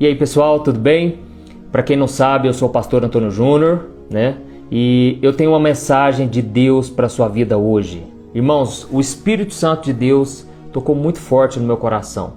E 0.00 0.06
aí 0.06 0.14
pessoal, 0.16 0.58
tudo 0.58 0.80
bem? 0.80 1.20
Para 1.70 1.80
quem 1.80 1.96
não 1.96 2.08
sabe, 2.08 2.48
eu 2.48 2.52
sou 2.52 2.68
o 2.68 2.72
pastor 2.72 3.04
Antônio 3.04 3.30
Júnior, 3.30 3.86
né? 4.10 4.36
E 4.68 5.20
eu 5.22 5.32
tenho 5.32 5.50
uma 5.50 5.60
mensagem 5.60 6.26
de 6.26 6.42
Deus 6.42 6.90
para 6.90 7.08
sua 7.08 7.28
vida 7.28 7.56
hoje. 7.56 8.02
Irmãos, 8.34 8.88
o 8.90 8.98
Espírito 8.98 9.54
Santo 9.54 9.84
de 9.84 9.92
Deus 9.92 10.48
tocou 10.72 10.96
muito 10.96 11.20
forte 11.20 11.60
no 11.60 11.66
meu 11.66 11.76
coração. 11.76 12.32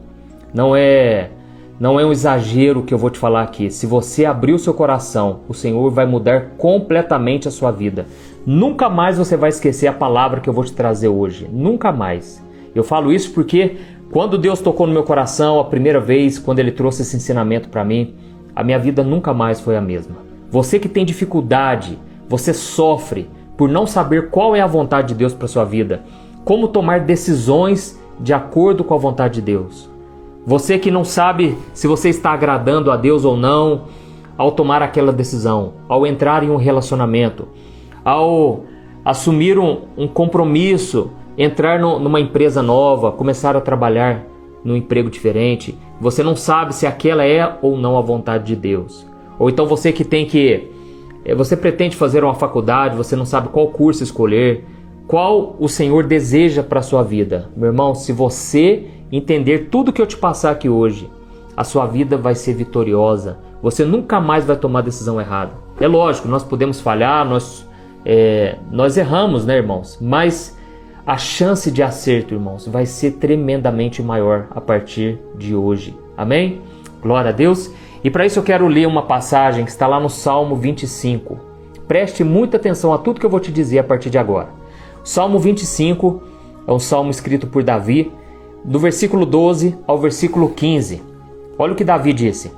Não 0.53 0.75
é 0.75 1.31
não 1.79 1.99
é 1.99 2.05
um 2.05 2.11
exagero 2.11 2.83
que 2.83 2.93
eu 2.93 2.97
vou 2.97 3.09
te 3.09 3.17
falar 3.17 3.41
aqui. 3.41 3.71
Se 3.71 3.87
você 3.87 4.23
abrir 4.23 4.53
o 4.53 4.59
seu 4.59 4.73
coração, 4.73 5.39
o 5.49 5.53
Senhor 5.53 5.89
vai 5.89 6.05
mudar 6.05 6.51
completamente 6.59 7.47
a 7.47 7.51
sua 7.51 7.71
vida. 7.71 8.05
Nunca 8.45 8.87
mais 8.87 9.17
você 9.17 9.35
vai 9.35 9.49
esquecer 9.49 9.87
a 9.87 9.93
palavra 9.93 10.41
que 10.41 10.49
eu 10.49 10.53
vou 10.53 10.63
te 10.63 10.73
trazer 10.73 11.07
hoje. 11.07 11.49
Nunca 11.51 11.91
mais. 11.91 12.39
Eu 12.75 12.83
falo 12.83 13.11
isso 13.11 13.31
porque 13.33 13.77
quando 14.11 14.37
Deus 14.37 14.61
tocou 14.61 14.87
no 14.87 14.93
meu 14.93 15.03
coração 15.03 15.59
a 15.59 15.65
primeira 15.65 15.99
vez, 15.99 16.39
quando 16.39 16.59
Ele 16.59 16.71
trouxe 16.71 17.01
esse 17.01 17.17
ensinamento 17.17 17.69
para 17.69 17.83
mim, 17.83 18.15
a 18.55 18.63
minha 18.63 18.79
vida 18.79 19.03
nunca 19.03 19.33
mais 19.33 19.59
foi 19.59 19.75
a 19.75 19.81
mesma. 19.81 20.15
Você 20.49 20.79
que 20.79 20.87
tem 20.87 21.05
dificuldade, 21.05 21.99
você 22.27 22.53
sofre 22.53 23.29
por 23.57 23.67
não 23.67 23.85
saber 23.85 24.29
qual 24.29 24.55
é 24.55 24.61
a 24.61 24.67
vontade 24.67 25.09
de 25.09 25.15
Deus 25.15 25.33
para 25.33 25.47
sua 25.47 25.65
vida, 25.65 26.03
como 26.45 26.69
tomar 26.69 27.01
decisões 27.01 27.99
de 28.19 28.33
acordo 28.33 28.83
com 28.83 28.93
a 28.93 28.97
vontade 28.97 29.35
de 29.35 29.41
Deus. 29.41 29.89
Você 30.45 30.79
que 30.79 30.89
não 30.89 31.03
sabe 31.03 31.57
se 31.73 31.87
você 31.87 32.07
está 32.07 32.31
agradando 32.31 32.89
a 32.89 32.95
Deus 32.95 33.25
ou 33.25 33.35
não 33.35 33.83
ao 34.37 34.51
tomar 34.51 34.81
aquela 34.81 35.11
decisão, 35.11 35.73
ao 35.89 36.07
entrar 36.07 36.43
em 36.43 36.49
um 36.49 36.55
relacionamento, 36.55 37.47
ao 38.05 38.61
assumir 39.03 39.59
um, 39.59 39.81
um 39.97 40.07
compromisso 40.07 41.11
entrar 41.37 41.79
no, 41.79 41.99
numa 41.99 42.19
empresa 42.19 42.61
nova, 42.61 43.11
começar 43.11 43.55
a 43.55 43.61
trabalhar 43.61 44.25
num 44.63 44.75
emprego 44.75 45.09
diferente, 45.09 45.77
você 46.01 46.23
não 46.23 46.35
sabe 46.35 46.73
se 46.73 46.87
aquela 46.87 47.25
é 47.25 47.57
ou 47.61 47.77
não 47.77 47.97
a 47.97 48.01
vontade 48.01 48.45
de 48.45 48.55
Deus. 48.55 49.05
Ou 49.37 49.49
então 49.49 49.67
você 49.67 49.91
que 49.91 50.03
tem 50.03 50.25
que 50.25 50.69
eh, 51.23 51.35
você 51.35 51.55
pretende 51.55 51.95
fazer 51.95 52.23
uma 52.23 52.33
faculdade, 52.33 52.97
você 52.97 53.15
não 53.15 53.25
sabe 53.25 53.49
qual 53.49 53.67
curso 53.67 54.03
escolher, 54.03 54.65
qual 55.07 55.55
o 55.59 55.69
Senhor 55.69 56.05
deseja 56.05 56.63
para 56.63 56.81
sua 56.81 57.03
vida. 57.03 57.49
Meu 57.55 57.67
irmão, 57.67 57.93
se 57.95 58.11
você 58.11 58.87
entender 59.11 59.69
tudo 59.69 59.93
que 59.93 60.01
eu 60.01 60.07
te 60.07 60.17
passar 60.17 60.51
aqui 60.51 60.67
hoje, 60.67 61.09
a 61.55 61.63
sua 61.63 61.85
vida 61.85 62.17
vai 62.17 62.35
ser 62.35 62.53
vitoriosa. 62.53 63.39
Você 63.61 63.85
nunca 63.85 64.19
mais 64.19 64.45
vai 64.45 64.55
tomar 64.55 64.81
decisão 64.81 65.19
errada. 65.19 65.53
É 65.79 65.87
lógico, 65.87 66.27
nós 66.27 66.43
podemos 66.43 66.81
falhar, 66.81 67.27
nós, 67.27 67.65
é, 68.05 68.57
nós 68.71 68.97
erramos, 68.97 69.45
né, 69.45 69.57
irmãos? 69.57 69.97
Mas 70.01 70.56
a 71.07 71.17
chance 71.17 71.71
de 71.71 71.81
acerto, 71.81 72.33
irmãos, 72.33 72.67
vai 72.67 72.85
ser 72.85 73.11
tremendamente 73.11 74.03
maior 74.03 74.47
a 74.51 74.59
partir 74.59 75.17
de 75.37 75.55
hoje. 75.55 75.97
Amém? 76.17 76.61
Glória 77.01 77.29
a 77.29 77.31
Deus. 77.31 77.71
E 78.03 78.11
para 78.11 78.25
isso 78.25 78.39
eu 78.39 78.43
quero 78.43 78.67
ler 78.67 78.85
uma 78.85 79.03
passagem 79.03 79.63
que 79.63 79.71
está 79.71 79.87
lá 79.87 80.01
no 80.01 80.09
Salmo 80.09 80.57
25. 80.57 81.39
Preste 81.87 82.25
muita 82.25 82.57
atenção 82.57 82.93
a 82.93 82.97
tudo 82.97 83.21
que 83.21 83.25
eu 83.25 83.29
vou 83.29 83.39
te 83.39 83.53
dizer 83.53 83.79
a 83.79 83.85
partir 83.85 84.09
de 84.09 84.17
agora. 84.17 84.49
Salmo 85.01 85.39
25 85.39 86.21
é 86.67 86.73
um 86.73 86.79
salmo 86.79 87.09
escrito 87.09 87.47
por 87.47 87.63
Davi, 87.63 88.11
do 88.65 88.77
versículo 88.77 89.25
12 89.25 89.77
ao 89.87 89.97
versículo 89.97 90.49
15. 90.49 91.01
Olha 91.57 91.71
o 91.71 91.75
que 91.77 91.85
Davi 91.85 92.11
disse: 92.11 92.51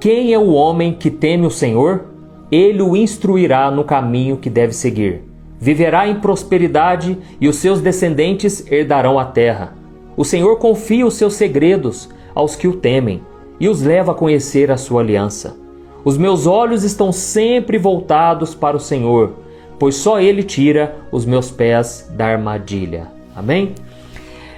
Quem 0.00 0.32
é 0.32 0.38
o 0.38 0.54
homem 0.54 0.94
que 0.94 1.10
teme 1.10 1.44
o 1.44 1.50
Senhor? 1.50 2.06
Ele 2.50 2.80
o 2.80 2.96
instruirá 2.96 3.70
no 3.70 3.84
caminho 3.84 4.38
que 4.38 4.48
deve 4.48 4.72
seguir 4.72 5.31
viverá 5.62 6.08
em 6.08 6.16
prosperidade 6.16 7.16
e 7.40 7.46
os 7.46 7.54
seus 7.54 7.80
descendentes 7.80 8.66
herdarão 8.68 9.16
a 9.16 9.24
terra. 9.24 9.74
O 10.16 10.24
Senhor 10.24 10.56
confia 10.56 11.06
os 11.06 11.14
seus 11.14 11.34
segredos 11.34 12.08
aos 12.34 12.56
que 12.56 12.66
o 12.66 12.74
temem 12.74 13.22
e 13.60 13.68
os 13.68 13.80
leva 13.80 14.10
a 14.10 14.14
conhecer 14.14 14.72
a 14.72 14.76
sua 14.76 15.02
aliança. 15.02 15.56
Os 16.04 16.18
meus 16.18 16.48
olhos 16.48 16.82
estão 16.82 17.12
sempre 17.12 17.78
voltados 17.78 18.56
para 18.56 18.76
o 18.76 18.80
Senhor, 18.80 19.34
pois 19.78 19.94
só 19.94 20.20
Ele 20.20 20.42
tira 20.42 20.96
os 21.12 21.24
meus 21.24 21.48
pés 21.48 22.10
da 22.12 22.26
armadilha. 22.26 23.06
Amém? 23.32 23.76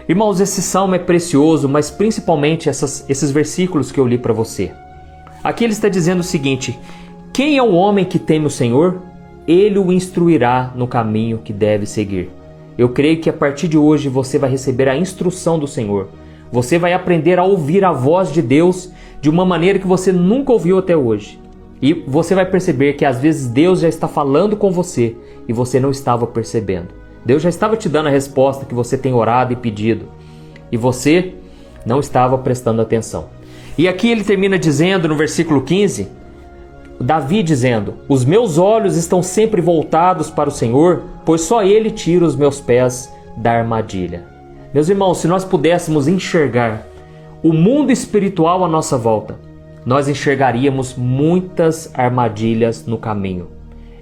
Irmãos, 0.09 0.41
esse 0.41 0.63
salmo 0.63 0.95
é 0.95 0.99
precioso, 0.99 1.69
mas 1.69 1.91
principalmente 1.91 2.71
essas, 2.71 3.05
esses 3.11 3.31
versículos 3.31 3.93
que 3.93 4.01
eu 4.01 4.07
li 4.07 4.17
para 4.17 4.33
você. 4.33 4.73
Aqui 5.43 5.65
ele 5.65 5.75
está 5.75 5.91
dizendo 5.91 6.21
o 6.21 6.25
seguinte: 6.25 6.79
Quem 7.31 7.59
é 7.59 7.63
o 7.63 7.75
homem 7.75 8.07
que 8.07 8.19
teme 8.19 8.47
o 8.47 8.51
Senhor? 8.51 9.03
Ele 9.47 9.79
o 9.79 9.93
instruirá 9.93 10.73
no 10.75 10.87
caminho 10.87 11.39
que 11.39 11.53
deve 11.53 11.87
seguir. 11.87 12.31
Eu 12.77 12.89
creio 12.89 13.21
que 13.21 13.31
a 13.31 13.33
partir 13.33 13.69
de 13.69 13.79
hoje 13.79 14.09
você 14.09 14.39
vai 14.39 14.51
receber 14.51 14.89
a 14.89 14.97
instrução 14.97 15.59
do 15.59 15.67
Senhor. 15.67 16.09
Você 16.51 16.79
vai 16.79 16.93
aprender 16.93 17.39
a 17.39 17.45
ouvir 17.45 17.85
a 17.85 17.93
voz 17.93 18.33
de 18.33 18.43
Deus 18.43 18.91
de 19.21 19.31
uma 19.31 19.45
maneira 19.45 19.79
que 19.79 19.87
você 19.87 20.13
nunca 20.13 20.53
ouviu 20.53 20.79
até 20.79 20.97
hoje. 20.97 21.39
E 21.81 21.93
você 21.93 22.35
vai 22.35 22.47
perceber 22.47 22.95
que 22.95 23.05
às 23.05 23.19
vezes 23.19 23.47
Deus 23.47 23.81
já 23.81 23.89
está 23.89 24.09
falando 24.09 24.57
com 24.57 24.71
você 24.71 25.17
e 25.47 25.53
você 25.53 25.79
não 25.79 25.91
estava 25.91 26.27
percebendo. 26.27 26.89
Deus 27.25 27.43
já 27.43 27.49
estava 27.49 27.77
te 27.77 27.89
dando 27.89 28.09
a 28.09 28.13
resposta 28.13 28.65
que 28.65 28.75
você 28.75 28.99
tem 28.99 29.15
orado 29.15 29.53
e 29.53 29.57
pedido 29.57 30.07
e 30.71 30.77
você 30.77 31.35
não 31.87 32.01
estava 32.01 32.37
prestando 32.39 32.83
atenção. 32.83 33.27
E 33.77 33.89
aqui 33.89 34.11
ele 34.11 34.25
termina 34.25 34.59
dizendo 34.59 35.09
no 35.09 35.17
versículo 35.17 35.63
15 35.63 36.09
Davi 37.01 37.43
dizendo: 37.43 37.95
Os 38.09 38.25
meus 38.25 38.59
olhos 38.59 38.97
estão 38.97 39.23
sempre 39.23 39.61
voltados 39.61 40.31
para 40.31 40.49
o 40.49 40.53
Senhor, 40.53 41.03
pois 41.25 41.43
só 41.43 41.63
Ele 41.63 41.91
tira 41.91 42.25
os 42.25 42.37
meus 42.37 42.61
pés 42.61 43.13
da 43.37 43.53
armadilha. 43.53 44.25
Meus 44.73 44.89
irmãos, 44.89 45.19
se 45.19 45.29
nós 45.29 45.45
pudéssemos 45.45 46.09
enxergar 46.09 46.87
o 47.43 47.53
mundo 47.53 47.93
espiritual 47.93 48.65
à 48.65 48.69
nossa 48.69 48.97
volta, 48.97 49.39
nós 49.85 50.09
enxergaríamos 50.09 50.95
muitas 50.97 51.93
armadilhas 51.95 52.87
no 52.87 52.97
caminho. 52.97 53.49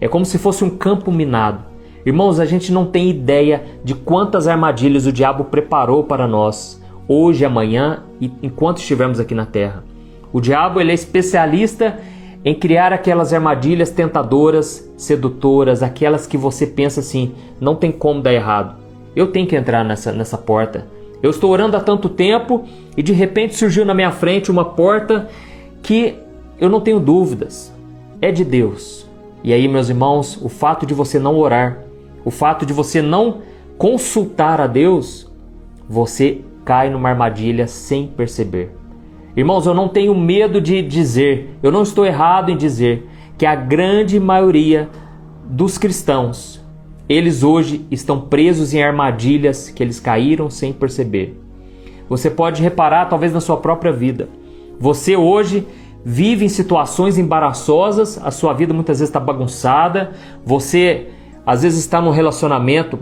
É 0.00 0.08
como 0.08 0.24
se 0.24 0.38
fosse 0.38 0.64
um 0.64 0.70
campo 0.70 1.10
minado. 1.10 1.64
Irmãos, 2.04 2.40
a 2.40 2.44
gente 2.44 2.72
não 2.72 2.86
tem 2.86 3.10
ideia 3.10 3.62
de 3.84 3.94
quantas 3.94 4.48
armadilhas 4.48 5.06
o 5.06 5.12
diabo 5.12 5.44
preparou 5.44 6.04
para 6.04 6.26
nós 6.26 6.80
hoje, 7.06 7.44
amanhã 7.44 8.02
e 8.20 8.30
enquanto 8.42 8.78
estivermos 8.78 9.20
aqui 9.20 9.34
na 9.34 9.46
terra. 9.46 9.84
O 10.32 10.40
diabo 10.40 10.80
ele 10.80 10.90
é 10.90 10.94
especialista 10.94 11.98
em 12.44 12.54
criar 12.54 12.92
aquelas 12.92 13.32
armadilhas 13.32 13.90
tentadoras, 13.90 14.90
sedutoras, 14.96 15.82
aquelas 15.82 16.26
que 16.26 16.36
você 16.36 16.66
pensa 16.66 17.00
assim, 17.00 17.34
não 17.60 17.74
tem 17.76 17.92
como 17.92 18.20
dar 18.20 18.32
errado. 18.32 18.76
Eu 19.14 19.30
tenho 19.30 19.46
que 19.46 19.56
entrar 19.56 19.84
nessa, 19.84 20.12
nessa 20.12 20.36
porta. 20.36 20.86
Eu 21.22 21.30
estou 21.30 21.50
orando 21.50 21.76
há 21.76 21.80
tanto 21.80 22.08
tempo 22.08 22.64
e 22.96 23.02
de 23.02 23.12
repente 23.12 23.54
surgiu 23.54 23.84
na 23.84 23.94
minha 23.94 24.10
frente 24.10 24.50
uma 24.50 24.64
porta 24.64 25.28
que 25.82 26.16
eu 26.58 26.68
não 26.68 26.80
tenho 26.80 26.98
dúvidas, 26.98 27.72
é 28.20 28.32
de 28.32 28.44
Deus. 28.44 29.06
E 29.44 29.52
aí, 29.52 29.68
meus 29.68 29.88
irmãos, 29.88 30.38
o 30.42 30.48
fato 30.48 30.84
de 30.86 30.94
você 30.94 31.18
não 31.18 31.36
orar, 31.36 31.84
o 32.24 32.30
fato 32.30 32.66
de 32.66 32.72
você 32.72 33.00
não 33.00 33.38
consultar 33.78 34.60
a 34.60 34.66
Deus, 34.66 35.30
você 35.88 36.40
cai 36.64 36.90
numa 36.90 37.08
armadilha 37.08 37.66
sem 37.66 38.06
perceber. 38.06 38.81
Irmãos, 39.34 39.64
eu 39.64 39.72
não 39.72 39.88
tenho 39.88 40.14
medo 40.14 40.60
de 40.60 40.82
dizer, 40.82 41.56
eu 41.62 41.72
não 41.72 41.82
estou 41.82 42.04
errado 42.04 42.50
em 42.50 42.56
dizer 42.56 43.08
que 43.38 43.46
a 43.46 43.54
grande 43.54 44.20
maioria 44.20 44.90
dos 45.44 45.78
cristãos, 45.78 46.62
eles 47.08 47.42
hoje 47.42 47.86
estão 47.90 48.20
presos 48.20 48.74
em 48.74 48.82
armadilhas 48.82 49.70
que 49.70 49.82
eles 49.82 49.98
caíram 49.98 50.50
sem 50.50 50.70
perceber. 50.70 51.40
Você 52.10 52.28
pode 52.28 52.62
reparar, 52.62 53.06
talvez 53.06 53.32
na 53.32 53.40
sua 53.40 53.56
própria 53.56 53.90
vida. 53.90 54.28
Você 54.78 55.16
hoje 55.16 55.66
vive 56.04 56.44
em 56.44 56.48
situações 56.48 57.16
embaraçosas, 57.16 58.20
a 58.22 58.30
sua 58.30 58.52
vida 58.52 58.74
muitas 58.74 58.98
vezes 58.98 59.08
está 59.08 59.20
bagunçada, 59.20 60.12
você 60.44 61.06
às 61.46 61.62
vezes 61.62 61.78
está 61.78 62.02
num 62.02 62.10
relacionamento 62.10 62.98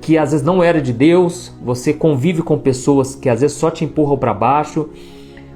que 0.00 0.18
às 0.18 0.32
vezes 0.32 0.44
não 0.44 0.60
era 0.60 0.82
de 0.82 0.92
Deus, 0.92 1.54
você 1.62 1.92
convive 1.92 2.42
com 2.42 2.58
pessoas 2.58 3.14
que 3.14 3.28
às 3.28 3.42
vezes 3.42 3.56
só 3.56 3.70
te 3.70 3.84
empurram 3.84 4.18
para 4.18 4.34
baixo 4.34 4.88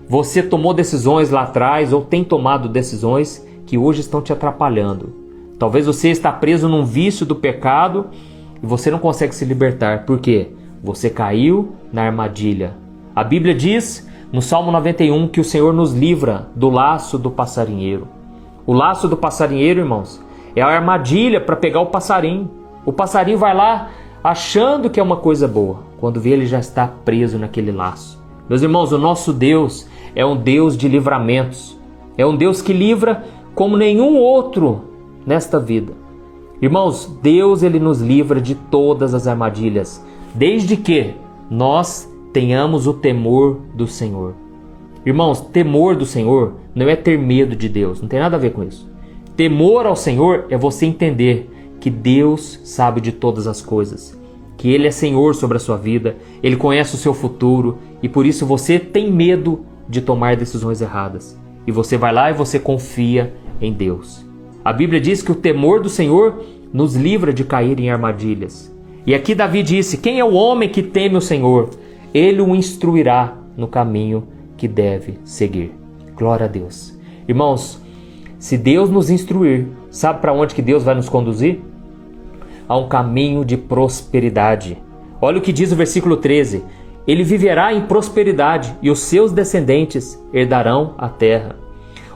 você 0.09 0.43
tomou 0.43 0.75
decisões 0.75 1.31
lá 1.31 1.43
atrás 1.43 1.93
ou 1.93 2.03
tem 2.03 2.23
tomado 2.25 2.69
decisões 2.69 3.47
que 3.67 3.79
hoje 3.79 4.01
estão 4.01 4.21
te 4.21 4.33
atrapalhando. 4.33 5.15
Talvez 5.59 5.87
você 5.87 6.11
está 6.11 6.33
preso 6.33 6.69
num 6.69 6.85
vício 6.85 7.25
do 7.25 7.37
pecado 7.37 8.07
e 8.63 8.67
você 8.67 8.91
não 8.91 8.99
consegue 8.99 9.35
se 9.35 9.45
libertar. 9.45 10.05
Por 10.05 10.19
quê? 10.19 10.51
Você 10.83 11.09
caiu 11.09 11.73
na 11.93 12.03
armadilha. 12.03 12.75
A 13.15 13.23
Bíblia 13.23 13.55
diz 13.55 14.09
no 14.33 14.43
Salmo 14.43 14.73
91 14.73 15.29
que 15.29 15.41
o 15.41 15.45
Senhor 15.45 15.73
nos 15.73 15.93
livra 15.93 16.49
do 16.57 16.69
laço 16.69 17.19
do 17.19 17.31
passarinheiro. 17.31 18.09
O 18.67 18.73
laço 18.73 19.09
do 19.09 19.17
passarinheiro, 19.17 19.81
irmãos, 19.81 20.21
é 20.57 20.63
a 20.63 20.67
armadilha 20.67 21.41
para 21.41 21.57
pegar 21.57 21.81
o 21.81 21.87
passarinho. 21.87 22.51
O 22.85 22.93
passarinho 22.93 23.39
vai 23.39 23.55
lá 23.55 23.91
achando 24.23 24.89
que 24.89 25.01
é 25.01 25.03
uma 25.03 25.17
coisa 25.17 25.49
boa, 25.49 25.81
quando 25.99 26.21
vê 26.21 26.31
ele 26.31 26.47
já 26.47 26.59
está 26.59 26.87
preso 26.87 27.39
naquele 27.39 27.73
laço. 27.73 28.23
Meus 28.49 28.63
irmãos, 28.63 28.93
o 28.93 28.99
nosso 28.99 29.33
Deus, 29.33 29.87
é 30.15 30.25
um 30.25 30.37
Deus 30.37 30.77
de 30.77 30.89
livramentos. 30.89 31.79
É 32.17 32.27
um 32.27 32.37
Deus 32.37 32.61
que 32.61 32.73
livra 32.73 33.25
como 33.55 33.77
nenhum 33.77 34.17
outro 34.17 34.83
nesta 35.27 35.59
vida. 35.59 35.93
Irmãos, 36.61 37.11
Deus 37.23 37.63
ele 37.63 37.81
nos 37.81 38.01
livra 38.01 38.41
de 38.41 38.55
todas 38.55 39.15
as 39.15 39.27
armadilhas, 39.27 40.05
desde 40.35 40.77
que 40.77 41.15
nós 41.51 42.09
tenhamos 42.33 42.87
o 42.87 42.95
temor 42.95 43.59
do 43.75 43.87
Senhor. 43.87 44.35
Irmãos, 45.05 45.41
temor 45.41 45.97
do 45.97 46.07
Senhor 46.07 46.55
não 46.75 46.89
é 46.89 46.95
ter 46.95 47.19
medo 47.19 47.57
de 47.57 47.69
Deus, 47.69 48.01
não 48.01 48.09
tem 48.09 48.21
nada 48.21 48.37
a 48.37 48.39
ver 48.39 48.53
com 48.53 48.63
isso. 48.63 48.89
Temor 49.37 49.87
ao 49.87 49.97
Senhor 49.97 50.47
é 50.51 50.57
você 50.57 50.87
entender 50.87 51.51
que 51.81 51.91
Deus 51.91 52.61
sabe 52.63 53.01
de 53.01 53.11
todas 53.11 53.49
as 53.49 53.61
coisas, 53.61 54.17
que 54.57 54.71
Ele 54.71 54.87
é 54.87 54.91
Senhor 54.93 55.35
sobre 55.35 55.57
a 55.57 55.61
sua 55.61 55.77
vida, 55.77 56.17
Ele 56.43 56.55
conhece 56.55 56.95
o 56.95 56.99
seu 56.99 57.13
futuro 57.13 57.79
e 58.01 58.09
por 58.09 58.25
isso 58.25 58.47
você 58.47 58.79
tem 58.79 59.11
medo 59.11 59.67
de 59.93 60.01
tomar 60.01 60.37
decisões 60.37 60.81
erradas. 60.81 61.39
E 61.67 61.71
você 61.71 61.99
vai 61.99 62.15
lá 62.15 62.31
e 62.31 62.35
você 62.35 62.59
confia 62.59 63.35
em 63.61 63.75
Deus. 63.75 64.27
A 64.65 64.73
Bíblia 64.73 64.99
diz 64.99 65.21
que 65.21 65.31
o 65.31 65.35
temor 65.35 65.83
do 65.83 65.91
Senhor 65.91 66.43
nos 66.73 66.97
livra 66.97 67.31
de 67.31 67.45
cair 67.45 67.79
em 67.79 67.91
armadilhas. 67.91 68.75
E 69.07 69.15
aqui 69.15 69.35
Davi 69.35 69.63
disse: 69.63 69.99
Quem 69.99 70.19
é 70.19 70.25
o 70.25 70.33
homem 70.33 70.71
que 70.71 70.83
teme 70.83 71.17
o 71.17 71.21
Senhor? 71.21 71.69
Ele 72.15 72.41
o 72.41 72.57
instruirá 72.57 73.37
no 73.55 73.69
caminho 73.69 74.27
que 74.57 74.67
deve 74.67 75.19
seguir. 75.25 75.73
Glória 76.17 76.47
a 76.47 76.49
Deus. 76.49 76.99
Irmãos, 77.29 77.79
se 78.39 78.57
Deus 78.57 78.89
nos 78.89 79.11
instruir, 79.11 79.67
sabe 79.91 80.23
para 80.23 80.33
onde 80.33 80.55
que 80.55 80.63
Deus 80.63 80.85
vai 80.85 80.95
nos 80.95 81.09
conduzir? 81.09 81.61
A 82.67 82.79
um 82.79 82.89
caminho 82.89 83.45
de 83.45 83.59
prosperidade. 83.59 84.79
Olha 85.21 85.37
o 85.37 85.43
que 85.43 85.53
diz 85.53 85.71
o 85.71 85.77
versículo 85.77 86.17
13: 86.17 86.63
Ele 87.07 87.25
viverá 87.25 87.75
em 87.75 87.83
prosperidade 87.83 88.77
e 88.81 88.91
os 88.91 89.01
seus 89.01 89.33
descendentes 89.33 90.23
herdarão 90.33 90.95
a 90.97 91.09
terra. 91.09 91.57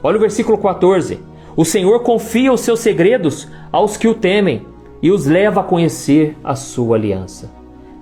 Olha 0.01 0.17
o 0.17 0.21
versículo 0.21 0.57
14: 0.57 1.19
O 1.55 1.65
Senhor 1.65 1.99
confia 2.01 2.53
os 2.53 2.61
seus 2.61 2.79
segredos 2.79 3.47
aos 3.71 3.97
que 3.97 4.07
o 4.07 4.15
temem 4.15 4.65
e 5.01 5.11
os 5.11 5.25
leva 5.25 5.61
a 5.61 5.63
conhecer 5.63 6.37
a 6.43 6.55
sua 6.55 6.95
aliança. 6.95 7.51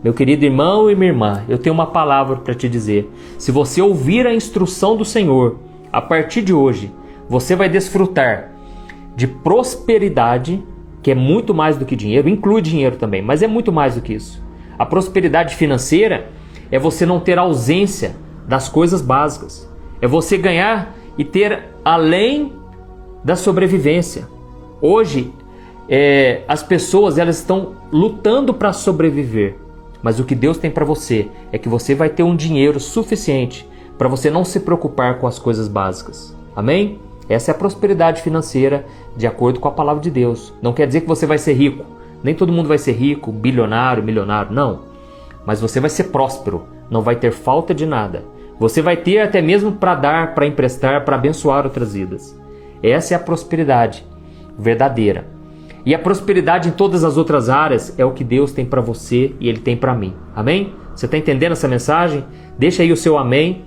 Meu 0.03 0.13
querido 0.13 0.45
irmão 0.45 0.89
e 0.89 0.95
minha 0.95 1.11
irmã, 1.11 1.43
eu 1.49 1.57
tenho 1.57 1.73
uma 1.73 1.87
palavra 1.87 2.35
para 2.35 2.53
te 2.53 2.69
dizer. 2.69 3.09
Se 3.39 3.51
você 3.51 3.81
ouvir 3.81 4.27
a 4.27 4.33
instrução 4.33 4.95
do 4.95 5.03
Senhor, 5.03 5.57
a 5.91 5.99
partir 5.99 6.43
de 6.43 6.53
hoje, 6.53 6.91
você 7.27 7.55
vai 7.55 7.67
desfrutar 7.67 8.51
de 9.15 9.25
prosperidade, 9.25 10.63
que 11.01 11.09
é 11.09 11.15
muito 11.15 11.55
mais 11.55 11.77
do 11.77 11.85
que 11.85 11.95
dinheiro, 11.95 12.29
inclui 12.29 12.61
dinheiro 12.61 12.97
também, 12.97 13.21
mas 13.21 13.41
é 13.41 13.47
muito 13.47 13.71
mais 13.71 13.95
do 13.95 14.01
que 14.01 14.13
isso. 14.13 14.43
A 14.77 14.85
prosperidade 14.85 15.55
financeira 15.55 16.29
é 16.71 16.79
você 16.79 17.06
não 17.06 17.19
ter 17.19 17.38
ausência 17.38 18.15
das 18.47 18.69
coisas 18.69 19.01
básicas. 19.01 19.69
É 20.01 20.07
você 20.07 20.38
ganhar 20.38 20.95
e 21.17 21.23
ter 21.23 21.69
além 21.83 22.53
da 23.23 23.35
sobrevivência. 23.35 24.27
Hoje 24.81 25.33
é, 25.89 26.41
as 26.47 26.63
pessoas 26.63 27.17
elas 27.17 27.38
estão 27.38 27.73
lutando 27.91 28.53
para 28.53 28.73
sobreviver, 28.73 29.56
mas 30.01 30.19
o 30.19 30.23
que 30.23 30.35
Deus 30.35 30.57
tem 30.57 30.69
para 30.69 30.85
você 30.85 31.27
é 31.51 31.57
que 31.57 31.69
você 31.69 31.95
vai 31.95 32.09
ter 32.09 32.23
um 32.23 32.35
dinheiro 32.35 32.79
suficiente 32.79 33.68
para 33.97 34.07
você 34.07 34.29
não 34.29 34.44
se 34.44 34.59
preocupar 34.59 35.19
com 35.19 35.27
as 35.27 35.39
coisas 35.39 35.68
básicas. 35.68 36.35
Amém? 36.56 37.00
Essa 37.27 37.51
é 37.51 37.53
a 37.53 37.57
prosperidade 37.57 38.21
financeira 38.21 38.85
de 39.15 39.25
acordo 39.25 39.59
com 39.59 39.68
a 39.68 39.71
palavra 39.71 40.01
de 40.01 40.11
Deus. 40.11 40.53
Não 40.61 40.73
quer 40.73 40.85
dizer 40.85 41.01
que 41.01 41.07
você 41.07 41.25
vai 41.25 41.38
ser 41.38 41.53
rico. 41.53 41.83
Nem 42.23 42.35
todo 42.35 42.51
mundo 42.51 42.68
vai 42.68 42.77
ser 42.77 42.91
rico, 42.91 43.31
bilionário, 43.31 44.03
milionário, 44.03 44.51
não. 44.51 44.81
Mas 45.45 45.62
você 45.62 45.80
vai 45.80 45.89
ser 45.89 46.06
próspero, 46.06 46.68
não 46.89 47.01
vai 47.01 47.15
ter 47.15 47.31
falta 47.31 47.74
de 47.74 47.86
nada. 47.86 48.24
Você 48.59 48.81
vai 48.81 48.97
ter 48.97 49.19
até 49.19 49.42
mesmo 49.42 49.74
para 49.74 49.95
dar, 49.95 50.33
para 50.33 50.47
emprestar, 50.47 51.03
para 51.03 51.15
abençoar 51.15 51.65
outras 51.65 51.94
vidas. 51.94 52.38
Essa 52.81 53.13
é 53.13 53.18
a 53.18 53.19
prosperidade 53.19 54.06
verdadeira. 54.57 55.27
E 55.86 55.94
a 55.94 56.00
prosperidade 56.00 56.69
em 56.69 56.71
todas 56.71 57.03
as 57.03 57.18
outras 57.18 57.50
áreas 57.50 57.94
é 58.00 58.03
o 58.03 58.12
que 58.12 58.24
Deus 58.24 58.51
tem 58.51 58.65
para 58.65 58.81
você 58.81 59.36
e 59.39 59.47
Ele 59.47 59.59
tem 59.59 59.77
para 59.77 59.94
mim. 59.94 60.13
Amém? 60.36 60.74
Você 60.95 61.06
está 61.06 61.18
entendendo 61.18 61.51
essa 61.51 61.68
mensagem? 61.68 62.24
Deixa 62.57 62.81
aí 62.81 62.92
o 62.92 62.97
seu 62.97 63.18
amém. 63.18 63.63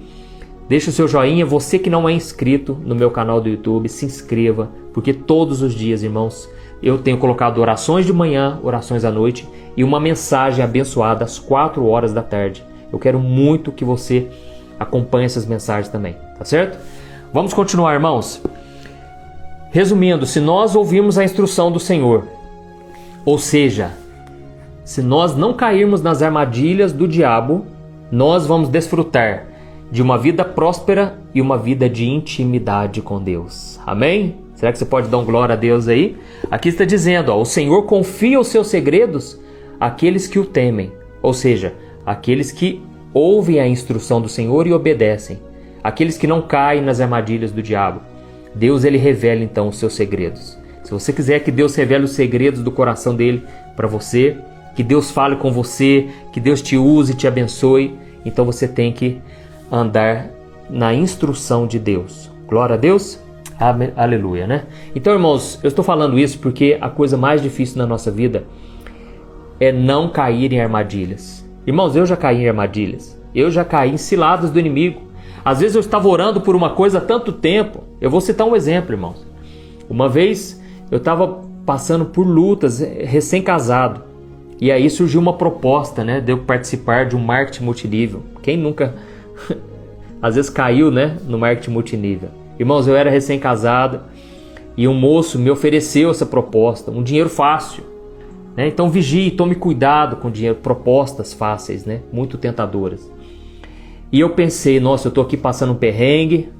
Deixa 0.68 0.90
o 0.90 0.92
seu 0.92 1.06
joinha. 1.06 1.46
Você 1.46 1.78
que 1.78 1.88
não 1.88 2.08
é 2.08 2.12
inscrito 2.12 2.76
no 2.84 2.94
meu 2.94 3.10
canal 3.10 3.40
do 3.40 3.48
YouTube, 3.48 3.88
se 3.88 4.04
inscreva, 4.04 4.70
porque 4.92 5.14
todos 5.14 5.62
os 5.62 5.74
dias, 5.74 6.02
irmãos, 6.02 6.48
eu 6.82 6.98
tenho 6.98 7.18
colocado 7.18 7.58
orações 7.58 8.04
de 8.04 8.12
manhã, 8.12 8.58
orações 8.62 9.04
à 9.04 9.10
noite 9.10 9.48
e 9.76 9.84
uma 9.84 10.00
mensagem 10.00 10.64
abençoada 10.64 11.24
às 11.24 11.38
4 11.38 11.86
horas 11.86 12.12
da 12.12 12.22
tarde. 12.22 12.64
Eu 12.92 12.98
quero 12.98 13.18
muito 13.18 13.72
que 13.72 13.84
você 13.84 14.26
acompanhe 14.78 15.26
essas 15.26 15.46
mensagens 15.46 15.88
também, 15.88 16.16
tá 16.38 16.44
certo? 16.44 16.78
Vamos 17.32 17.52
continuar, 17.52 17.94
irmãos. 17.94 18.42
Resumindo, 19.70 20.24
se 20.24 20.40
nós 20.40 20.74
ouvirmos 20.74 21.18
a 21.18 21.24
instrução 21.24 21.70
do 21.70 21.78
Senhor, 21.78 22.26
ou 23.24 23.38
seja, 23.38 23.92
se 24.82 25.02
nós 25.02 25.36
não 25.36 25.52
cairmos 25.52 26.00
nas 26.00 26.22
armadilhas 26.22 26.92
do 26.92 27.06
diabo, 27.06 27.66
nós 28.10 28.46
vamos 28.46 28.70
desfrutar 28.70 29.44
de 29.90 30.00
uma 30.00 30.16
vida 30.16 30.44
próspera 30.44 31.18
e 31.34 31.40
uma 31.42 31.58
vida 31.58 31.88
de 31.88 32.08
intimidade 32.08 33.02
com 33.02 33.22
Deus. 33.22 33.78
Amém? 33.86 34.36
Será 34.54 34.72
que 34.72 34.78
você 34.78 34.84
pode 34.86 35.08
dar 35.08 35.18
um 35.18 35.24
glória 35.24 35.52
a 35.52 35.56
Deus 35.56 35.88
aí? 35.88 36.16
Aqui 36.50 36.70
está 36.70 36.84
dizendo: 36.84 37.30
ó, 37.30 37.40
o 37.40 37.44
Senhor 37.44 37.82
confia 37.82 38.40
os 38.40 38.48
seus 38.48 38.68
segredos 38.68 39.38
àqueles 39.80 40.26
que 40.26 40.38
o 40.38 40.44
temem, 40.44 40.92
ou 41.22 41.32
seja, 41.32 41.74
aqueles 42.04 42.52
que 42.52 42.82
ouvem 43.12 43.60
a 43.60 43.66
instrução 43.66 44.20
do 44.20 44.28
Senhor 44.28 44.66
e 44.66 44.72
obedecem, 44.72 45.40
aqueles 45.82 46.18
que 46.18 46.26
não 46.26 46.42
caem 46.42 46.82
nas 46.82 47.00
armadilhas 47.00 47.52
do 47.52 47.62
diabo. 47.62 48.00
Deus 48.54 48.84
ele 48.84 48.98
revela 48.98 49.42
então 49.42 49.68
os 49.68 49.78
seus 49.78 49.94
segredos. 49.94 50.58
Se 50.82 50.90
você 50.90 51.12
quiser 51.12 51.40
que 51.40 51.50
Deus 51.50 51.74
revele 51.74 52.04
os 52.04 52.12
segredos 52.12 52.62
do 52.62 52.72
coração 52.72 53.14
dele 53.14 53.42
para 53.76 53.86
você, 53.86 54.36
que 54.74 54.82
Deus 54.82 55.10
fale 55.10 55.36
com 55.36 55.52
você, 55.52 56.08
que 56.32 56.40
Deus 56.40 56.62
te 56.62 56.76
use 56.76 57.12
e 57.12 57.16
te 57.16 57.26
abençoe, 57.26 57.94
então 58.24 58.44
você 58.44 58.66
tem 58.66 58.92
que 58.92 59.20
andar 59.70 60.30
na 60.70 60.94
instrução 60.94 61.66
de 61.66 61.78
Deus. 61.78 62.30
Glória 62.46 62.74
a 62.74 62.78
Deus. 62.78 63.20
Aleluia, 63.96 64.46
né? 64.46 64.64
Então, 64.94 65.12
irmãos, 65.12 65.58
eu 65.62 65.68
estou 65.68 65.84
falando 65.84 66.18
isso 66.18 66.38
porque 66.38 66.78
a 66.80 66.88
coisa 66.88 67.16
mais 67.16 67.42
difícil 67.42 67.78
na 67.78 67.86
nossa 67.86 68.10
vida 68.10 68.44
é 69.60 69.72
não 69.72 70.08
cair 70.08 70.52
em 70.52 70.60
armadilhas. 70.60 71.46
Irmãos, 71.66 71.94
eu 71.96 72.06
já 72.06 72.16
caí 72.16 72.42
em 72.42 72.48
armadilhas. 72.48 73.20
Eu 73.34 73.50
já 73.50 73.64
caí 73.64 73.92
em 73.92 73.96
ciladas 73.96 74.50
do 74.50 74.58
inimigo. 74.58 75.02
Às 75.44 75.60
vezes 75.60 75.74
eu 75.74 75.80
estava 75.80 76.08
orando 76.08 76.40
por 76.40 76.56
uma 76.56 76.70
coisa 76.70 76.98
há 76.98 77.00
tanto 77.00 77.32
tempo. 77.32 77.84
Eu 78.00 78.10
vou 78.10 78.20
citar 78.20 78.46
um 78.46 78.56
exemplo, 78.56 78.92
irmãos. 78.92 79.26
Uma 79.88 80.08
vez 80.08 80.60
eu 80.90 80.98
estava 80.98 81.42
passando 81.64 82.06
por 82.06 82.26
lutas, 82.26 82.80
eh, 82.80 83.04
recém-casado. 83.04 84.02
E 84.60 84.72
aí 84.72 84.88
surgiu 84.90 85.20
uma 85.20 85.34
proposta, 85.34 86.02
né, 86.02 86.20
de 86.20 86.32
eu 86.32 86.38
participar 86.38 87.06
de 87.06 87.14
um 87.14 87.20
marketing 87.20 87.64
multinível. 87.64 88.22
Quem 88.42 88.56
nunca 88.56 88.94
às 90.20 90.34
vezes 90.34 90.50
caiu, 90.50 90.90
né, 90.90 91.16
no 91.26 91.38
marketing 91.38 91.70
multinível. 91.70 92.30
Irmãos, 92.58 92.88
eu 92.88 92.96
era 92.96 93.08
recém-casado 93.08 94.00
e 94.76 94.88
um 94.88 94.94
moço 94.94 95.38
me 95.38 95.50
ofereceu 95.50 96.10
essa 96.10 96.26
proposta, 96.26 96.90
um 96.90 97.02
dinheiro 97.02 97.28
fácil. 97.28 97.84
Né? 98.56 98.68
Então 98.68 98.90
vigie, 98.90 99.30
tome 99.30 99.54
cuidado 99.54 100.16
com 100.16 100.30
dinheiro, 100.30 100.56
propostas 100.56 101.32
fáceis, 101.32 101.84
né? 101.84 102.00
Muito 102.12 102.36
tentadoras. 102.36 103.10
E 104.10 104.20
eu 104.20 104.30
pensei, 104.30 104.80
nossa, 104.80 105.08
eu 105.08 105.12
tô 105.12 105.20
aqui 105.20 105.36
passando 105.36 105.72
um 105.72 105.76
perrengue. 105.76 106.50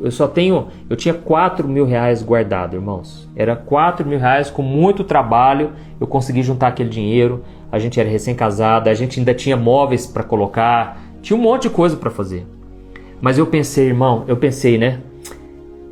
Eu 0.00 0.10
só 0.10 0.28
tenho, 0.28 0.68
eu 0.88 0.96
tinha 0.96 1.14
4 1.14 1.66
mil 1.66 1.84
reais 1.84 2.22
guardado, 2.22 2.76
irmãos. 2.76 3.28
Era 3.34 3.56
4 3.56 4.06
mil 4.06 4.18
reais 4.18 4.50
com 4.50 4.62
muito 4.62 5.02
trabalho. 5.02 5.72
Eu 6.00 6.06
consegui 6.06 6.42
juntar 6.42 6.68
aquele 6.68 6.90
dinheiro. 6.90 7.42
A 7.70 7.78
gente 7.78 7.98
era 7.98 8.08
recém-casada, 8.08 8.90
a 8.90 8.94
gente 8.94 9.18
ainda 9.18 9.34
tinha 9.34 9.56
móveis 9.56 10.06
para 10.06 10.22
colocar, 10.22 11.00
tinha 11.20 11.36
um 11.36 11.42
monte 11.42 11.62
de 11.62 11.70
coisa 11.70 11.96
para 11.96 12.10
fazer. 12.10 12.46
Mas 13.20 13.38
eu 13.38 13.46
pensei, 13.46 13.86
irmão, 13.88 14.24
eu 14.28 14.36
pensei, 14.36 14.78
né? 14.78 15.00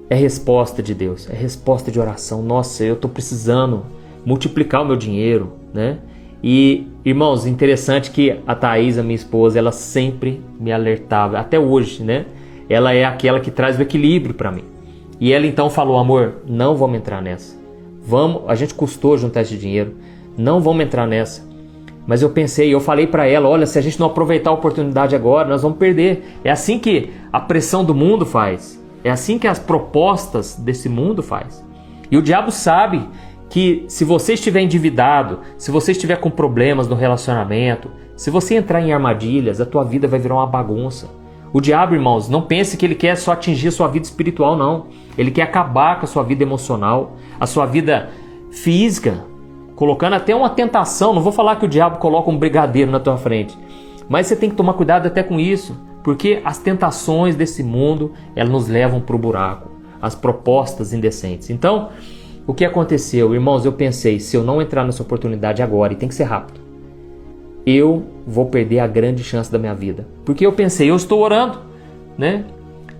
É 0.08 0.14
resposta 0.14 0.82
de 0.82 0.94
Deus, 0.94 1.28
é 1.28 1.34
resposta 1.34 1.90
de 1.90 1.98
oração. 1.98 2.42
Nossa, 2.42 2.84
eu 2.84 2.94
tô 2.94 3.08
precisando 3.08 3.84
multiplicar 4.24 4.82
o 4.82 4.84
meu 4.84 4.96
dinheiro, 4.96 5.52
né? 5.72 5.98
E, 6.42 6.86
irmãos, 7.04 7.46
interessante 7.46 8.10
que 8.10 8.38
a 8.46 8.54
Thaís, 8.54 8.98
a 8.98 9.02
minha 9.02 9.14
esposa, 9.14 9.58
ela 9.58 9.72
sempre 9.72 10.42
me 10.60 10.72
alertava, 10.72 11.38
até 11.38 11.58
hoje, 11.58 12.02
né? 12.02 12.26
Ela 12.68 12.92
é 12.92 13.04
aquela 13.04 13.40
que 13.40 13.50
traz 13.50 13.78
o 13.78 13.82
equilíbrio 13.82 14.34
para 14.34 14.52
mim. 14.52 14.64
E 15.20 15.32
ela 15.32 15.46
então 15.46 15.70
falou: 15.70 15.98
amor, 15.98 16.42
não 16.46 16.76
vamos 16.76 16.98
entrar 16.98 17.22
nessa. 17.22 17.56
Vamos, 18.06 18.42
a 18.46 18.54
gente 18.54 18.74
custou 18.74 19.16
juntar 19.16 19.42
esse 19.42 19.56
dinheiro, 19.56 19.94
não 20.36 20.60
vamos 20.60 20.84
entrar 20.84 21.06
nessa. 21.06 21.48
Mas 22.06 22.20
eu 22.20 22.28
pensei, 22.30 22.72
eu 22.72 22.80
falei 22.80 23.06
para 23.06 23.26
ela: 23.26 23.48
olha, 23.48 23.66
se 23.66 23.78
a 23.78 23.82
gente 23.82 23.98
não 23.98 24.08
aproveitar 24.08 24.50
a 24.50 24.54
oportunidade 24.54 25.16
agora, 25.16 25.48
nós 25.48 25.62
vamos 25.62 25.78
perder. 25.78 26.24
É 26.44 26.50
assim 26.50 26.78
que 26.78 27.10
a 27.32 27.40
pressão 27.40 27.84
do 27.84 27.94
mundo 27.94 28.26
faz. 28.26 28.82
É 29.02 29.10
assim 29.10 29.38
que 29.38 29.46
as 29.46 29.58
propostas 29.58 30.56
desse 30.56 30.88
mundo 30.88 31.22
faz. 31.22 31.64
E 32.10 32.16
o 32.16 32.22
diabo 32.22 32.50
sabe 32.50 33.06
que 33.54 33.84
se 33.86 34.04
você 34.04 34.32
estiver 34.32 34.62
endividado, 34.62 35.38
se 35.56 35.70
você 35.70 35.92
estiver 35.92 36.16
com 36.16 36.28
problemas 36.28 36.88
no 36.88 36.96
relacionamento, 36.96 37.88
se 38.16 38.28
você 38.28 38.56
entrar 38.56 38.80
em 38.80 38.92
armadilhas, 38.92 39.60
a 39.60 39.64
tua 39.64 39.84
vida 39.84 40.08
vai 40.08 40.18
virar 40.18 40.34
uma 40.34 40.46
bagunça. 40.48 41.08
O 41.52 41.60
diabo, 41.60 41.94
irmãos, 41.94 42.28
não 42.28 42.42
pense 42.42 42.76
que 42.76 42.84
ele 42.84 42.96
quer 42.96 43.16
só 43.16 43.30
atingir 43.30 43.68
a 43.68 43.70
sua 43.70 43.86
vida 43.86 44.04
espiritual, 44.06 44.56
não. 44.56 44.86
Ele 45.16 45.30
quer 45.30 45.42
acabar 45.42 46.00
com 46.00 46.04
a 46.04 46.08
sua 46.08 46.24
vida 46.24 46.42
emocional, 46.42 47.14
a 47.38 47.46
sua 47.46 47.64
vida 47.64 48.10
física, 48.50 49.24
colocando 49.76 50.14
até 50.14 50.34
uma 50.34 50.50
tentação. 50.50 51.14
Não 51.14 51.22
vou 51.22 51.30
falar 51.30 51.54
que 51.54 51.64
o 51.64 51.68
diabo 51.68 51.98
coloca 51.98 52.28
um 52.28 52.36
brigadeiro 52.36 52.90
na 52.90 52.98
tua 52.98 53.16
frente, 53.16 53.56
mas 54.08 54.26
você 54.26 54.34
tem 54.34 54.50
que 54.50 54.56
tomar 54.56 54.72
cuidado 54.72 55.06
até 55.06 55.22
com 55.22 55.38
isso, 55.38 55.80
Porque 56.04 56.42
as 56.44 56.58
tentações 56.58 57.34
desse 57.34 57.62
mundo, 57.62 58.12
elas 58.36 58.52
nos 58.52 58.68
levam 58.68 59.00
para 59.00 59.16
o 59.16 59.18
buraco, 59.18 59.70
as 60.02 60.14
propostas 60.14 60.92
indecentes. 60.92 61.48
Então, 61.48 61.88
o 62.46 62.52
que 62.52 62.64
aconteceu? 62.64 63.34
Irmãos, 63.34 63.64
eu 63.64 63.72
pensei, 63.72 64.20
se 64.20 64.36
eu 64.36 64.44
não 64.44 64.60
entrar 64.60 64.84
nessa 64.84 65.02
oportunidade 65.02 65.62
agora, 65.62 65.92
e 65.92 65.96
tem 65.96 66.08
que 66.08 66.14
ser 66.14 66.24
rápido, 66.24 66.60
eu 67.66 68.04
vou 68.26 68.46
perder 68.46 68.80
a 68.80 68.86
grande 68.86 69.24
chance 69.24 69.50
da 69.50 69.58
minha 69.58 69.74
vida. 69.74 70.06
Porque 70.24 70.44
eu 70.44 70.52
pensei, 70.52 70.90
eu 70.90 70.96
estou 70.96 71.20
orando, 71.20 71.58
né? 72.18 72.44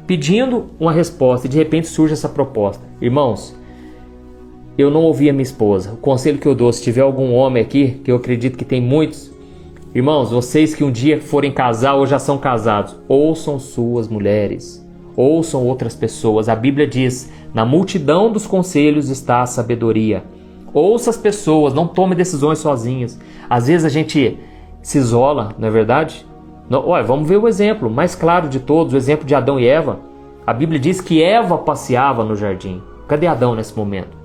Pedindo 0.06 0.66
uma 0.80 0.92
resposta 0.92 1.46
e 1.46 1.50
de 1.50 1.58
repente 1.58 1.86
surge 1.86 2.14
essa 2.14 2.28
proposta. 2.28 2.82
Irmãos, 3.00 3.54
eu 4.78 4.90
não 4.90 5.02
ouvi 5.02 5.28
a 5.28 5.32
minha 5.32 5.42
esposa. 5.42 5.92
O 5.92 5.98
conselho 5.98 6.38
que 6.38 6.48
eu 6.48 6.54
dou, 6.54 6.72
se 6.72 6.82
tiver 6.82 7.02
algum 7.02 7.32
homem 7.34 7.62
aqui, 7.62 8.00
que 8.02 8.10
eu 8.10 8.16
acredito 8.16 8.56
que 8.56 8.64
tem 8.64 8.80
muitos, 8.80 9.30
irmãos, 9.94 10.30
vocês 10.30 10.74
que 10.74 10.82
um 10.82 10.90
dia 10.90 11.20
forem 11.20 11.52
casar 11.52 11.94
ou 11.94 12.06
já 12.06 12.18
são 12.18 12.38
casados, 12.38 12.96
ouçam 13.08 13.58
suas 13.58 14.08
mulheres 14.08 14.84
ouçam 15.16 15.64
outras 15.66 15.94
pessoas. 15.94 16.48
A 16.48 16.54
Bíblia 16.54 16.86
diz: 16.86 17.30
na 17.54 17.64
multidão 17.64 18.32
dos 18.32 18.48
conselhos 18.48 19.08
está 19.08 19.40
a 19.40 19.46
sabedoria. 19.46 20.24
Ouça 20.72 21.10
as 21.10 21.16
pessoas, 21.16 21.72
não 21.72 21.86
tome 21.86 22.16
decisões 22.16 22.58
sozinhas. 22.58 23.18
Às 23.48 23.68
vezes 23.68 23.86
a 23.86 23.88
gente 23.88 24.40
se 24.82 24.98
isola, 24.98 25.54
não 25.56 25.68
é 25.68 25.70
verdade? 25.70 26.26
Não, 26.68 26.84
olha, 26.88 27.04
vamos 27.04 27.28
ver 27.28 27.36
o 27.36 27.46
exemplo 27.46 27.88
mais 27.88 28.16
claro 28.16 28.48
de 28.48 28.58
todos, 28.58 28.92
o 28.92 28.96
exemplo 28.96 29.24
de 29.24 29.36
Adão 29.36 29.60
e 29.60 29.66
Eva. 29.68 30.00
A 30.44 30.52
Bíblia 30.52 30.80
diz 30.80 31.00
que 31.00 31.22
Eva 31.22 31.56
passeava 31.56 32.24
no 32.24 32.34
jardim. 32.34 32.82
Cadê 33.06 33.28
Adão 33.28 33.54
nesse 33.54 33.76
momento? 33.76 34.16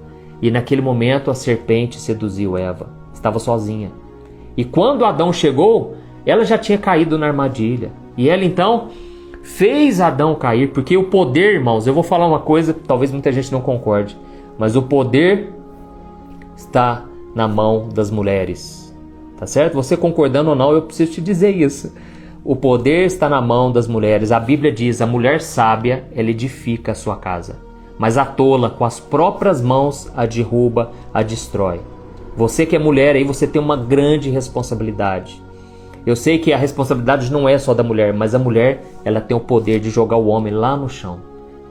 E 0.41 0.49
naquele 0.49 0.81
momento 0.81 1.29
a 1.29 1.35
serpente 1.35 1.99
seduziu 1.99 2.57
Eva. 2.57 2.89
Estava 3.13 3.37
sozinha. 3.37 3.91
E 4.57 4.65
quando 4.65 5.05
Adão 5.05 5.31
chegou, 5.31 5.95
ela 6.25 6.43
já 6.43 6.57
tinha 6.57 6.77
caído 6.77 7.17
na 7.17 7.27
armadilha. 7.27 7.91
E 8.17 8.27
ela 8.27 8.43
então 8.43 8.87
fez 9.49 9.99
Adão 9.99 10.35
cair, 10.35 10.71
porque 10.71 10.95
o 10.95 11.05
poder, 11.05 11.55
irmãos, 11.55 11.87
eu 11.87 11.93
vou 11.93 12.03
falar 12.03 12.27
uma 12.27 12.39
coisa, 12.39 12.73
talvez 12.73 13.11
muita 13.11 13.31
gente 13.31 13.51
não 13.51 13.59
concorde, 13.59 14.15
mas 14.57 14.75
o 14.75 14.81
poder 14.83 15.51
está 16.55 17.03
na 17.33 17.47
mão 17.47 17.89
das 17.93 18.11
mulheres. 18.11 18.95
Tá 19.37 19.47
certo? 19.47 19.73
Você 19.73 19.97
concordando 19.97 20.51
ou 20.51 20.55
não, 20.55 20.71
eu 20.71 20.83
preciso 20.83 21.13
te 21.13 21.21
dizer 21.21 21.49
isso. 21.49 21.93
O 22.43 22.55
poder 22.55 23.05
está 23.05 23.27
na 23.27 23.41
mão 23.41 23.71
das 23.71 23.87
mulheres. 23.87 24.31
A 24.31 24.39
Bíblia 24.39 24.71
diz: 24.71 25.01
a 25.01 25.05
mulher 25.05 25.41
sábia, 25.41 26.05
ela 26.15 26.29
edifica 26.29 26.91
a 26.91 26.95
sua 26.95 27.15
casa, 27.17 27.57
mas 27.97 28.17
a 28.17 28.25
tola, 28.25 28.69
com 28.69 28.85
as 28.85 28.99
próprias 28.99 29.61
mãos, 29.61 30.11
a 30.15 30.25
derruba, 30.25 30.91
a 31.13 31.21
destrói. 31.21 31.81
Você 32.37 32.65
que 32.65 32.75
é 32.75 32.79
mulher 32.79 33.15
aí, 33.15 33.23
você 33.23 33.47
tem 33.47 33.61
uma 33.61 33.75
grande 33.75 34.29
responsabilidade. 34.29 35.41
Eu 36.09 36.15
sei 36.15 36.39
que 36.39 36.51
a 36.51 36.57
responsabilidade 36.57 37.31
não 37.31 37.47
é 37.47 37.55
só 37.59 37.71
da 37.71 37.83
mulher, 37.83 38.11
mas 38.15 38.33
a 38.33 38.39
mulher 38.39 38.83
ela 39.05 39.21
tem 39.21 39.37
o 39.37 39.39
poder 39.39 39.79
de 39.79 39.91
jogar 39.91 40.17
o 40.17 40.25
homem 40.25 40.51
lá 40.51 40.75
no 40.75 40.89
chão, 40.89 41.19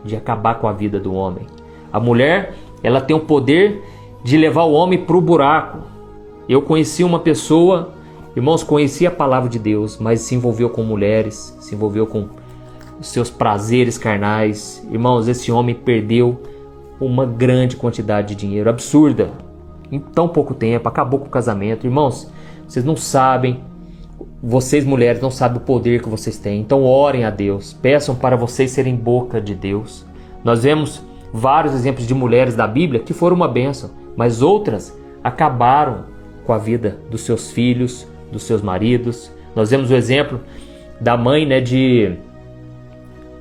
de 0.04 0.14
acabar 0.14 0.60
com 0.60 0.68
a 0.68 0.72
vida 0.72 1.00
do 1.00 1.12
homem. 1.12 1.44
A 1.92 1.98
mulher 1.98 2.54
ela 2.80 3.00
tem 3.00 3.16
o 3.16 3.18
poder 3.18 3.82
de 4.22 4.36
levar 4.36 4.62
o 4.62 4.72
homem 4.72 5.04
para 5.04 5.16
o 5.16 5.20
buraco. 5.20 5.78
Eu 6.48 6.62
conheci 6.62 7.02
uma 7.02 7.18
pessoa, 7.18 7.94
irmãos, 8.36 8.62
conhecia 8.62 9.08
a 9.08 9.10
palavra 9.10 9.48
de 9.48 9.58
Deus, 9.58 9.98
mas 9.98 10.20
se 10.20 10.36
envolveu 10.36 10.70
com 10.70 10.84
mulheres, 10.84 11.56
se 11.58 11.74
envolveu 11.74 12.06
com 12.06 12.28
seus 13.00 13.28
prazeres 13.28 13.98
carnais. 13.98 14.86
Irmãos, 14.88 15.26
esse 15.26 15.50
homem 15.50 15.74
perdeu 15.74 16.40
uma 17.00 17.26
grande 17.26 17.74
quantidade 17.74 18.28
de 18.28 18.34
dinheiro, 18.36 18.70
absurda, 18.70 19.32
em 19.90 19.98
tão 19.98 20.28
pouco 20.28 20.54
tempo, 20.54 20.88
acabou 20.88 21.18
com 21.18 21.26
o 21.26 21.28
casamento. 21.28 21.88
Irmãos, 21.88 22.30
vocês 22.68 22.84
não 22.84 22.94
sabem 22.94 23.66
vocês 24.42 24.84
mulheres 24.84 25.20
não 25.20 25.30
sabem 25.30 25.58
o 25.58 25.60
poder 25.60 26.02
que 26.02 26.08
vocês 26.08 26.38
têm. 26.38 26.60
Então 26.60 26.84
orem 26.84 27.24
a 27.24 27.30
Deus, 27.30 27.72
peçam 27.72 28.14
para 28.14 28.36
vocês 28.36 28.70
serem 28.70 28.94
boca 28.94 29.40
de 29.40 29.54
Deus. 29.54 30.06
Nós 30.44 30.62
vemos 30.62 31.02
vários 31.32 31.74
exemplos 31.74 32.06
de 32.06 32.14
mulheres 32.14 32.54
da 32.54 32.66
Bíblia 32.66 33.00
que 33.00 33.12
foram 33.12 33.36
uma 33.36 33.48
bênção, 33.48 33.90
mas 34.16 34.40
outras 34.40 34.96
acabaram 35.22 36.04
com 36.46 36.52
a 36.52 36.58
vida 36.58 36.98
dos 37.10 37.22
seus 37.22 37.50
filhos, 37.50 38.06
dos 38.30 38.44
seus 38.44 38.62
maridos. 38.62 39.30
Nós 39.54 39.70
vemos 39.70 39.90
o 39.90 39.94
exemplo 39.94 40.40
da 41.00 41.16
mãe 41.16 41.44
né, 41.44 41.60
de 41.60 42.16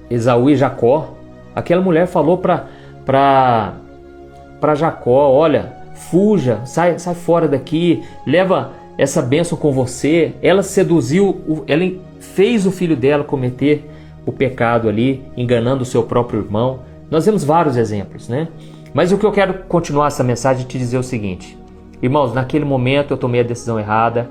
Esaú 0.10 0.50
e 0.50 0.56
Jacó. 0.56 1.14
Aquela 1.56 1.82
mulher 1.82 2.08
falou 2.08 2.38
para 2.38 2.68
para 3.06 4.76
Jacó, 4.76 5.32
olha, 5.32 5.74
fuja, 5.94 6.66
sai, 6.66 7.00
sai 7.00 7.16
fora 7.16 7.48
daqui, 7.48 8.04
leva 8.26 8.74
essa 8.98 9.22
bênção 9.22 9.58
com 9.58 9.72
você, 9.72 10.34
ela 10.42 10.64
seduziu, 10.64 11.64
ela 11.68 11.92
fez 12.20 12.66
o 12.66 12.72
filho 12.72 12.96
dela 12.96 13.24
cometer 13.24 13.88
o 14.26 14.32
pecado 14.32 14.90
ali, 14.90 15.24
enganando 15.38 15.84
o 15.84 15.86
seu 15.86 16.04
próprio 16.04 16.42
irmão. 16.42 16.80
Nós 17.10 17.26
vemos 17.26 17.44
vários 17.44 17.78
exemplos, 17.78 18.28
né? 18.28 18.48
Mas 18.94 19.12
o 19.12 19.18
que 19.18 19.26
eu 19.26 19.32
quero 19.32 19.54
continuar 19.66 20.08
essa 20.08 20.24
mensagem 20.24 20.64
é 20.64 20.68
te 20.68 20.78
dizer 20.78 20.98
o 20.98 21.04
seguinte: 21.04 21.58
irmãos, 22.02 22.34
naquele 22.34 22.66
momento 22.66 23.12
eu 23.12 23.18
tomei 23.18 23.42
a 23.42 23.44
decisão 23.44 23.80
errada, 23.80 24.30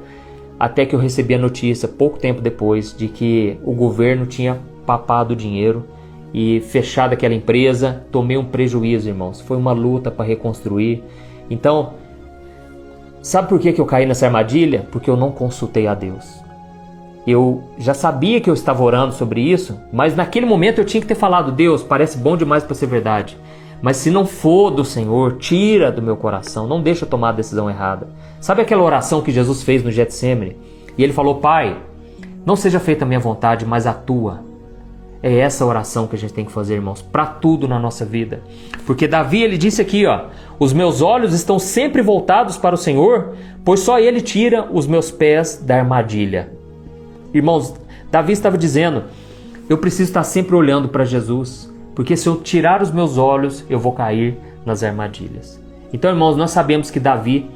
até 0.58 0.84
que 0.84 0.94
eu 0.94 0.98
recebi 0.98 1.34
a 1.34 1.38
notícia 1.38 1.88
pouco 1.88 2.18
tempo 2.18 2.40
depois 2.40 2.94
de 2.96 3.08
que 3.08 3.58
o 3.64 3.72
governo 3.72 4.26
tinha 4.26 4.58
papado 4.84 5.34
o 5.34 5.36
dinheiro 5.36 5.84
e 6.34 6.60
fechado 6.60 7.12
aquela 7.12 7.34
empresa. 7.34 8.04
Tomei 8.10 8.36
um 8.36 8.44
prejuízo, 8.44 9.08
irmãos. 9.08 9.40
Foi 9.40 9.56
uma 9.56 9.72
luta 9.72 10.10
para 10.10 10.24
reconstruir. 10.24 11.02
Então, 11.48 11.94
Sabe 13.26 13.48
por 13.48 13.58
que, 13.58 13.74
eu 13.76 13.84
caí 13.84 14.06
nessa 14.06 14.26
armadilha? 14.26 14.86
Porque 14.92 15.10
eu 15.10 15.16
não 15.16 15.32
consultei 15.32 15.88
a 15.88 15.94
Deus. 15.94 16.40
Eu 17.26 17.64
já 17.76 17.92
sabia 17.92 18.40
que 18.40 18.48
eu 18.48 18.54
estava 18.54 18.84
orando 18.84 19.12
sobre 19.12 19.40
isso, 19.40 19.80
mas 19.92 20.14
naquele 20.14 20.46
momento 20.46 20.78
eu 20.78 20.84
tinha 20.84 21.00
que 21.00 21.08
ter 21.08 21.16
falado: 21.16 21.50
Deus, 21.50 21.82
parece 21.82 22.18
bom 22.18 22.36
demais 22.36 22.62
para 22.62 22.76
ser 22.76 22.86
verdade. 22.86 23.36
Mas 23.82 23.96
se 23.96 24.12
não 24.12 24.24
for 24.24 24.70
do 24.70 24.84
Senhor, 24.84 25.38
tira 25.38 25.90
do 25.90 26.00
meu 26.00 26.16
coração, 26.16 26.68
não 26.68 26.80
deixa 26.80 27.04
eu 27.04 27.08
tomar 27.08 27.30
a 27.30 27.32
decisão 27.32 27.68
errada. 27.68 28.06
Sabe 28.40 28.62
aquela 28.62 28.84
oração 28.84 29.20
que 29.20 29.32
Jesus 29.32 29.64
fez 29.64 29.82
no 29.82 29.90
Getsemane? 29.90 30.56
E 30.96 31.02
ele 31.02 31.12
falou: 31.12 31.40
Pai, 31.40 31.76
não 32.46 32.54
seja 32.54 32.78
feita 32.78 33.04
a 33.04 33.08
minha 33.08 33.18
vontade, 33.18 33.66
mas 33.66 33.88
a 33.88 33.92
tua. 33.92 34.44
É 35.26 35.38
essa 35.38 35.66
oração 35.66 36.06
que 36.06 36.14
a 36.14 36.18
gente 36.20 36.32
tem 36.32 36.44
que 36.44 36.52
fazer, 36.52 36.74
irmãos, 36.74 37.02
para 37.02 37.26
tudo 37.26 37.66
na 37.66 37.80
nossa 37.80 38.04
vida. 38.04 38.42
Porque 38.86 39.08
Davi 39.08 39.42
ele 39.42 39.58
disse 39.58 39.82
aqui, 39.82 40.06
ó: 40.06 40.26
"Os 40.56 40.72
meus 40.72 41.02
olhos 41.02 41.34
estão 41.34 41.58
sempre 41.58 42.00
voltados 42.00 42.56
para 42.56 42.76
o 42.76 42.78
Senhor, 42.78 43.34
pois 43.64 43.80
só 43.80 43.98
ele 43.98 44.20
tira 44.20 44.68
os 44.70 44.86
meus 44.86 45.10
pés 45.10 45.60
da 45.60 45.78
armadilha." 45.78 46.52
Irmãos, 47.34 47.74
Davi 48.08 48.34
estava 48.34 48.56
dizendo: 48.56 49.02
"Eu 49.68 49.78
preciso 49.78 50.10
estar 50.10 50.22
sempre 50.22 50.54
olhando 50.54 50.90
para 50.90 51.04
Jesus, 51.04 51.74
porque 51.92 52.16
se 52.16 52.28
eu 52.28 52.36
tirar 52.36 52.80
os 52.80 52.92
meus 52.92 53.18
olhos, 53.18 53.64
eu 53.68 53.80
vou 53.80 53.90
cair 53.90 54.38
nas 54.64 54.84
armadilhas." 54.84 55.60
Então, 55.92 56.08
irmãos, 56.08 56.36
nós 56.36 56.52
sabemos 56.52 56.88
que 56.88 57.00
Davi, 57.00 57.50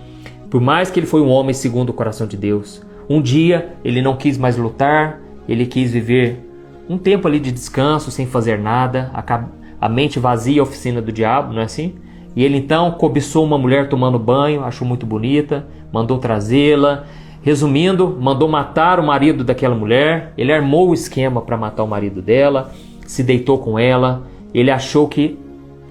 por 0.50 0.60
mais 0.60 0.90
que 0.90 0.98
ele 0.98 1.06
foi 1.06 1.20
um 1.20 1.28
homem 1.28 1.54
segundo 1.54 1.90
o 1.90 1.94
coração 1.94 2.26
de 2.26 2.36
Deus, 2.36 2.82
um 3.08 3.22
dia 3.22 3.76
ele 3.84 4.02
não 4.02 4.16
quis 4.16 4.36
mais 4.36 4.56
lutar, 4.56 5.20
ele 5.48 5.66
quis 5.66 5.92
viver 5.92 6.49
um 6.90 6.98
tempo 6.98 7.28
ali 7.28 7.38
de 7.38 7.52
descanso, 7.52 8.10
sem 8.10 8.26
fazer 8.26 8.58
nada, 8.58 9.12
a, 9.80 9.88
mente 9.88 10.18
vazia, 10.18 10.60
a 10.60 10.64
oficina 10.64 11.00
do 11.00 11.12
diabo, 11.12 11.52
não 11.52 11.60
é 11.60 11.64
assim? 11.64 11.94
E 12.34 12.42
ele 12.42 12.58
então 12.58 12.90
cobiçou 12.90 13.44
uma 13.44 13.56
mulher 13.56 13.88
tomando 13.88 14.18
banho, 14.18 14.64
achou 14.64 14.84
muito 14.84 15.06
bonita, 15.06 15.64
mandou 15.92 16.18
trazê-la. 16.18 17.04
Resumindo, 17.42 18.18
mandou 18.20 18.48
matar 18.48 18.98
o 18.98 19.06
marido 19.06 19.44
daquela 19.44 19.74
mulher. 19.74 20.34
Ele 20.36 20.52
armou 20.52 20.90
o 20.90 20.94
esquema 20.94 21.40
para 21.40 21.56
matar 21.56 21.84
o 21.84 21.86
marido 21.86 22.20
dela, 22.20 22.72
se 23.06 23.22
deitou 23.22 23.58
com 23.58 23.78
ela. 23.78 24.24
Ele 24.52 24.70
achou 24.70 25.06
que 25.06 25.38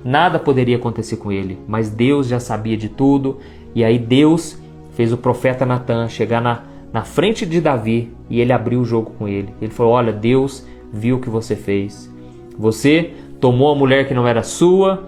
nada 0.04 0.38
poderia 0.38 0.76
acontecer 0.76 1.16
com 1.16 1.32
ele, 1.32 1.58
mas 1.66 1.90
Deus 1.90 2.28
já 2.28 2.42
sabia 2.42 2.76
de 2.76 2.90
tudo. 2.90 3.38
E 3.74 3.86
aí 3.86 3.98
Deus 3.98 4.62
fez 4.96 5.14
o 5.14 5.18
profeta 5.18 5.66
Natan 5.66 6.10
chegar 6.10 6.42
na, 6.42 6.64
na 6.92 7.06
frente 7.06 7.46
de 7.46 7.62
Davi 7.62 8.12
e 8.30 8.42
ele 8.42 8.52
abriu 8.52 8.82
o 8.82 8.86
jogo 8.86 9.14
com 9.18 9.30
ele. 9.30 9.54
Ele 9.62 9.72
falou: 9.72 9.94
Olha, 9.94 10.12
Deus 10.12 10.68
viu 10.92 11.18
o 11.18 11.20
que 11.20 11.30
você 11.30 11.56
fez. 11.56 12.12
Você 12.58 13.12
tomou 13.40 13.72
a 13.72 13.76
mulher 13.76 14.08
que 14.08 14.14
não 14.14 14.28
era 14.28 14.44
sua 14.44 15.08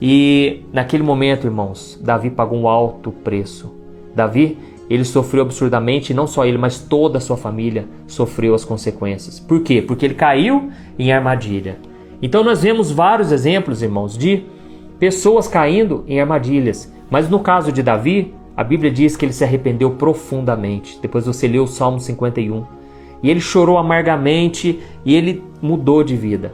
e 0.00 0.62
naquele 0.72 1.02
momento, 1.02 1.46
irmãos, 1.46 1.98
Davi 2.02 2.30
pagou 2.30 2.58
um 2.58 2.68
alto 2.68 3.10
preço. 3.10 3.74
Davi, 4.14 4.56
ele 4.88 5.04
sofreu 5.04 5.42
absurdamente, 5.42 6.14
não 6.14 6.26
só 6.26 6.46
ele, 6.46 6.56
mas 6.56 6.80
toda 6.80 7.18
a 7.18 7.20
sua 7.20 7.36
família 7.36 7.86
sofreu 8.06 8.54
as 8.54 8.64
consequências. 8.64 9.38
Por 9.38 9.62
quê? 9.62 9.82
Porque 9.82 10.06
ele 10.06 10.14
caiu 10.14 10.70
em 10.98 11.12
armadilha. 11.12 11.78
Então 12.22 12.42
nós 12.42 12.62
vemos 12.62 12.90
vários 12.90 13.30
exemplos, 13.30 13.82
irmãos, 13.82 14.16
de 14.16 14.44
pessoas 14.98 15.46
caindo 15.46 16.04
em 16.06 16.20
armadilhas. 16.20 16.92
Mas 17.10 17.28
no 17.28 17.40
caso 17.40 17.70
de 17.70 17.82
Davi, 17.82 18.34
a 18.56 18.64
Bíblia 18.64 18.90
diz 18.90 19.16
que 19.16 19.24
ele 19.24 19.32
se 19.32 19.44
arrependeu 19.44 19.92
profundamente. 19.92 20.98
Depois 21.00 21.26
você 21.26 21.46
lê 21.46 21.58
o 21.58 21.66
Salmo 21.66 22.00
51. 22.00 22.77
E 23.22 23.30
ele 23.30 23.40
chorou 23.40 23.78
amargamente 23.78 24.80
e 25.04 25.14
ele 25.14 25.42
mudou 25.60 26.04
de 26.04 26.16
vida. 26.16 26.52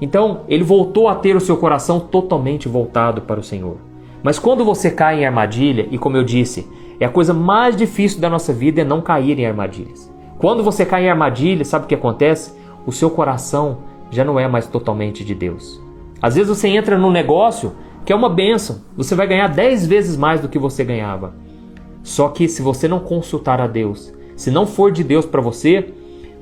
Então, 0.00 0.40
ele 0.48 0.64
voltou 0.64 1.08
a 1.08 1.14
ter 1.14 1.36
o 1.36 1.40
seu 1.40 1.56
coração 1.56 2.00
totalmente 2.00 2.68
voltado 2.68 3.22
para 3.22 3.40
o 3.40 3.44
Senhor. 3.44 3.76
Mas 4.22 4.38
quando 4.38 4.64
você 4.64 4.90
cai 4.90 5.20
em 5.20 5.26
armadilha, 5.26 5.86
e 5.90 5.98
como 5.98 6.16
eu 6.16 6.24
disse, 6.24 6.68
é 6.98 7.04
a 7.04 7.10
coisa 7.10 7.32
mais 7.32 7.76
difícil 7.76 8.20
da 8.20 8.28
nossa 8.28 8.52
vida 8.52 8.82
é 8.82 8.84
não 8.84 9.00
cair 9.00 9.38
em 9.38 9.46
armadilhas. 9.46 10.12
Quando 10.38 10.62
você 10.62 10.84
cai 10.84 11.06
em 11.06 11.10
armadilha, 11.10 11.64
sabe 11.64 11.84
o 11.84 11.88
que 11.88 11.94
acontece? 11.94 12.62
o 12.86 12.92
seu 12.92 13.10
coração 13.10 13.78
já 14.10 14.24
não 14.24 14.38
é 14.38 14.46
mais 14.46 14.66
totalmente 14.66 15.24
de 15.24 15.34
Deus. 15.34 15.80
Às 16.20 16.34
vezes 16.34 16.48
você 16.48 16.68
entra 16.68 16.98
num 16.98 17.10
negócio 17.10 17.72
que 18.04 18.12
é 18.12 18.16
uma 18.16 18.28
benção, 18.28 18.80
você 18.96 19.14
vai 19.14 19.26
ganhar 19.26 19.48
10 19.48 19.86
vezes 19.86 20.16
mais 20.16 20.40
do 20.40 20.48
que 20.48 20.58
você 20.58 20.84
ganhava. 20.84 21.34
Só 22.02 22.28
que 22.28 22.48
se 22.48 22.62
você 22.62 22.88
não 22.88 22.98
consultar 22.98 23.60
a 23.60 23.66
Deus, 23.66 24.12
se 24.34 24.50
não 24.50 24.66
for 24.66 24.90
de 24.90 25.04
Deus 25.04 25.24
para 25.24 25.40
você, 25.40 25.92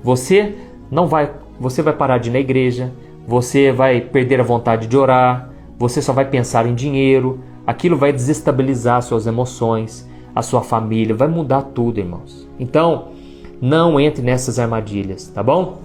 você 0.03 0.55
não 0.91 1.07
vai, 1.07 1.31
você 1.59 1.83
vai 1.83 1.93
parar 1.93 2.19
de 2.19 2.31
ir 2.31 2.33
na 2.33 2.39
igreja, 2.39 2.93
você 3.27 3.71
vai 3.71 4.01
perder 4.01 4.41
a 4.41 4.45
vontade 4.45 4.87
de 4.87 4.97
orar, 4.97 5.51
você 5.79 6.03
só 6.03 6.13
vai 6.13 6.25
pensar 6.25 6.67
em 6.67 6.75
dinheiro, 6.75 7.41
aquilo 7.67 7.97
vai 7.97 8.13
desestabilizar 8.13 9.03
suas 9.03 9.27
emoções, 9.27 10.09
a 10.35 10.43
sua 10.43 10.63
família, 10.63 11.15
vai 11.15 11.29
mudar 11.29 11.63
tudo, 11.63 11.99
irmãos. 11.99 12.49
Então, 12.59 13.09
não 13.61 14.01
entre 14.01 14.23
nessas 14.23 14.59
armadilhas, 14.59 15.29
tá 15.29 15.43
bom? 15.43 15.79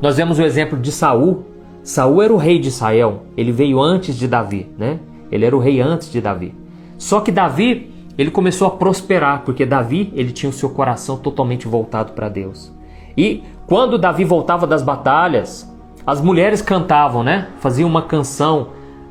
Nós 0.00 0.16
vemos 0.16 0.38
o 0.38 0.42
exemplo 0.42 0.78
de 0.78 0.92
Saul. 0.92 1.44
Saul 1.82 2.22
era 2.22 2.32
o 2.32 2.36
rei 2.36 2.58
de 2.58 2.68
Israel, 2.68 3.22
ele 3.36 3.52
veio 3.52 3.80
antes 3.80 4.16
de 4.16 4.28
Davi, 4.28 4.70
né? 4.78 4.98
Ele 5.30 5.44
era 5.44 5.56
o 5.56 5.60
rei 5.60 5.80
antes 5.80 6.10
de 6.10 6.20
Davi. 6.20 6.54
Só 6.98 7.20
que 7.20 7.32
Davi, 7.32 7.92
ele 8.16 8.30
começou 8.30 8.66
a 8.66 8.70
prosperar, 8.70 9.42
porque 9.44 9.66
Davi, 9.66 10.12
ele 10.14 10.32
tinha 10.32 10.50
o 10.50 10.52
seu 10.52 10.70
coração 10.70 11.16
totalmente 11.16 11.66
voltado 11.66 12.12
para 12.12 12.28
Deus. 12.28 12.72
E 13.16 13.42
quando 13.66 13.98
Davi 13.98 14.24
voltava 14.24 14.66
das 14.66 14.82
batalhas, 14.82 15.72
as 16.06 16.20
mulheres 16.20 16.62
cantavam, 16.62 17.24
né? 17.24 17.48
Faziam 17.58 17.88
uma 17.88 18.02
canção, 18.02 18.68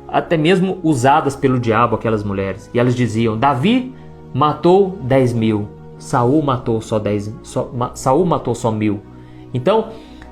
até 0.08 0.36
mesmo 0.36 0.78
usadas 0.82 1.36
pelo 1.36 1.60
diabo, 1.60 1.96
aquelas 1.96 2.24
mulheres. 2.24 2.70
E 2.72 2.78
elas 2.78 2.94
diziam: 2.94 3.36
Davi 3.36 3.94
matou 4.32 4.96
10 5.02 5.32
mil, 5.34 5.68
Saul 5.98 6.42
matou 6.42 6.80
só 6.80 6.98
10, 6.98 7.34
só, 7.42 7.70
Saul 7.94 8.24
matou 8.24 8.54
só 8.54 8.70
mil. 8.70 9.00
Então, 9.52 9.88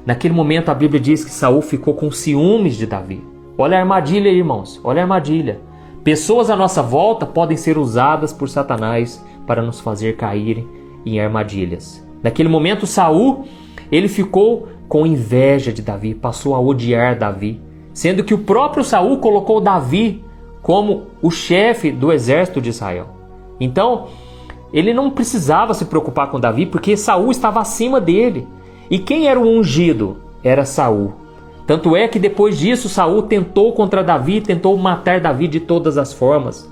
naquele 0.06 0.32
momento 0.32 0.70
a 0.70 0.74
Bíblia 0.74 1.00
diz 1.00 1.24
que 1.24 1.30
Saul 1.30 1.60
ficou 1.60 1.94
com 1.94 2.10
ciúmes 2.10 2.76
de 2.76 2.86
Davi. 2.86 3.22
Olha 3.58 3.76
a 3.76 3.80
armadilha, 3.80 4.28
irmãos. 4.28 4.80
Olha 4.82 5.00
a 5.00 5.04
armadilha. 5.04 5.60
Pessoas 6.02 6.50
à 6.50 6.56
nossa 6.56 6.82
volta 6.82 7.24
podem 7.24 7.56
ser 7.56 7.78
usadas 7.78 8.32
por 8.32 8.48
Satanás 8.48 9.24
para 9.46 9.62
nos 9.62 9.80
fazer 9.80 10.16
cair 10.16 10.66
em 11.06 11.20
armadilhas. 11.20 12.06
Naquele 12.22 12.48
momento, 12.48 12.86
Saul 12.86 13.44
ele 13.90 14.08
ficou 14.08 14.68
com 14.88 15.06
inveja 15.06 15.72
de 15.72 15.82
Davi, 15.82 16.14
passou 16.14 16.54
a 16.54 16.60
odiar 16.60 17.18
Davi, 17.18 17.60
sendo 17.92 18.24
que 18.24 18.34
o 18.34 18.38
próprio 18.38 18.84
Saul 18.84 19.18
colocou 19.18 19.60
Davi 19.60 20.22
como 20.62 21.08
o 21.20 21.30
chefe 21.30 21.90
do 21.90 22.12
exército 22.12 22.60
de 22.60 22.70
Israel. 22.70 23.08
Então, 23.60 24.08
ele 24.72 24.92
não 24.92 25.10
precisava 25.10 25.74
se 25.74 25.84
preocupar 25.84 26.30
com 26.30 26.40
Davi 26.40 26.66
porque 26.66 26.96
Saul 26.96 27.30
estava 27.30 27.60
acima 27.60 28.00
dele. 28.00 28.46
E 28.90 28.98
quem 28.98 29.28
era 29.28 29.38
o 29.38 29.48
ungido? 29.48 30.16
Era 30.42 30.64
Saul. 30.64 31.12
Tanto 31.66 31.96
é 31.96 32.08
que 32.08 32.18
depois 32.18 32.58
disso 32.58 32.88
Saul 32.88 33.22
tentou 33.22 33.72
contra 33.72 34.02
Davi, 34.02 34.40
tentou 34.40 34.76
matar 34.76 35.20
Davi 35.20 35.48
de 35.48 35.60
todas 35.60 35.96
as 35.96 36.12
formas. 36.12 36.70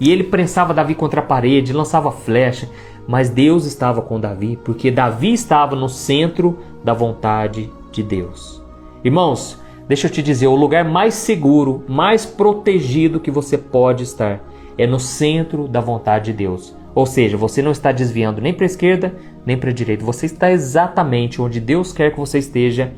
E 0.00 0.10
ele 0.10 0.24
prensava 0.24 0.74
Davi 0.74 0.94
contra 0.94 1.20
a 1.20 1.24
parede, 1.24 1.72
lançava 1.72 2.10
flecha, 2.12 2.68
mas 3.08 3.30
Deus 3.30 3.64
estava 3.64 4.02
com 4.02 4.20
Davi, 4.20 4.58
porque 4.62 4.90
Davi 4.90 5.32
estava 5.32 5.74
no 5.74 5.88
centro 5.88 6.58
da 6.84 6.92
vontade 6.92 7.72
de 7.90 8.02
Deus. 8.02 8.62
Irmãos, 9.02 9.58
deixa 9.88 10.08
eu 10.08 10.10
te 10.10 10.22
dizer, 10.22 10.46
o 10.46 10.54
lugar 10.54 10.84
mais 10.84 11.14
seguro, 11.14 11.82
mais 11.88 12.26
protegido 12.26 13.18
que 13.18 13.30
você 13.30 13.56
pode 13.56 14.02
estar 14.02 14.44
é 14.76 14.86
no 14.86 15.00
centro 15.00 15.66
da 15.66 15.80
vontade 15.80 16.26
de 16.26 16.34
Deus. 16.34 16.76
Ou 16.94 17.06
seja, 17.06 17.36
você 17.36 17.62
não 17.62 17.70
está 17.72 17.92
desviando 17.92 18.42
nem 18.42 18.52
para 18.52 18.64
a 18.64 18.66
esquerda 18.66 19.14
nem 19.46 19.56
para 19.56 19.70
a 19.70 19.72
direita. 19.72 20.04
Você 20.04 20.26
está 20.26 20.52
exatamente 20.52 21.40
onde 21.40 21.58
Deus 21.58 21.90
quer 21.90 22.12
que 22.12 22.20
você 22.20 22.38
esteja, 22.38 22.92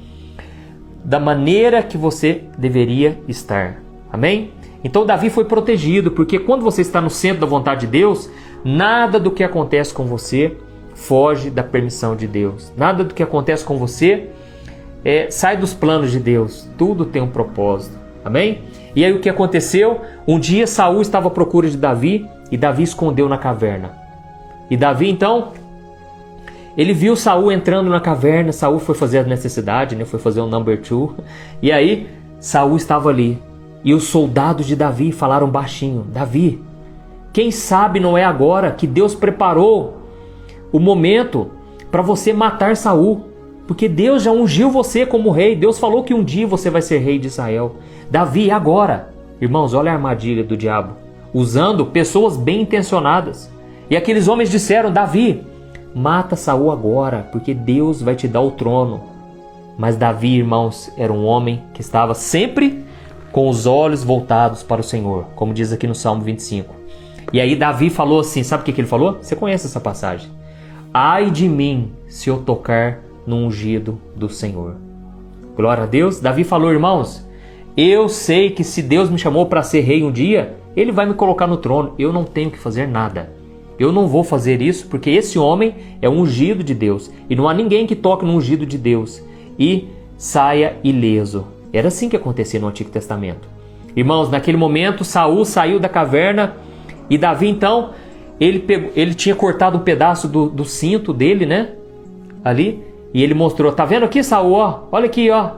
da 1.04 1.20
maneira 1.20 1.80
que 1.80 1.96
você 1.96 2.42
deveria 2.58 3.20
estar. 3.28 3.80
Amém? 4.12 4.50
Então 4.82 5.06
Davi 5.06 5.30
foi 5.30 5.44
protegido, 5.44 6.10
porque 6.10 6.40
quando 6.40 6.62
você 6.62 6.80
está 6.82 7.00
no 7.00 7.08
centro 7.08 7.42
da 7.42 7.46
vontade 7.46 7.82
de 7.82 7.86
Deus, 7.86 8.28
nada 8.64 9.18
do 9.18 9.30
que 9.30 9.44
acontece 9.44 9.92
com 9.92 10.04
você 10.04 10.56
foge 10.94 11.50
da 11.50 11.62
permissão 11.62 12.14
de 12.14 12.26
Deus. 12.26 12.72
Nada 12.76 13.02
do 13.02 13.14
que 13.14 13.22
acontece 13.22 13.64
com 13.64 13.78
você 13.78 14.28
é, 15.04 15.30
sai 15.30 15.56
dos 15.56 15.72
planos 15.72 16.10
de 16.10 16.20
Deus. 16.20 16.68
Tudo 16.76 17.06
tem 17.06 17.22
um 17.22 17.28
propósito. 17.28 17.98
Amém? 18.24 18.62
E 18.94 19.04
aí 19.04 19.12
o 19.12 19.20
que 19.20 19.28
aconteceu? 19.28 20.00
Um 20.28 20.38
dia 20.38 20.66
Saul 20.66 21.00
estava 21.00 21.28
à 21.28 21.30
procura 21.30 21.70
de 21.70 21.76
Davi 21.76 22.28
e 22.50 22.56
Davi 22.56 22.82
escondeu 22.82 23.28
na 23.28 23.38
caverna. 23.38 23.92
E 24.70 24.76
Davi 24.76 25.08
então 25.08 25.52
ele 26.76 26.92
viu 26.92 27.16
Saul 27.16 27.50
entrando 27.50 27.90
na 27.90 28.00
caverna, 28.00 28.52
Saul 28.52 28.78
foi 28.78 28.94
fazer 28.94 29.18
a 29.18 29.22
necessidade, 29.24 29.96
né? 29.96 30.04
Foi 30.04 30.20
fazer 30.20 30.40
o 30.40 30.44
um 30.44 30.48
number 30.48 30.80
two. 30.80 31.16
E 31.60 31.72
aí 31.72 32.08
Saul 32.38 32.76
estava 32.76 33.08
ali. 33.08 33.40
E 33.82 33.94
os 33.94 34.04
soldados 34.04 34.66
de 34.66 34.76
Davi 34.76 35.12
falaram 35.12 35.48
baixinho: 35.48 36.06
Davi, 36.12 36.62
quem 37.32 37.50
sabe 37.50 38.00
não 38.00 38.16
é 38.16 38.24
agora 38.24 38.72
que 38.72 38.86
Deus 38.86 39.14
preparou 39.14 39.98
o 40.72 40.78
momento 40.78 41.50
para 41.90 42.02
você 42.02 42.32
matar 42.32 42.76
Saul, 42.76 43.26
porque 43.66 43.88
Deus 43.88 44.22
já 44.22 44.32
ungiu 44.32 44.70
você 44.70 45.06
como 45.06 45.30
rei. 45.30 45.54
Deus 45.54 45.78
falou 45.78 46.02
que 46.02 46.14
um 46.14 46.24
dia 46.24 46.46
você 46.46 46.70
vai 46.70 46.82
ser 46.82 46.98
rei 46.98 47.18
de 47.18 47.28
Israel. 47.28 47.76
Davi, 48.10 48.50
agora. 48.50 49.10
Irmãos, 49.40 49.74
olha 49.74 49.90
a 49.90 49.94
armadilha 49.94 50.44
do 50.44 50.56
diabo 50.56 51.00
usando 51.32 51.86
pessoas 51.86 52.36
bem 52.36 52.62
intencionadas. 52.62 53.50
E 53.88 53.96
aqueles 53.96 54.28
homens 54.28 54.50
disseram: 54.50 54.92
Davi, 54.92 55.44
mata 55.94 56.36
Saul 56.36 56.70
agora, 56.70 57.28
porque 57.32 57.54
Deus 57.54 58.02
vai 58.02 58.14
te 58.14 58.28
dar 58.28 58.40
o 58.40 58.50
trono. 58.50 59.02
Mas 59.78 59.96
Davi, 59.96 60.36
irmãos, 60.36 60.92
era 60.96 61.12
um 61.12 61.24
homem 61.24 61.62
que 61.72 61.80
estava 61.80 62.14
sempre 62.14 62.84
com 63.32 63.48
os 63.48 63.66
olhos 63.66 64.04
voltados 64.04 64.62
para 64.62 64.80
o 64.80 64.84
Senhor, 64.84 65.26
como 65.34 65.54
diz 65.54 65.72
aqui 65.72 65.86
no 65.86 65.94
Salmo 65.94 66.22
25. 66.22 66.79
E 67.32 67.40
aí 67.40 67.54
Davi 67.54 67.90
falou 67.90 68.20
assim, 68.20 68.42
sabe 68.42 68.62
o 68.62 68.64
que, 68.64 68.72
que 68.72 68.80
ele 68.80 68.88
falou? 68.88 69.18
Você 69.20 69.36
conhece 69.36 69.66
essa 69.66 69.80
passagem? 69.80 70.30
Ai 70.92 71.30
de 71.30 71.48
mim 71.48 71.92
se 72.08 72.28
eu 72.28 72.38
tocar 72.38 73.00
no 73.26 73.36
ungido 73.36 74.00
do 74.16 74.28
Senhor. 74.28 74.76
Glória 75.56 75.84
a 75.84 75.86
Deus. 75.86 76.20
Davi 76.20 76.42
falou, 76.42 76.72
irmãos, 76.72 77.26
eu 77.76 78.08
sei 78.08 78.50
que 78.50 78.64
se 78.64 78.82
Deus 78.82 79.08
me 79.08 79.18
chamou 79.18 79.46
para 79.46 79.62
ser 79.62 79.80
rei 79.80 80.02
um 80.02 80.10
dia, 80.10 80.56
ele 80.76 80.90
vai 80.90 81.06
me 81.06 81.14
colocar 81.14 81.46
no 81.46 81.56
trono, 81.56 81.94
eu 81.98 82.12
não 82.12 82.24
tenho 82.24 82.50
que 82.50 82.58
fazer 82.58 82.88
nada. 82.88 83.32
Eu 83.78 83.92
não 83.92 84.08
vou 84.08 84.24
fazer 84.24 84.60
isso 84.60 84.88
porque 84.88 85.10
esse 85.10 85.38
homem 85.38 85.74
é 86.02 86.08
um 86.08 86.20
ungido 86.20 86.62
de 86.62 86.74
Deus 86.74 87.10
e 87.30 87.36
não 87.36 87.48
há 87.48 87.54
ninguém 87.54 87.86
que 87.86 87.96
toque 87.96 88.24
no 88.24 88.34
ungido 88.34 88.66
de 88.66 88.76
Deus 88.76 89.22
e 89.58 89.88
saia 90.18 90.76
ileso. 90.84 91.46
Era 91.72 91.88
assim 91.88 92.08
que 92.08 92.16
acontecia 92.16 92.60
no 92.60 92.68
Antigo 92.68 92.90
Testamento. 92.90 93.48
Irmãos, 93.96 94.28
naquele 94.28 94.56
momento 94.56 95.04
Saul 95.04 95.44
saiu 95.44 95.78
da 95.78 95.88
caverna 95.88 96.56
e 97.10 97.18
Davi 97.18 97.48
então 97.48 97.90
ele, 98.40 98.60
pegou, 98.60 98.90
ele 98.96 99.12
tinha 99.12 99.34
cortado 99.34 99.76
um 99.76 99.82
pedaço 99.82 100.26
do, 100.26 100.48
do 100.48 100.64
cinto 100.64 101.12
dele, 101.12 101.44
né? 101.44 101.72
Ali 102.42 102.82
e 103.12 103.22
ele 103.22 103.34
mostrou, 103.34 103.72
tá 103.72 103.84
vendo 103.84 104.04
aqui 104.04 104.22
Saul? 104.22 104.52
Ó, 104.52 104.80
olha 104.92 105.06
aqui, 105.06 105.28
ó. 105.30 105.50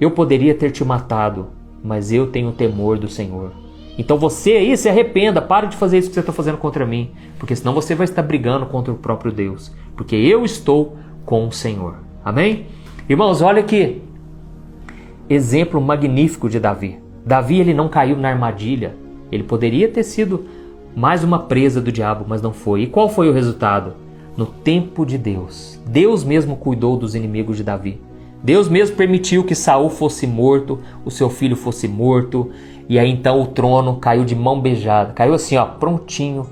Eu 0.00 0.10
poderia 0.10 0.54
ter 0.54 0.70
te 0.70 0.84
matado, 0.84 1.48
mas 1.82 2.12
eu 2.12 2.26
tenho 2.26 2.52
temor 2.52 2.98
do 2.98 3.08
Senhor. 3.08 3.52
Então 3.96 4.18
você 4.18 4.52
aí 4.52 4.76
se 4.76 4.88
arrependa, 4.88 5.40
pare 5.40 5.68
de 5.68 5.76
fazer 5.76 5.98
isso 5.98 6.08
que 6.08 6.14
você 6.14 6.20
está 6.20 6.32
fazendo 6.32 6.58
contra 6.58 6.86
mim, 6.86 7.10
porque 7.38 7.54
senão 7.54 7.74
você 7.74 7.94
vai 7.94 8.04
estar 8.04 8.22
brigando 8.22 8.66
contra 8.66 8.92
o 8.92 8.96
próprio 8.96 9.30
Deus, 9.30 9.72
porque 9.96 10.16
eu 10.16 10.44
estou 10.44 10.96
com 11.24 11.46
o 11.46 11.52
Senhor. 11.52 11.96
Amém? 12.24 12.66
Irmãos, 13.08 13.42
olha 13.42 13.62
que 13.62 14.02
exemplo 15.28 15.80
magnífico 15.80 16.48
de 16.48 16.58
Davi. 16.58 16.98
Davi 17.24 17.60
ele 17.60 17.74
não 17.74 17.88
caiu 17.88 18.16
na 18.16 18.28
armadilha. 18.28 18.96
Ele 19.30 19.42
poderia 19.42 19.88
ter 19.88 20.02
sido 20.02 20.46
mais 20.94 21.22
uma 21.22 21.38
presa 21.38 21.80
do 21.80 21.92
diabo, 21.92 22.24
mas 22.28 22.42
não 22.42 22.52
foi. 22.52 22.82
E 22.82 22.86
qual 22.86 23.08
foi 23.08 23.28
o 23.28 23.32
resultado? 23.32 23.94
No 24.36 24.46
tempo 24.46 25.04
de 25.04 25.18
Deus, 25.18 25.80
Deus 25.86 26.24
mesmo 26.24 26.56
cuidou 26.56 26.96
dos 26.96 27.14
inimigos 27.14 27.56
de 27.56 27.64
Davi. 27.64 28.00
Deus 28.42 28.68
mesmo 28.68 28.96
permitiu 28.96 29.44
que 29.44 29.54
Saul 29.54 29.90
fosse 29.90 30.26
morto, 30.26 30.78
o 31.04 31.10
seu 31.10 31.28
filho 31.28 31.56
fosse 31.56 31.86
morto, 31.86 32.50
e 32.88 32.98
aí 32.98 33.10
então 33.10 33.40
o 33.40 33.46
trono 33.46 33.96
caiu 33.96 34.24
de 34.24 34.34
mão 34.34 34.60
beijada, 34.60 35.12
caiu 35.12 35.34
assim, 35.34 35.56
ó, 35.56 35.66
prontinho 35.66 36.46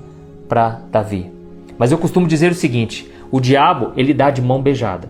para 0.47 0.81
Davi. 0.91 1.31
Mas 1.77 1.91
eu 1.91 1.97
costumo 1.97 2.27
dizer 2.27 2.51
o 2.51 2.55
seguinte: 2.55 3.11
o 3.31 3.39
diabo 3.39 3.91
ele 3.95 4.13
dá 4.13 4.29
de 4.29 4.41
mão 4.41 4.61
beijada, 4.61 5.09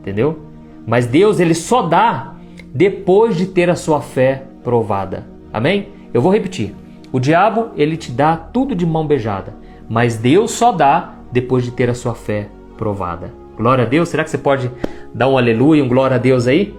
entendeu? 0.00 0.38
Mas 0.86 1.06
Deus 1.06 1.38
ele 1.38 1.54
só 1.54 1.82
dá 1.82 2.34
depois 2.74 3.36
de 3.36 3.46
ter 3.46 3.70
a 3.70 3.76
sua 3.76 4.00
fé 4.00 4.44
provada. 4.62 5.26
Amém? 5.52 5.88
Eu 6.12 6.20
vou 6.20 6.32
repetir. 6.32 6.74
O 7.16 7.18
diabo 7.18 7.70
ele 7.78 7.96
te 7.96 8.12
dá 8.12 8.36
tudo 8.36 8.74
de 8.74 8.84
mão 8.84 9.06
beijada, 9.06 9.54
mas 9.88 10.18
Deus 10.18 10.50
só 10.50 10.70
dá 10.70 11.14
depois 11.32 11.64
de 11.64 11.70
ter 11.70 11.88
a 11.88 11.94
sua 11.94 12.14
fé 12.14 12.50
provada. 12.76 13.32
Glória 13.56 13.84
a 13.84 13.88
Deus. 13.88 14.10
Será 14.10 14.22
que 14.22 14.28
você 14.28 14.36
pode 14.36 14.70
dar 15.14 15.26
um 15.26 15.38
aleluia, 15.38 15.82
um 15.82 15.88
glória 15.88 16.16
a 16.16 16.18
Deus 16.18 16.46
aí? 16.46 16.78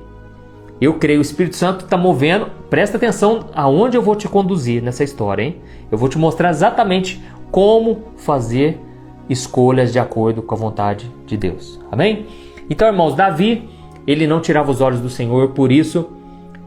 Eu 0.79 0.93
creio, 0.99 1.17
o 1.17 1.23
Espírito 1.23 1.55
Santo 1.55 1.85
está 1.85 1.97
movendo. 1.97 2.51
Presta 2.69 2.97
atenção 2.97 3.49
aonde 3.55 3.97
eu 3.97 4.01
vou 4.03 4.15
te 4.15 4.27
conduzir 4.27 4.79
nessa 4.79 5.03
história, 5.03 5.41
hein? 5.41 5.55
Eu 5.91 5.97
vou 5.97 6.07
te 6.07 6.19
mostrar 6.19 6.51
exatamente 6.51 7.19
como 7.49 8.03
fazer 8.15 8.79
escolhas 9.27 9.91
de 9.91 9.97
acordo 9.97 10.43
com 10.43 10.53
a 10.53 10.57
vontade 10.59 11.11
de 11.25 11.35
Deus. 11.35 11.79
Amém? 11.91 12.27
Então, 12.69 12.87
irmãos, 12.87 13.15
Davi, 13.15 13.67
ele 14.05 14.27
não 14.27 14.39
tirava 14.39 14.69
os 14.69 14.81
olhos 14.81 15.01
do 15.01 15.09
Senhor, 15.09 15.47
por 15.47 15.71
isso 15.71 16.11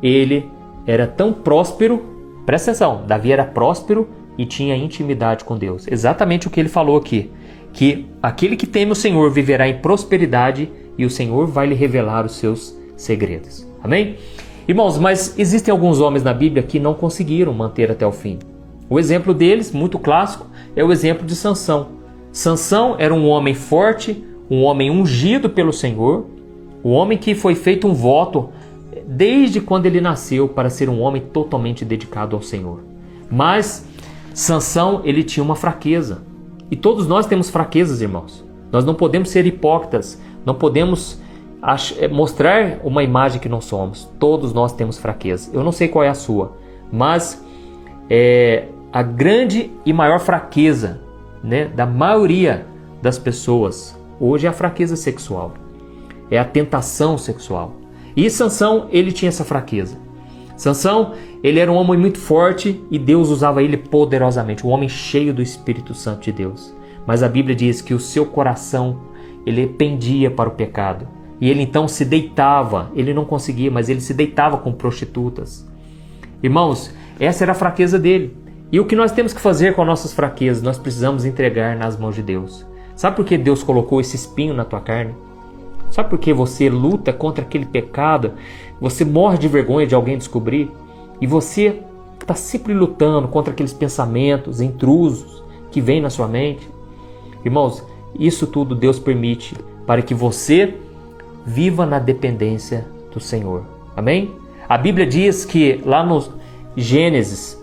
ele 0.03 0.51
era 0.85 1.07
tão 1.07 1.33
próspero. 1.33 2.10
Presta 2.51 2.73
atenção, 2.73 3.05
Davi 3.07 3.31
era 3.31 3.45
próspero 3.45 4.09
e 4.37 4.45
tinha 4.45 4.75
intimidade 4.75 5.45
com 5.45 5.57
Deus. 5.57 5.87
Exatamente 5.87 6.49
o 6.49 6.51
que 6.51 6.59
ele 6.59 6.69
falou 6.69 6.97
aqui, 6.97 7.31
que 7.73 8.07
aquele 8.21 8.57
que 8.57 8.67
teme 8.67 8.91
o 8.91 8.97
Senhor 8.97 9.31
viverá 9.31 9.69
em 9.69 9.79
prosperidade 9.79 10.69
e 10.99 11.05
o 11.05 11.11
Senhor 11.11 11.47
vai 11.47 11.69
lhe 11.69 11.77
revelar 11.77 12.27
os 12.27 12.33
seus 12.33 12.77
segredos. 12.97 13.65
Amém? 13.85 14.17
Irmãos, 14.67 14.99
mas 14.99 15.39
existem 15.39 15.71
alguns 15.71 16.01
homens 16.01 16.25
na 16.25 16.35
Bíblia 16.35 16.65
que 16.65 16.81
não 16.81 16.93
conseguiram 16.93 17.55
manter 17.55 17.89
até 17.89 18.05
o 18.05 18.11
fim. 18.11 18.41
O 18.89 18.99
exemplo 18.99 19.33
deles, 19.33 19.71
muito 19.71 19.97
clássico, 19.97 20.49
é 20.75 20.83
o 20.83 20.91
exemplo 20.91 21.25
de 21.25 21.37
Sansão. 21.37 21.91
Sansão 22.33 22.97
era 22.99 23.15
um 23.15 23.29
homem 23.29 23.55
forte, 23.55 24.25
um 24.51 24.65
homem 24.65 24.91
ungido 24.91 25.49
pelo 25.49 25.73
Senhor, 25.73 26.27
um 26.83 26.91
homem 26.91 27.17
que 27.17 27.33
foi 27.33 27.55
feito 27.55 27.87
um 27.87 27.95
voto 27.95 28.49
desde 29.07 29.61
quando 29.61 29.87
ele 29.87 30.01
nasceu 30.01 30.49
para 30.49 30.71
ser 30.71 30.89
um 30.89 31.01
homem 31.01 31.23
totalmente 31.23 31.85
dedicado 31.85 32.37
ao 32.37 32.43
Senhor. 32.43 32.81
Mas 33.31 33.87
Sansão, 34.35 35.03
ele 35.05 35.23
tinha 35.23 35.43
uma 35.43 35.57
fraqueza. 35.57 36.23
E 36.71 36.77
todos 36.77 37.07
nós 37.07 37.27
temos 37.27 37.51
fraquezas, 37.51 38.01
irmãos. 38.01 38.45
Nós 38.71 38.85
não 38.85 38.95
podemos 38.95 39.31
ser 39.31 39.47
hipócritas, 39.47 40.21
não 40.47 40.55
podemos 40.55 41.21
eh, 41.99 42.09
mostrar 42.09 42.81
uma 42.85 43.03
imagem 43.03 43.41
que 43.41 43.49
não 43.49 43.61
somos. 43.61 44.09
Todos 44.19 44.53
nós 44.53 44.73
temos 44.73 44.99
fraqueza. 44.99 45.51
Eu 45.53 45.65
não 45.65 45.73
sei 45.73 45.89
qual 45.89 46.05
é 46.05 46.09
a 46.09 46.15
sua, 46.15 46.57
mas 46.93 47.45
é, 48.09 48.69
a 48.93 49.03
grande 49.03 49.71
e 49.85 49.93
maior 49.93 50.21
fraqueza 50.21 51.01
né, 51.43 51.67
da 51.67 51.87
maioria 51.87 52.67
das 53.03 53.19
pessoas 53.19 53.99
hoje 54.21 54.47
é 54.47 54.51
a 54.51 54.53
fraqueza 54.53 54.97
sexual, 54.97 55.55
é 56.31 56.39
a 56.39 56.45
tentação 56.45 57.17
sexual. 57.17 57.80
E 58.17 58.29
Sansão, 58.29 58.89
ele 58.91 59.13
tinha 59.13 59.29
essa 59.29 59.45
fraqueza. 59.45 59.99
Sansão, 60.57 61.13
ele 61.43 61.59
era 61.59 61.73
um 61.73 61.77
homem 61.77 61.99
muito 61.99 62.19
forte 62.19 62.85
e 62.91 62.99
Deus 62.99 63.31
usava 63.31 63.63
ele 63.63 63.77
poderosamente, 63.77 64.67
um 64.67 64.71
homem 64.71 64.89
cheio 64.89 65.33
do 65.33 65.41
Espírito 65.41 65.95
Santo 65.95 66.25
de 66.25 66.33
Deus. 66.33 66.75
Mas 67.07 67.23
a 67.23 67.29
Bíblia 67.29 67.57
diz 67.57 67.81
que 67.81 67.95
o 67.95 68.01
seu 68.01 68.27
coração, 68.27 69.01
ele 69.47 69.67
pendia 69.67 70.31
para 70.31 70.49
o 70.49 70.53
pecado. 70.53 71.09
E 71.41 71.49
ele 71.49 71.63
então 71.63 71.89
se 71.89 72.05
deitava, 72.05 72.91
ele 72.95 73.15
não 73.15 73.25
conseguia, 73.25 73.71
mas 73.71 73.89
ele 73.89 74.01
se 74.01 74.13
deitava 74.13 74.59
com 74.59 74.73
prostitutas. 74.73 75.67
Irmãos, 76.43 76.95
essa 77.19 77.45
era 77.45 77.53
a 77.53 77.55
fraqueza 77.55 77.99
dele. 77.99 78.37
E 78.71 78.79
o 78.79 78.85
que 78.85 78.95
nós 78.95 79.13
temos 79.13 79.33
que 79.33 79.41
fazer 79.41 79.75
com 79.75 79.81
as 79.81 79.89
nossas 79.89 80.13
fraquezas? 80.13 80.63
Nós 80.63 80.79
precisamos 80.79 81.25
entregar 81.25 81.77
nas 81.77 81.99
mãos 81.99 82.15
de 82.15 82.23
Deus. 82.23 82.67
Sabe 82.95 83.17
por 83.17 83.25
que 83.25 83.39
Deus 83.39 83.63
colocou 83.63 84.01
esse 84.01 84.15
espinho 84.15 84.53
na 84.53 84.65
tua 84.65 84.81
carne? 84.81 85.15
Sabe 85.91 86.09
por 86.09 86.19
que 86.19 86.33
você 86.33 86.71
luta 86.71 87.13
contra 87.13 87.45
aquele 87.45 87.67
pecado? 87.67 88.33
Você 88.81 89.05
morre 89.05 89.39
de 89.39 89.49
vergonha 89.49 89.87
de 89.87 89.95
alguém 89.95 90.17
descobrir? 90.17 90.71
E 91.21 91.27
você 91.27 91.83
está 92.21 92.35
sempre 92.35 92.73
lutando 92.73 93.29
contra 93.29 93.53
aqueles 93.53 93.73
pensamentos 93.73 94.61
intrusos 94.61 95.43
que 95.71 95.81
vêm 95.81 96.01
na 96.01 96.09
sua 96.09 96.29
mente? 96.29 96.69
Irmãos, 97.45 97.85
isso 98.19 98.47
tudo 98.47 98.75
Deus 98.75 98.99
permite 98.99 99.55
para 99.87 100.03
que 100.03 100.15
você 100.15 100.75
viva 101.45 101.85
na 101.85 101.99
dependência 101.99 102.87
do 103.13 103.19
Senhor. 103.19 103.65
Amém? 103.97 104.31
A 104.69 104.79
Bíblia 104.79 105.07
diz 105.07 105.45
que 105.45 105.81
lá 105.85 106.05
no 106.05 106.23
Gênesis, 106.77 107.61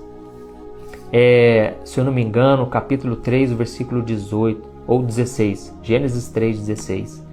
é, 1.13 1.75
se 1.85 1.99
eu 1.99 2.03
não 2.03 2.11
me 2.11 2.21
engano, 2.21 2.65
capítulo 2.67 3.15
3, 3.15 3.53
versículo 3.53 4.01
18 4.01 4.61
ou 4.85 5.01
16, 5.01 5.73
Gênesis 5.81 6.27
3, 6.27 6.59
16, 6.59 7.26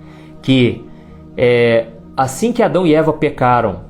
que 0.44 0.84
é, 1.38 1.86
assim 2.14 2.52
que 2.52 2.62
Adão 2.62 2.86
e 2.86 2.94
Eva 2.94 3.14
pecaram, 3.14 3.80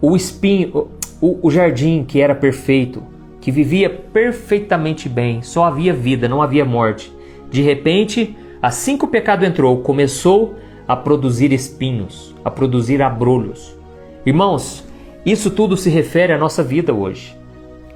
o 0.00 0.14
espinho, 0.14 0.88
o, 1.20 1.40
o 1.42 1.50
jardim 1.50 2.04
que 2.04 2.20
era 2.20 2.32
perfeito, 2.32 3.02
que 3.40 3.50
vivia 3.50 3.90
perfeitamente 3.90 5.08
bem, 5.08 5.42
só 5.42 5.64
havia 5.64 5.92
vida, 5.92 6.28
não 6.28 6.40
havia 6.40 6.64
morte. 6.64 7.12
De 7.50 7.60
repente, 7.60 8.36
assim 8.62 8.96
que 8.96 9.04
o 9.04 9.08
pecado 9.08 9.44
entrou, 9.44 9.78
começou 9.78 10.54
a 10.86 10.94
produzir 10.94 11.52
espinhos, 11.52 12.32
a 12.44 12.50
produzir 12.52 13.02
abrolhos. 13.02 13.76
Irmãos, 14.24 14.84
isso 15.26 15.50
tudo 15.50 15.76
se 15.76 15.90
refere 15.90 16.32
à 16.32 16.38
nossa 16.38 16.62
vida 16.62 16.94
hoje. 16.94 17.36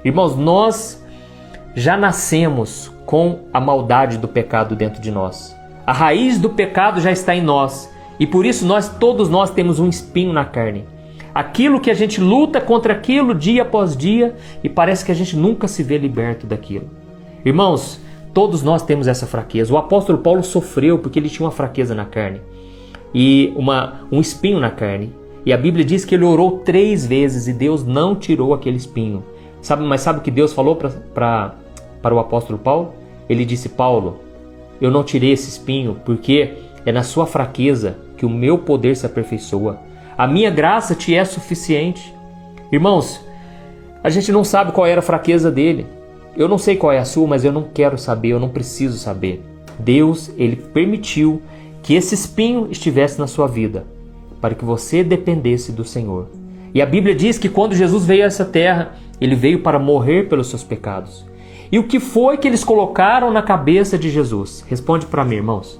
Irmãos, 0.03 0.35
nós 0.35 1.01
já 1.75 1.95
nascemos 1.95 2.91
com 3.05 3.45
a 3.53 3.59
maldade 3.61 4.17
do 4.17 4.27
pecado 4.27 4.75
dentro 4.75 5.01
de 5.01 5.11
nós. 5.11 5.57
A 5.89 5.91
raiz 5.91 6.37
do 6.37 6.51
pecado 6.51 7.01
já 7.01 7.11
está 7.11 7.35
em 7.35 7.41
nós 7.41 7.91
e 8.19 8.27
por 8.27 8.45
isso 8.45 8.63
nós 8.63 8.87
todos 8.99 9.27
nós 9.27 9.49
temos 9.49 9.79
um 9.79 9.89
espinho 9.89 10.31
na 10.31 10.45
carne. 10.45 10.85
Aquilo 11.33 11.79
que 11.79 11.89
a 11.89 11.95
gente 11.95 12.21
luta 12.21 12.61
contra 12.61 12.93
aquilo 12.93 13.33
dia 13.33 13.63
após 13.63 13.97
dia 13.97 14.35
e 14.63 14.69
parece 14.69 15.03
que 15.03 15.11
a 15.11 15.15
gente 15.15 15.35
nunca 15.35 15.67
se 15.67 15.81
vê 15.81 15.97
liberto 15.97 16.45
daquilo. 16.45 16.87
Irmãos, 17.43 17.99
todos 18.35 18.61
nós 18.61 18.83
temos 18.83 19.07
essa 19.07 19.25
fraqueza. 19.25 19.73
O 19.73 19.79
apóstolo 19.79 20.19
Paulo 20.19 20.43
sofreu 20.43 20.99
porque 20.99 21.17
ele 21.17 21.27
tinha 21.27 21.43
uma 21.43 21.51
fraqueza 21.51 21.95
na 21.95 22.05
carne 22.05 22.39
e 23.11 23.51
uma, 23.55 24.01
um 24.11 24.21
espinho 24.21 24.59
na 24.59 24.69
carne. 24.69 25.11
E 25.43 25.51
a 25.51 25.57
Bíblia 25.57 25.83
diz 25.83 26.05
que 26.05 26.13
ele 26.13 26.23
orou 26.23 26.59
três 26.59 27.03
vezes 27.03 27.47
e 27.47 27.53
Deus 27.53 27.83
não 27.83 28.15
tirou 28.15 28.53
aquele 28.53 28.77
espinho. 28.77 29.23
Sabe, 29.59 29.83
mas 29.83 30.01
sabe 30.01 30.19
o 30.19 30.21
que 30.21 30.29
Deus 30.29 30.53
falou 30.53 30.75
para 30.75 31.55
o 32.13 32.19
apóstolo 32.19 32.59
Paulo? 32.59 32.93
Ele 33.27 33.43
disse: 33.43 33.69
Paulo, 33.69 34.28
eu 34.81 34.91
não 34.91 35.03
tirei 35.03 35.31
esse 35.31 35.49
espinho 35.49 35.97
porque 36.05 36.53
é 36.85 36.91
na 36.91 37.03
sua 37.03 37.25
fraqueza 37.25 37.97
que 38.17 38.25
o 38.25 38.29
meu 38.29 38.57
poder 38.57 38.95
se 38.95 39.05
aperfeiçoa. 39.05 39.79
A 40.17 40.27
minha 40.27 40.49
graça 40.49 40.95
te 40.95 41.15
é 41.15 41.23
suficiente. 41.23 42.13
Irmãos, 42.71 43.23
a 44.03 44.09
gente 44.09 44.31
não 44.31 44.43
sabe 44.43 44.71
qual 44.71 44.87
era 44.87 44.99
a 44.99 45.03
fraqueza 45.03 45.51
dele. 45.51 45.85
Eu 46.35 46.47
não 46.47 46.57
sei 46.57 46.75
qual 46.75 46.91
é 46.91 46.99
a 46.99 47.05
sua, 47.05 47.27
mas 47.27 47.43
eu 47.43 47.51
não 47.51 47.63
quero 47.63 47.97
saber, 47.97 48.29
eu 48.29 48.39
não 48.39 48.49
preciso 48.49 48.97
saber. 48.97 49.43
Deus, 49.77 50.31
ele 50.37 50.55
permitiu 50.55 51.41
que 51.81 51.93
esse 51.95 52.13
espinho 52.13 52.67
estivesse 52.69 53.19
na 53.19 53.27
sua 53.27 53.47
vida, 53.47 53.85
para 54.41 54.55
que 54.55 54.65
você 54.65 55.03
dependesse 55.03 55.71
do 55.71 55.83
Senhor. 55.85 56.27
E 56.73 56.81
a 56.81 56.85
Bíblia 56.85 57.15
diz 57.15 57.37
que 57.37 57.49
quando 57.49 57.75
Jesus 57.75 58.05
veio 58.05 58.23
a 58.23 58.27
essa 58.27 58.45
terra, 58.45 58.93
ele 59.19 59.35
veio 59.35 59.61
para 59.61 59.79
morrer 59.79 60.29
pelos 60.29 60.47
seus 60.47 60.63
pecados. 60.63 61.25
E 61.71 61.77
o 61.77 61.83
que 61.83 61.99
foi 61.99 62.37
que 62.37 62.47
eles 62.47 62.63
colocaram 62.63 63.31
na 63.31 63.43
cabeça 63.43 63.97
de 63.97 64.09
Jesus? 64.09 64.65
Responde 64.67 65.05
para 65.05 65.23
mim, 65.23 65.35
irmãos. 65.35 65.79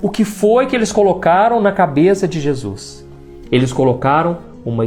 O 0.00 0.10
que 0.10 0.24
foi 0.24 0.66
que 0.66 0.74
eles 0.74 0.90
colocaram 0.90 1.60
na 1.60 1.70
cabeça 1.70 2.26
de 2.26 2.40
Jesus? 2.40 3.06
Eles 3.50 3.72
colocaram 3.72 4.38
uma, 4.64 4.84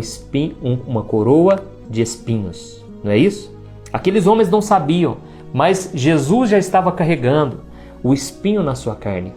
uma 0.86 1.03
coroa 1.03 1.63
de 1.89 2.01
espinhos, 2.01 2.84
não 3.03 3.12
é 3.12 3.17
isso? 3.17 3.55
Aqueles 3.93 4.27
homens 4.27 4.49
não 4.49 4.62
sabiam, 4.62 5.17
mas 5.53 5.91
Jesus 5.93 6.49
já 6.49 6.58
estava 6.58 6.91
carregando 6.91 7.62
o 8.03 8.13
espinho 8.13 8.62
na 8.62 8.75
sua 8.75 8.95
carne. 8.95 9.31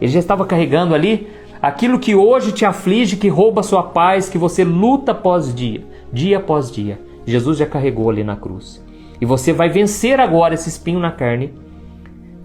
Ele 0.00 0.10
já 0.10 0.18
estava 0.18 0.44
carregando 0.44 0.94
ali 0.94 1.28
aquilo 1.62 2.00
que 2.00 2.16
hoje 2.16 2.50
te 2.50 2.64
aflige, 2.64 3.16
que 3.16 3.28
rouba 3.28 3.60
a 3.60 3.64
sua 3.64 3.84
paz, 3.84 4.28
que 4.28 4.38
você 4.38 4.64
luta 4.64 5.12
após 5.12 5.54
dia, 5.54 5.84
dia 6.12 6.38
após 6.38 6.72
dia. 6.72 6.98
Jesus 7.24 7.58
já 7.58 7.66
carregou 7.66 8.10
ali 8.10 8.24
na 8.24 8.34
cruz. 8.34 8.82
E 9.20 9.26
você 9.26 9.52
vai 9.52 9.68
vencer 9.68 10.18
agora 10.18 10.54
esse 10.54 10.68
espinho 10.68 10.98
na 10.98 11.10
carne 11.10 11.52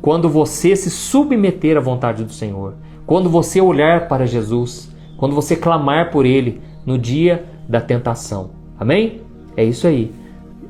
quando 0.02 0.30
você 0.30 0.76
se 0.76 0.92
submeter 0.92 1.78
à 1.78 1.80
vontade 1.80 2.24
do 2.24 2.32
Senhor, 2.32 2.76
quando 3.08 3.30
você 3.30 3.60
olhar 3.60 4.08
para 4.08 4.28
Jesus, 4.28 4.94
quando 5.18 5.34
você 5.34 5.56
clamar 5.56 6.12
por 6.12 6.26
Ele 6.26 6.62
no 6.86 6.98
dia 6.98 7.46
da 7.68 7.82
tentação. 7.82 8.52
Amém? 8.80 9.22
É 9.58 9.64
isso 9.64 9.88
aí. 9.88 10.12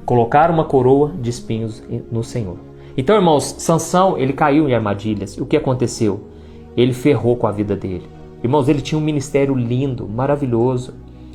Colocar 0.05 0.51
uma 0.51 0.63
coroa 0.63 1.11
de 1.19 1.29
espinhos 1.29 1.83
no 2.11 2.23
Senhor. 2.23 2.57
Então, 2.97 3.15
irmãos, 3.15 3.55
Sansão, 3.57 4.17
ele 4.17 4.31
caiu 4.31 4.69
em 4.69 4.73
armadilhas. 4.73 5.37
O 5.37 5.45
que 5.45 5.57
aconteceu? 5.57 6.29
Ele 6.77 6.93
ferrou 6.93 7.35
com 7.35 7.45
a 7.47 7.51
vida 7.51 7.75
dele. 7.75 8.07
Irmãos, 8.41 8.69
ele 8.69 8.81
tinha 8.81 8.97
um 8.97 9.03
ministério 9.03 9.53
lindo, 9.55 10.07
maravilhoso. 10.07 10.93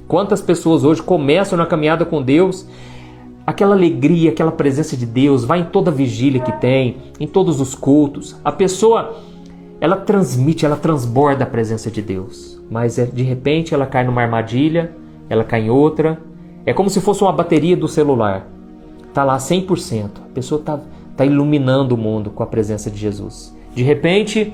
Quantas 0.09 0.41
pessoas 0.41 0.85
hoje 0.85 1.03
começam 1.03 1.59
na 1.59 1.67
caminhada 1.67 2.05
com 2.05 2.23
Deus 2.23 2.67
aquela 3.47 3.75
alegria, 3.75 4.31
aquela 4.31 4.53
presença 4.53 4.97
de 4.97 5.07
Deus, 5.07 5.45
vai 5.45 5.61
em 5.61 5.65
toda 5.65 5.91
vigília 5.91 6.41
que 6.41 6.53
tem, 6.53 6.97
em 7.19 7.27
todos 7.27 7.61
os 7.61 7.75
cultos. 7.75 8.37
A 8.45 8.53
pessoa, 8.53 9.17
ela 9.81 9.97
transmite, 9.97 10.65
ela 10.65 10.77
transborda 10.77 11.45
a 11.45 11.47
presença 11.47 11.91
de 11.91 12.03
Deus. 12.03 12.61
Mas 12.71 12.99
é, 12.99 13.05
de 13.05 13.23
repente 13.23 13.75
ela 13.75 13.87
cai 13.87 14.05
numa 14.05 14.23
armadilha, 14.23 14.95
ela 15.29 15.45
cai 15.45 15.63
em 15.63 15.71
outra. 15.71 16.21
É 16.65 16.73
como 16.73 16.91
se 16.91 17.01
fosse 17.01 17.23
uma 17.23 17.33
bateria 17.33 17.77
do 17.77 17.89
celular. 17.89 18.47
Tá 19.13 19.25
lá 19.25 19.37
100%. 19.39 20.11
A 20.31 20.35
pessoa 20.35 20.63
tá, 20.63 20.79
tá 21.17 21.25
iluminando 21.25 21.95
o 21.95 21.99
mundo 21.99 22.31
com 22.31 22.43
a 22.43 22.47
presença 22.47 22.91
de 22.91 22.99
Jesus. 22.99 23.57
De 23.75 23.83
repente, 23.83 24.53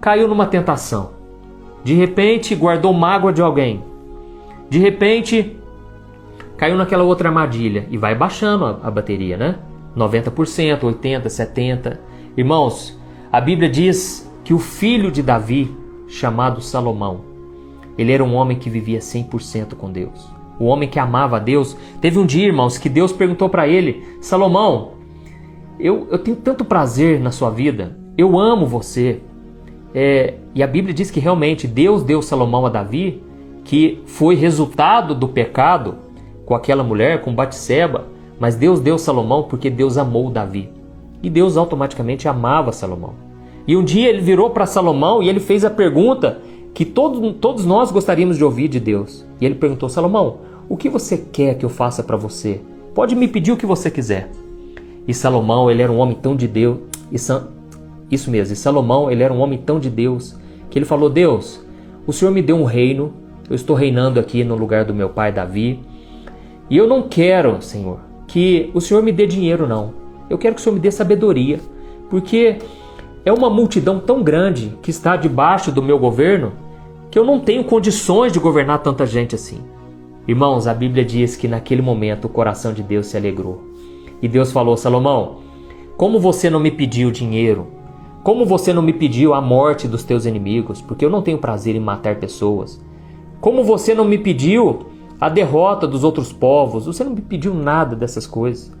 caiu 0.00 0.28
numa 0.28 0.46
tentação. 0.46 1.10
De 1.82 1.94
repente, 1.94 2.54
guardou 2.54 2.92
mágoa 2.92 3.32
de 3.32 3.42
alguém. 3.42 3.82
De 4.70 4.78
repente, 4.78 5.56
caiu 6.62 6.76
naquela 6.76 7.02
outra 7.02 7.28
armadilha 7.28 7.88
e 7.90 7.98
vai 7.98 8.14
baixando 8.14 8.64
a, 8.64 8.78
a 8.84 8.88
bateria, 8.88 9.36
né? 9.36 9.56
90%, 9.96 10.78
80%, 10.78 11.24
70%. 11.24 11.98
Irmãos, 12.36 12.96
a 13.32 13.40
Bíblia 13.40 13.68
diz 13.68 14.32
que 14.44 14.54
o 14.54 14.60
filho 14.60 15.10
de 15.10 15.24
Davi, 15.24 15.76
chamado 16.06 16.60
Salomão, 16.60 17.22
Ele 17.98 18.12
era 18.12 18.22
um 18.22 18.36
homem 18.36 18.60
que 18.60 18.70
vivia 18.70 19.00
100% 19.00 19.74
com 19.74 19.90
Deus. 19.90 20.30
O 20.56 20.66
homem 20.66 20.88
que 20.88 21.00
amava 21.00 21.38
a 21.38 21.40
Deus. 21.40 21.76
Teve 22.00 22.20
um 22.20 22.24
dia, 22.24 22.46
irmãos, 22.46 22.78
que 22.78 22.88
Deus 22.88 23.12
perguntou 23.12 23.48
para 23.48 23.66
ele: 23.66 24.00
Salomão, 24.20 24.92
eu, 25.80 26.06
eu 26.12 26.18
tenho 26.20 26.36
tanto 26.36 26.64
prazer 26.64 27.18
na 27.18 27.32
sua 27.32 27.50
vida, 27.50 27.98
eu 28.16 28.38
amo 28.38 28.66
você. 28.66 29.20
É, 29.92 30.34
e 30.54 30.62
a 30.62 30.66
Bíblia 30.68 30.94
diz 30.94 31.10
que 31.10 31.18
realmente 31.18 31.66
Deus 31.66 32.04
deu 32.04 32.22
Salomão 32.22 32.64
a 32.64 32.68
Davi, 32.68 33.20
que 33.64 34.00
foi 34.06 34.36
resultado 34.36 35.12
do 35.12 35.26
pecado 35.26 36.11
com 36.44 36.54
aquela 36.54 36.82
mulher, 36.82 37.22
com 37.22 37.34
Batseba, 37.34 38.06
mas 38.38 38.56
Deus 38.56 38.80
deu 38.80 38.98
Salomão 38.98 39.44
porque 39.44 39.70
Deus 39.70 39.96
amou 39.96 40.30
Davi. 40.30 40.68
E 41.22 41.30
Deus 41.30 41.56
automaticamente 41.56 42.28
amava 42.28 42.72
Salomão. 42.72 43.14
E 43.66 43.76
um 43.76 43.84
dia 43.84 44.08
ele 44.08 44.20
virou 44.20 44.50
para 44.50 44.66
Salomão 44.66 45.22
e 45.22 45.28
ele 45.28 45.38
fez 45.38 45.64
a 45.64 45.70
pergunta 45.70 46.40
que 46.74 46.84
todos, 46.84 47.36
todos 47.40 47.64
nós 47.64 47.92
gostaríamos 47.92 48.36
de 48.36 48.44
ouvir 48.44 48.68
de 48.68 48.80
Deus. 48.80 49.24
E 49.40 49.46
ele 49.46 49.54
perguntou: 49.54 49.88
Salomão, 49.88 50.38
o 50.68 50.76
que 50.76 50.88
você 50.88 51.16
quer 51.16 51.54
que 51.56 51.64
eu 51.64 51.68
faça 51.68 52.02
para 52.02 52.16
você? 52.16 52.60
Pode 52.94 53.14
me 53.14 53.28
pedir 53.28 53.52
o 53.52 53.56
que 53.56 53.66
você 53.66 53.90
quiser. 53.90 54.30
E 55.06 55.14
Salomão, 55.14 55.70
ele 55.70 55.82
era 55.82 55.92
um 55.92 55.98
homem 55.98 56.16
tão 56.20 56.34
de 56.34 56.48
Deus. 56.48 56.78
Isso 58.10 58.30
mesmo, 58.30 58.52
e 58.52 58.56
Salomão, 58.56 59.10
ele 59.10 59.22
era 59.22 59.32
um 59.32 59.40
homem 59.40 59.58
tão 59.58 59.78
de 59.78 59.88
Deus 59.88 60.36
que 60.68 60.78
ele 60.78 60.86
falou: 60.86 61.08
Deus, 61.08 61.64
o 62.06 62.12
Senhor 62.12 62.30
me 62.32 62.42
deu 62.42 62.56
um 62.56 62.64
reino, 62.64 63.12
eu 63.48 63.54
estou 63.54 63.76
reinando 63.76 64.18
aqui 64.18 64.42
no 64.42 64.56
lugar 64.56 64.84
do 64.84 64.94
meu 64.94 65.08
pai 65.08 65.30
Davi. 65.30 65.80
E 66.72 66.76
eu 66.78 66.86
não 66.86 67.02
quero, 67.02 67.60
Senhor, 67.60 68.00
que 68.26 68.70
o 68.72 68.80
Senhor 68.80 69.02
me 69.02 69.12
dê 69.12 69.26
dinheiro, 69.26 69.68
não. 69.68 69.92
Eu 70.30 70.38
quero 70.38 70.54
que 70.54 70.60
o 70.62 70.64
Senhor 70.64 70.74
me 70.74 70.80
dê 70.80 70.90
sabedoria, 70.90 71.60
porque 72.08 72.56
é 73.26 73.30
uma 73.30 73.50
multidão 73.50 74.00
tão 74.00 74.22
grande 74.22 74.72
que 74.80 74.90
está 74.90 75.14
debaixo 75.14 75.70
do 75.70 75.82
meu 75.82 75.98
governo 75.98 76.54
que 77.10 77.18
eu 77.18 77.26
não 77.26 77.38
tenho 77.38 77.62
condições 77.62 78.32
de 78.32 78.40
governar 78.40 78.78
tanta 78.78 79.04
gente 79.04 79.34
assim. 79.34 79.58
Irmãos, 80.26 80.66
a 80.66 80.72
Bíblia 80.72 81.04
diz 81.04 81.36
que 81.36 81.46
naquele 81.46 81.82
momento 81.82 82.24
o 82.24 82.30
coração 82.30 82.72
de 82.72 82.82
Deus 82.82 83.08
se 83.08 83.18
alegrou. 83.18 83.62
E 84.22 84.26
Deus 84.26 84.50
falou: 84.50 84.74
Salomão, 84.74 85.40
como 85.98 86.18
você 86.18 86.48
não 86.48 86.58
me 86.58 86.70
pediu 86.70 87.10
dinheiro, 87.10 87.66
como 88.24 88.46
você 88.46 88.72
não 88.72 88.80
me 88.80 88.94
pediu 88.94 89.34
a 89.34 89.42
morte 89.42 89.86
dos 89.86 90.04
teus 90.04 90.24
inimigos, 90.24 90.80
porque 90.80 91.04
eu 91.04 91.10
não 91.10 91.20
tenho 91.20 91.36
prazer 91.36 91.76
em 91.76 91.80
matar 91.80 92.16
pessoas, 92.16 92.82
como 93.42 93.62
você 93.62 93.94
não 93.94 94.06
me 94.06 94.16
pediu 94.16 94.86
a 95.22 95.28
derrota 95.28 95.86
dos 95.86 96.02
outros 96.02 96.32
povos, 96.32 96.86
você 96.86 97.04
não 97.04 97.12
me 97.12 97.20
pediu 97.20 97.54
nada 97.54 97.94
dessas 97.94 98.26
coisas. 98.26 98.72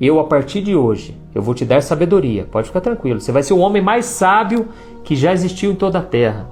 Eu, 0.00 0.18
a 0.18 0.24
partir 0.24 0.62
de 0.62 0.74
hoje, 0.74 1.14
eu 1.34 1.42
vou 1.42 1.54
te 1.54 1.62
dar 1.62 1.82
sabedoria, 1.82 2.48
pode 2.50 2.68
ficar 2.68 2.80
tranquilo. 2.80 3.20
Você 3.20 3.30
vai 3.30 3.42
ser 3.42 3.52
o 3.52 3.58
homem 3.58 3.82
mais 3.82 4.06
sábio 4.06 4.68
que 5.04 5.14
já 5.14 5.30
existiu 5.30 5.70
em 5.70 5.74
toda 5.74 5.98
a 5.98 6.02
terra. 6.02 6.48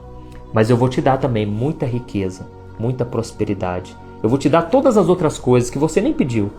Mas 0.52 0.68
eu 0.68 0.76
vou 0.76 0.86
te 0.86 1.00
dar 1.00 1.16
também 1.16 1.46
muita 1.46 1.86
riqueza, 1.86 2.46
muita 2.78 3.06
prosperidade. 3.06 3.96
Eu 4.22 4.28
vou 4.28 4.38
te 4.38 4.50
dar 4.50 4.68
todas 4.68 4.98
as 4.98 5.08
outras 5.08 5.38
coisas 5.38 5.70
que 5.70 5.78
você 5.78 5.98
nem 6.02 6.12
pediu. 6.12 6.50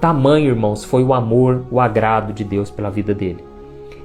Tamanho, 0.00 0.48
irmãos, 0.48 0.82
foi 0.82 1.04
o 1.04 1.12
amor, 1.12 1.64
o 1.70 1.78
agrado 1.78 2.32
de 2.32 2.42
Deus 2.42 2.70
pela 2.70 2.88
vida 2.88 3.12
dele. 3.12 3.44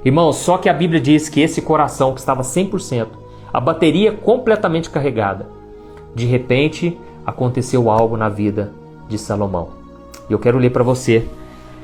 Irmãos, 0.04 0.36
só 0.36 0.58
que 0.58 0.68
a 0.68 0.74
Bíblia 0.74 1.00
diz 1.00 1.30
que 1.30 1.40
esse 1.40 1.62
coração 1.62 2.12
que 2.12 2.20
estava 2.20 2.42
100%, 2.42 3.06
a 3.50 3.58
bateria 3.58 4.12
completamente 4.12 4.90
carregada, 4.90 5.48
de 6.14 6.26
repente 6.26 6.98
aconteceu 7.26 7.90
algo 7.90 8.16
na 8.16 8.28
vida 8.28 8.72
de 9.08 9.18
Salomão. 9.18 9.70
E 10.30 10.32
eu 10.32 10.38
quero 10.38 10.58
ler 10.58 10.70
para 10.70 10.84
você 10.84 11.26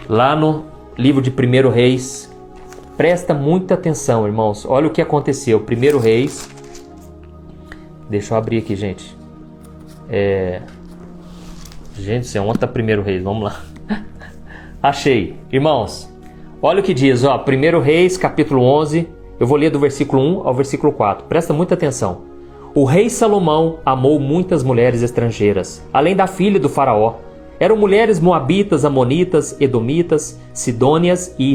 lá 0.09 0.37
no 0.37 0.65
livro 0.97 1.21
de 1.21 1.31
1 1.31 1.69
Reis. 1.69 2.33
Presta 2.97 3.35
muita 3.35 3.75
atenção, 3.75 4.25
irmãos. 4.27 4.65
Olha 4.65 4.87
o 4.87 4.91
que 4.91 5.03
aconteceu. 5.03 5.61
1 5.61 5.99
Reis. 5.99 6.49
Deixa 8.09 8.35
eu 8.35 8.39
abrir 8.39 8.59
aqui, 8.59 8.77
gente. 8.77 9.17
É... 10.09 10.63
Gente, 11.99 12.27
você 12.27 12.39
onde 12.39 12.65
está 12.65 12.69
1 12.69 13.03
Reis? 13.03 13.23
Vamos 13.23 13.45
lá. 13.45 13.61
Achei. 14.83 15.37
Irmãos, 15.51 16.09
olha 16.61 16.81
o 16.81 16.83
que 16.83 16.95
diz, 16.95 17.25
ó. 17.25 17.37
1 17.37 17.81
Reis, 17.81 18.17
capítulo 18.17 18.63
11. 18.63 19.09
Eu 19.41 19.47
vou 19.47 19.57
ler 19.57 19.71
do 19.71 19.81
versículo 19.81 20.23
1 20.23 20.47
ao 20.47 20.55
versículo 20.55 20.93
4. 20.93 21.27
Presta 21.27 21.53
muita 21.53 21.75
atenção. 21.75 22.32
O 22.75 22.85
rei 22.85 23.11
Salomão 23.11 23.81
amou 23.85 24.19
muitas 24.19 24.63
mulheres 24.63 25.03
estrangeiras, 25.03 25.83
além 25.93 26.17
da 26.17 26.27
filha 26.27 26.59
do 26.59 26.71
faraó 26.71 27.17
eram 27.61 27.77
mulheres 27.77 28.19
moabitas, 28.19 28.85
amonitas, 28.85 29.55
edomitas, 29.61 30.41
sidônias 30.55 31.35
e 31.39 31.53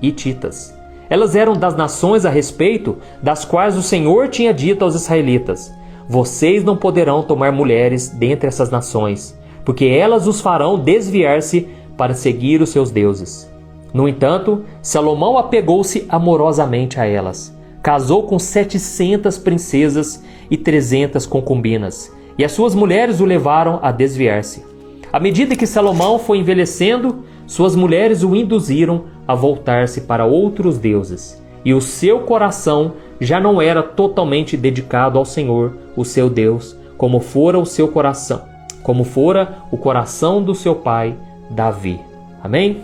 hititas. 0.00 0.74
Elas 1.10 1.34
eram 1.34 1.54
das 1.54 1.76
nações 1.76 2.24
a 2.24 2.30
respeito 2.30 2.96
das 3.20 3.44
quais 3.44 3.76
o 3.76 3.82
Senhor 3.82 4.28
tinha 4.28 4.54
dito 4.54 4.84
aos 4.84 4.94
israelitas: 4.94 5.70
Vocês 6.08 6.62
não 6.62 6.76
poderão 6.76 7.22
tomar 7.22 7.50
mulheres 7.50 8.08
dentre 8.08 8.46
essas 8.46 8.70
nações, 8.70 9.36
porque 9.64 9.86
elas 9.86 10.28
os 10.28 10.40
farão 10.40 10.78
desviar-se 10.78 11.68
para 11.96 12.14
seguir 12.14 12.62
os 12.62 12.70
seus 12.70 12.92
deuses. 12.92 13.52
No 13.92 14.08
entanto, 14.08 14.64
Salomão 14.80 15.36
apegou-se 15.36 16.06
amorosamente 16.08 17.00
a 17.00 17.04
elas. 17.04 17.57
Casou 17.82 18.24
com 18.24 18.38
setecentas 18.38 19.38
princesas 19.38 20.22
e 20.50 20.56
trezentas 20.56 21.26
concubinas, 21.26 22.12
e 22.36 22.44
as 22.44 22.52
suas 22.52 22.74
mulheres 22.74 23.20
o 23.20 23.24
levaram 23.24 23.78
a 23.82 23.90
desviar-se. 23.92 24.64
À 25.12 25.18
medida 25.18 25.56
que 25.56 25.66
Salomão 25.66 26.18
foi 26.18 26.38
envelhecendo, 26.38 27.24
suas 27.46 27.74
mulheres 27.74 28.22
o 28.22 28.36
induziram 28.36 29.04
a 29.26 29.34
voltar-se 29.34 30.02
para 30.02 30.26
outros 30.26 30.78
deuses, 30.78 31.42
e 31.64 31.72
o 31.72 31.80
seu 31.80 32.20
coração 32.20 32.92
já 33.20 33.40
não 33.40 33.60
era 33.60 33.82
totalmente 33.82 34.56
dedicado 34.56 35.18
ao 35.18 35.24
Senhor, 35.24 35.76
o 35.96 36.04
seu 36.04 36.28
Deus, 36.28 36.76
como 36.96 37.20
fora 37.20 37.58
o 37.58 37.64
seu 37.64 37.88
coração, 37.88 38.42
como 38.82 39.04
fora 39.04 39.58
o 39.70 39.76
coração 39.76 40.42
do 40.42 40.54
seu 40.54 40.74
pai 40.74 41.16
Davi. 41.50 41.98
Amém? 42.42 42.82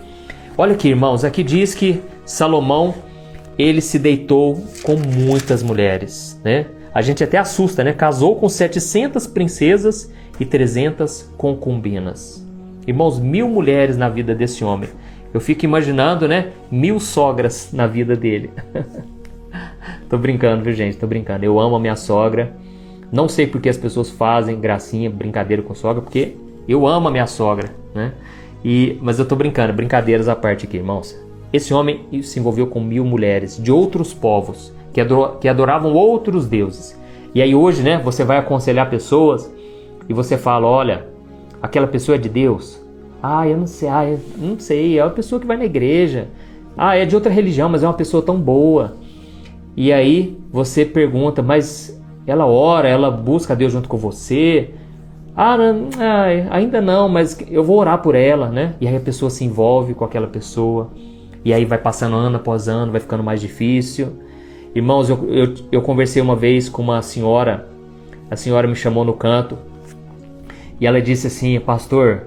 Olha 0.57 0.75
aqui, 0.75 0.89
irmãos, 0.89 1.25
aqui 1.25 1.43
diz 1.43 1.75
que 1.75 2.01
Salomão 2.25 2.95
ele 3.59 3.81
se 3.81 3.99
deitou 3.99 4.63
com 4.83 4.97
muitas 4.97 5.63
mulheres, 5.63 6.41
né? 6.45 6.67
A 6.93 7.03
gente 7.03 7.25
até 7.25 7.39
assusta, 7.39 7.83
né? 7.83 7.93
Casou 7.93 8.37
com 8.37 8.49
700 8.49 9.27
princesas 9.27 10.13
e 10.39 10.45
300 10.45 11.33
concubinas. 11.37 12.45
Irmãos, 12.87 13.19
mil 13.19 13.49
mulheres 13.49 13.97
na 13.97 14.09
vida 14.09 14.35
desse 14.35 14.65
homem. 14.65 14.89
Eu 15.33 15.41
fico 15.41 15.65
imaginando, 15.65 16.29
né? 16.29 16.53
Mil 16.71 17.01
sogras 17.01 17.71
na 17.73 17.87
vida 17.87 18.15
dele. 18.15 18.51
tô 20.09 20.17
brincando, 20.17 20.63
viu, 20.63 20.73
gente? 20.73 20.97
Tô 20.97 21.07
brincando. 21.07 21.45
Eu 21.45 21.59
amo 21.59 21.75
a 21.75 21.81
minha 21.81 21.97
sogra. 21.97 22.55
Não 23.11 23.29
sei 23.29 23.47
porque 23.47 23.69
as 23.69 23.77
pessoas 23.77 24.11
fazem 24.11 24.61
gracinha, 24.61 25.11
brincadeira 25.11 25.63
com 25.63 25.75
sogra, 25.75 26.03
porque 26.03 26.37
eu 26.69 26.87
amo 26.87 27.09
a 27.09 27.11
minha 27.11 27.27
sogra, 27.27 27.71
né? 27.95 28.13
E, 28.65 28.99
mas 29.03 29.19
eu 29.19 29.27
tô 29.27 29.37
brincando, 29.37 29.73
brincadeiras 29.73 30.29
à 30.29 30.35
parte 30.35 30.67
aqui, 30.67 30.77
irmãos. 30.77 31.24
Esse 31.55 31.73
homem 31.73 32.01
se 32.21 32.41
envolveu 32.41 32.67
com 32.67 32.81
mil 32.81 33.05
mulheres 33.05 33.63
de 33.63 33.71
outros 33.71 34.13
povos 34.13 34.75
que, 34.93 35.01
que 35.41 35.47
adoravam 35.47 35.95
outros 35.95 36.49
deuses. 36.49 37.01
E 37.33 37.41
aí 37.41 37.55
hoje, 37.55 37.81
né, 37.81 37.97
você 38.03 38.25
vai 38.25 38.39
aconselhar 38.39 38.91
pessoas 38.91 39.55
e 40.09 40.13
você 40.13 40.37
fala, 40.37 40.67
olha, 40.67 41.07
aquela 41.63 41.87
pessoa 41.87 42.17
é 42.17 42.19
de 42.19 42.29
Deus. 42.29 42.83
Ah, 43.23 43.47
eu 43.47 43.57
não 43.57 43.69
sei, 43.69 43.89
ah, 43.89 44.05
eu 44.05 44.19
não 44.37 44.59
sei, 44.59 44.99
é 44.99 45.05
uma 45.05 45.13
pessoa 45.13 45.41
que 45.41 45.47
vai 45.47 45.57
na 45.57 45.65
igreja. 45.65 46.27
Ah, 46.77 46.97
é 46.97 47.07
de 47.07 47.15
outra 47.15 47.31
religião, 47.31 47.69
mas 47.69 47.85
é 47.85 47.87
uma 47.87 47.95
pessoa 47.95 48.21
tão 48.21 48.37
boa. 48.37 48.97
E 49.77 49.93
aí 49.93 50.37
você 50.51 50.85
pergunta, 50.85 51.41
mas 51.41 52.03
ela 52.27 52.47
ora, 52.47 52.89
ela 52.89 53.13
busca 53.13 53.55
Deus 53.55 53.73
junto 53.73 53.89
com 53.89 53.97
você? 53.97 54.71
Ah, 55.37 55.57
não, 55.57 55.89
ah, 56.01 56.51
ainda 56.51 56.81
não, 56.81 57.09
mas 57.09 57.39
eu 57.49 57.63
vou 57.63 57.79
orar 57.79 58.03
por 58.03 58.17
ela, 58.17 58.49
né? 58.49 58.75
E 58.81 58.89
aí 58.89 58.97
a 58.97 59.01
pessoa 59.01 59.31
se 59.31 59.45
envolve 59.45 59.95
com 59.95 60.05
aquela 60.05 60.27
pessoa. 60.27 60.91
E 61.45 61.53
aí 61.53 61.65
vai 61.65 61.79
passando 61.79 62.17
ano 62.17 62.37
após 62.37 62.69
ano, 62.69 62.93
vai 62.93 63.01
ficando 63.01 63.23
mais 63.23 63.41
difícil. 63.41 64.21
Irmãos, 64.75 65.11
eu, 65.11 65.29
eu, 65.29 65.55
eu 65.71 65.83
conversei 65.83 66.23
uma 66.23 66.35
vez 66.35 66.69
com 66.69 66.83
uma 66.83 67.03
senhora. 67.03 67.69
A 68.31 68.37
senhora 68.37 68.67
me 68.67 68.75
chamou 68.75 69.05
no 69.05 69.13
canto 69.13 69.59
e 70.81 70.87
ela 70.87 71.01
disse 71.01 71.27
assim: 71.27 71.59
Pastor, 71.61 72.25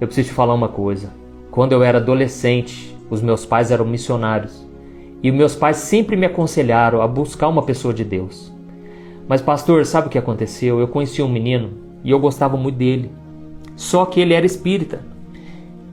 eu 0.00 0.06
preciso 0.06 0.28
te 0.28 0.34
falar 0.34 0.54
uma 0.54 0.68
coisa. 0.68 1.10
Quando 1.50 1.72
eu 1.72 1.82
era 1.82 1.98
adolescente, 1.98 2.96
os 3.10 3.20
meus 3.20 3.44
pais 3.44 3.70
eram 3.70 3.84
missionários 3.84 4.66
e 5.22 5.30
meus 5.30 5.54
pais 5.54 5.78
sempre 5.78 6.16
me 6.16 6.26
aconselharam 6.26 7.00
a 7.00 7.08
buscar 7.08 7.48
uma 7.48 7.62
pessoa 7.62 7.92
de 7.92 8.04
Deus. 8.04 8.52
Mas, 9.26 9.42
pastor, 9.42 9.84
sabe 9.84 10.06
o 10.06 10.10
que 10.10 10.18
aconteceu? 10.18 10.78
Eu 10.78 10.86
conheci 10.86 11.20
um 11.20 11.28
menino 11.28 11.70
e 12.04 12.10
eu 12.10 12.20
gostava 12.20 12.56
muito 12.56 12.76
dele. 12.76 13.10
Só 13.74 14.06
que 14.06 14.20
ele 14.20 14.34
era 14.34 14.46
espírita 14.46 15.00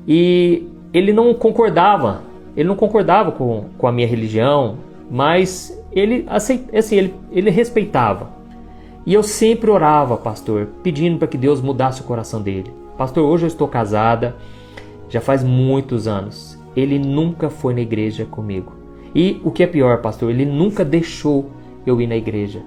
e 0.07 0.67
ele 0.93 1.11
não 1.11 1.33
concordava, 1.33 2.21
ele 2.55 2.67
não 2.67 2.75
concordava 2.75 3.31
com, 3.31 3.65
com 3.77 3.87
a 3.87 3.91
minha 3.91 4.07
religião, 4.07 4.77
mas 5.09 5.77
ele, 5.91 6.25
assim, 6.27 6.65
ele, 6.71 7.13
ele 7.31 7.49
respeitava. 7.49 8.31
E 9.05 9.13
eu 9.13 9.21
sempre 9.21 9.69
orava, 9.69 10.15
pastor, 10.15 10.69
pedindo 10.81 11.17
para 11.17 11.27
que 11.27 11.37
Deus 11.37 11.61
mudasse 11.61 12.01
o 12.01 12.05
coração 12.05 12.41
dele. 12.41 12.71
Pastor, 12.97 13.23
hoje 13.23 13.43
eu 13.43 13.47
estou 13.47 13.67
casada, 13.67 14.35
já 15.09 15.19
faz 15.19 15.43
muitos 15.43 16.07
anos. 16.07 16.57
Ele 16.75 16.97
nunca 16.97 17.49
foi 17.49 17.73
na 17.73 17.81
igreja 17.81 18.25
comigo. 18.25 18.73
E 19.13 19.41
o 19.43 19.51
que 19.51 19.61
é 19.61 19.67
pior, 19.67 20.01
pastor, 20.01 20.31
ele 20.31 20.45
nunca 20.45 20.85
deixou 20.85 21.49
eu 21.85 21.99
ir 22.01 22.07
na 22.07 22.15
igreja. 22.15 22.61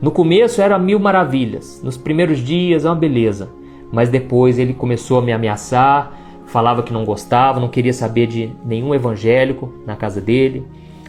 No 0.00 0.10
começo 0.10 0.62
era 0.62 0.78
mil 0.78 0.98
maravilhas, 0.98 1.80
nos 1.82 1.96
primeiros 1.96 2.38
dias 2.38 2.84
é 2.84 2.88
uma 2.88 2.94
beleza, 2.94 3.50
mas 3.92 4.08
depois 4.08 4.58
ele 4.58 4.72
começou 4.72 5.18
a 5.18 5.22
me 5.22 5.32
ameaçar, 5.32 6.19
falava 6.50 6.82
que 6.82 6.92
não 6.92 7.04
gostava, 7.04 7.60
não 7.60 7.68
queria 7.68 7.92
saber 7.92 8.26
de 8.26 8.50
nenhum 8.64 8.92
evangélico 8.92 9.72
na 9.86 9.94
casa 9.94 10.20
dele. 10.20 10.66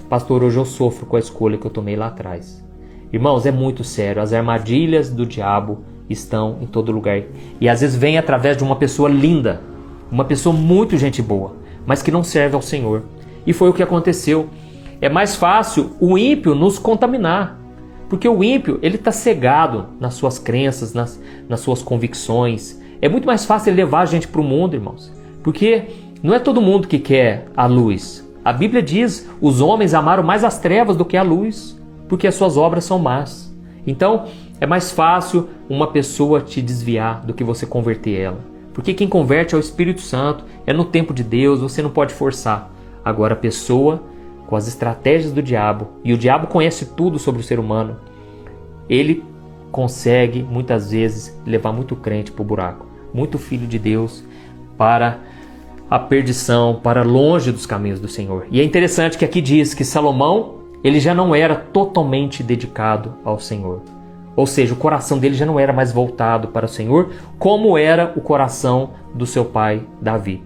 Pastor, 0.08 0.44
hoje 0.44 0.58
eu 0.58 0.66
sofro 0.66 1.08
com 1.08 1.16
a 1.16 1.20
escolha 1.20 1.58
que 1.58 1.66
eu 1.66 1.72
tomei 1.72 1.96
lá 1.96 2.08
atrás. 2.08 2.64
Irmãos, 3.12 3.46
é 3.46 3.52
muito 3.52 3.84
sério, 3.84 4.22
as 4.22 4.34
armadilhas 4.34 5.10
do 5.10 5.26
diabo 5.26 5.80
estão 6.08 6.60
em 6.62 6.68
todo 6.68 6.92
lugar. 6.92 7.24
E 7.60 7.68
às 7.68 7.82
vezes 7.82 7.96
vem 7.96 8.20
através 8.20 8.56
de 8.56 8.64
uma 8.64 8.76
pessoa 8.76 9.10
linda, 9.10 9.62
uma 10.12 10.24
pessoa 10.24 10.56
muito 10.56 10.96
gente 10.96 11.24
boa, 11.24 11.56
mas 11.88 12.04
que 12.04 12.12
não 12.12 12.24
serve 12.24 12.56
ao 12.56 12.62
Senhor. 12.62 13.04
E 13.46 13.52
foi 13.52 13.70
o 13.70 13.74
que 13.74 13.82
aconteceu. 13.82 14.48
É 15.02 15.10
mais 15.10 15.36
fácil 15.36 15.96
o 16.00 16.20
ímpio 16.20 16.54
nos 16.54 16.78
contaminar, 16.78 17.60
porque 18.08 18.30
o 18.30 18.44
ímpio 18.44 18.78
ele 18.84 18.98
está 18.98 19.12
cegado 19.12 19.88
nas 20.00 20.14
suas 20.14 20.38
crenças, 20.38 20.94
nas, 20.94 21.20
nas 21.50 21.62
suas 21.62 21.82
convicções. 21.82 22.80
É 23.02 23.10
muito 23.10 23.26
mais 23.26 23.44
fácil 23.44 23.74
levar 23.74 24.02
a 24.02 24.06
gente 24.06 24.28
para 24.28 24.40
o 24.40 24.44
mundo, 24.44 24.76
irmãos, 24.76 25.12
porque 25.44 25.84
não 26.24 26.34
é 26.34 26.40
todo 26.40 26.62
mundo 26.62 26.88
que 26.88 27.00
quer 27.00 27.48
a 27.56 27.66
luz. 27.66 28.28
A 28.44 28.54
Bíblia 28.54 28.82
diz: 28.82 29.30
os 29.40 29.62
homens 29.62 29.94
amaram 29.94 30.24
mais 30.24 30.44
as 30.44 30.60
trevas 30.60 30.96
do 30.96 31.06
que 31.06 31.18
a 31.18 31.24
luz, 31.24 31.80
porque 32.08 32.28
as 32.28 32.36
suas 32.36 32.58
obras 32.58 32.84
são 32.84 33.00
más. 33.00 33.54
Então, 33.86 34.26
é 34.60 34.66
mais 34.66 34.92
fácil 34.92 35.50
uma 35.70 35.88
pessoa 35.88 36.42
te 36.42 36.62
desviar 36.62 37.26
do 37.26 37.34
que 37.34 37.44
você 37.44 37.66
converter 37.66 38.20
ela. 38.20 38.40
Porque 38.74 38.94
quem 38.94 39.08
converte 39.08 39.56
é 39.56 39.58
o 39.58 39.60
Espírito 39.62 40.02
Santo, 40.02 40.46
é 40.66 40.72
no 40.72 40.86
tempo 40.86 41.14
de 41.14 41.24
Deus, 41.24 41.60
você 41.60 41.82
não 41.82 41.90
pode 41.90 42.14
forçar. 42.14 42.72
Agora, 43.04 43.34
a 43.34 43.38
pessoa 43.38 44.04
com 44.52 44.56
as 44.58 44.68
estratégias 44.68 45.32
do 45.32 45.42
diabo, 45.42 45.88
e 46.04 46.14
o 46.14 46.18
diabo 46.18 46.48
conhece 46.48 46.88
tudo 46.88 47.18
sobre 47.18 47.40
o 47.40 47.44
ser 47.44 47.58
humano, 47.58 47.96
ele 48.90 49.24
consegue 49.72 50.44
muitas 50.44 50.92
vezes 50.92 51.40
levar 51.46 51.72
muito 51.72 51.96
crente 51.96 52.34
para 52.34 52.42
o 52.42 52.46
buraco, 52.46 52.86
muito 53.14 53.38
filho 53.38 53.66
de 53.66 53.80
Deus 53.80 54.24
para 54.78 55.20
a 55.92 56.00
perdição, 56.00 56.80
para 56.82 57.04
longe 57.04 57.52
dos 57.52 57.68
caminhos 57.68 58.00
do 58.00 58.08
Senhor. 58.08 58.48
E 58.50 58.60
é 58.60 58.64
interessante 58.64 59.16
que 59.16 59.26
aqui 59.26 59.42
diz 59.42 59.76
que 59.76 59.86
Salomão, 59.86 60.56
ele 60.84 61.00
já 61.00 61.14
não 61.14 61.36
era 61.36 61.54
totalmente 61.54 62.42
dedicado 62.42 63.14
ao 63.24 63.40
Senhor. 63.40 63.84
Ou 64.36 64.48
seja, 64.48 64.74
o 64.74 64.78
coração 64.78 65.20
dele 65.20 65.36
já 65.36 65.46
não 65.46 65.60
era 65.60 65.74
mais 65.74 65.92
voltado 65.92 66.48
para 66.48 66.66
o 66.66 66.70
Senhor, 66.70 67.12
como 67.38 67.78
era 67.78 68.14
o 68.16 68.22
coração 68.22 68.92
do 69.14 69.28
seu 69.28 69.46
pai 69.46 69.84
Davi. 70.02 70.42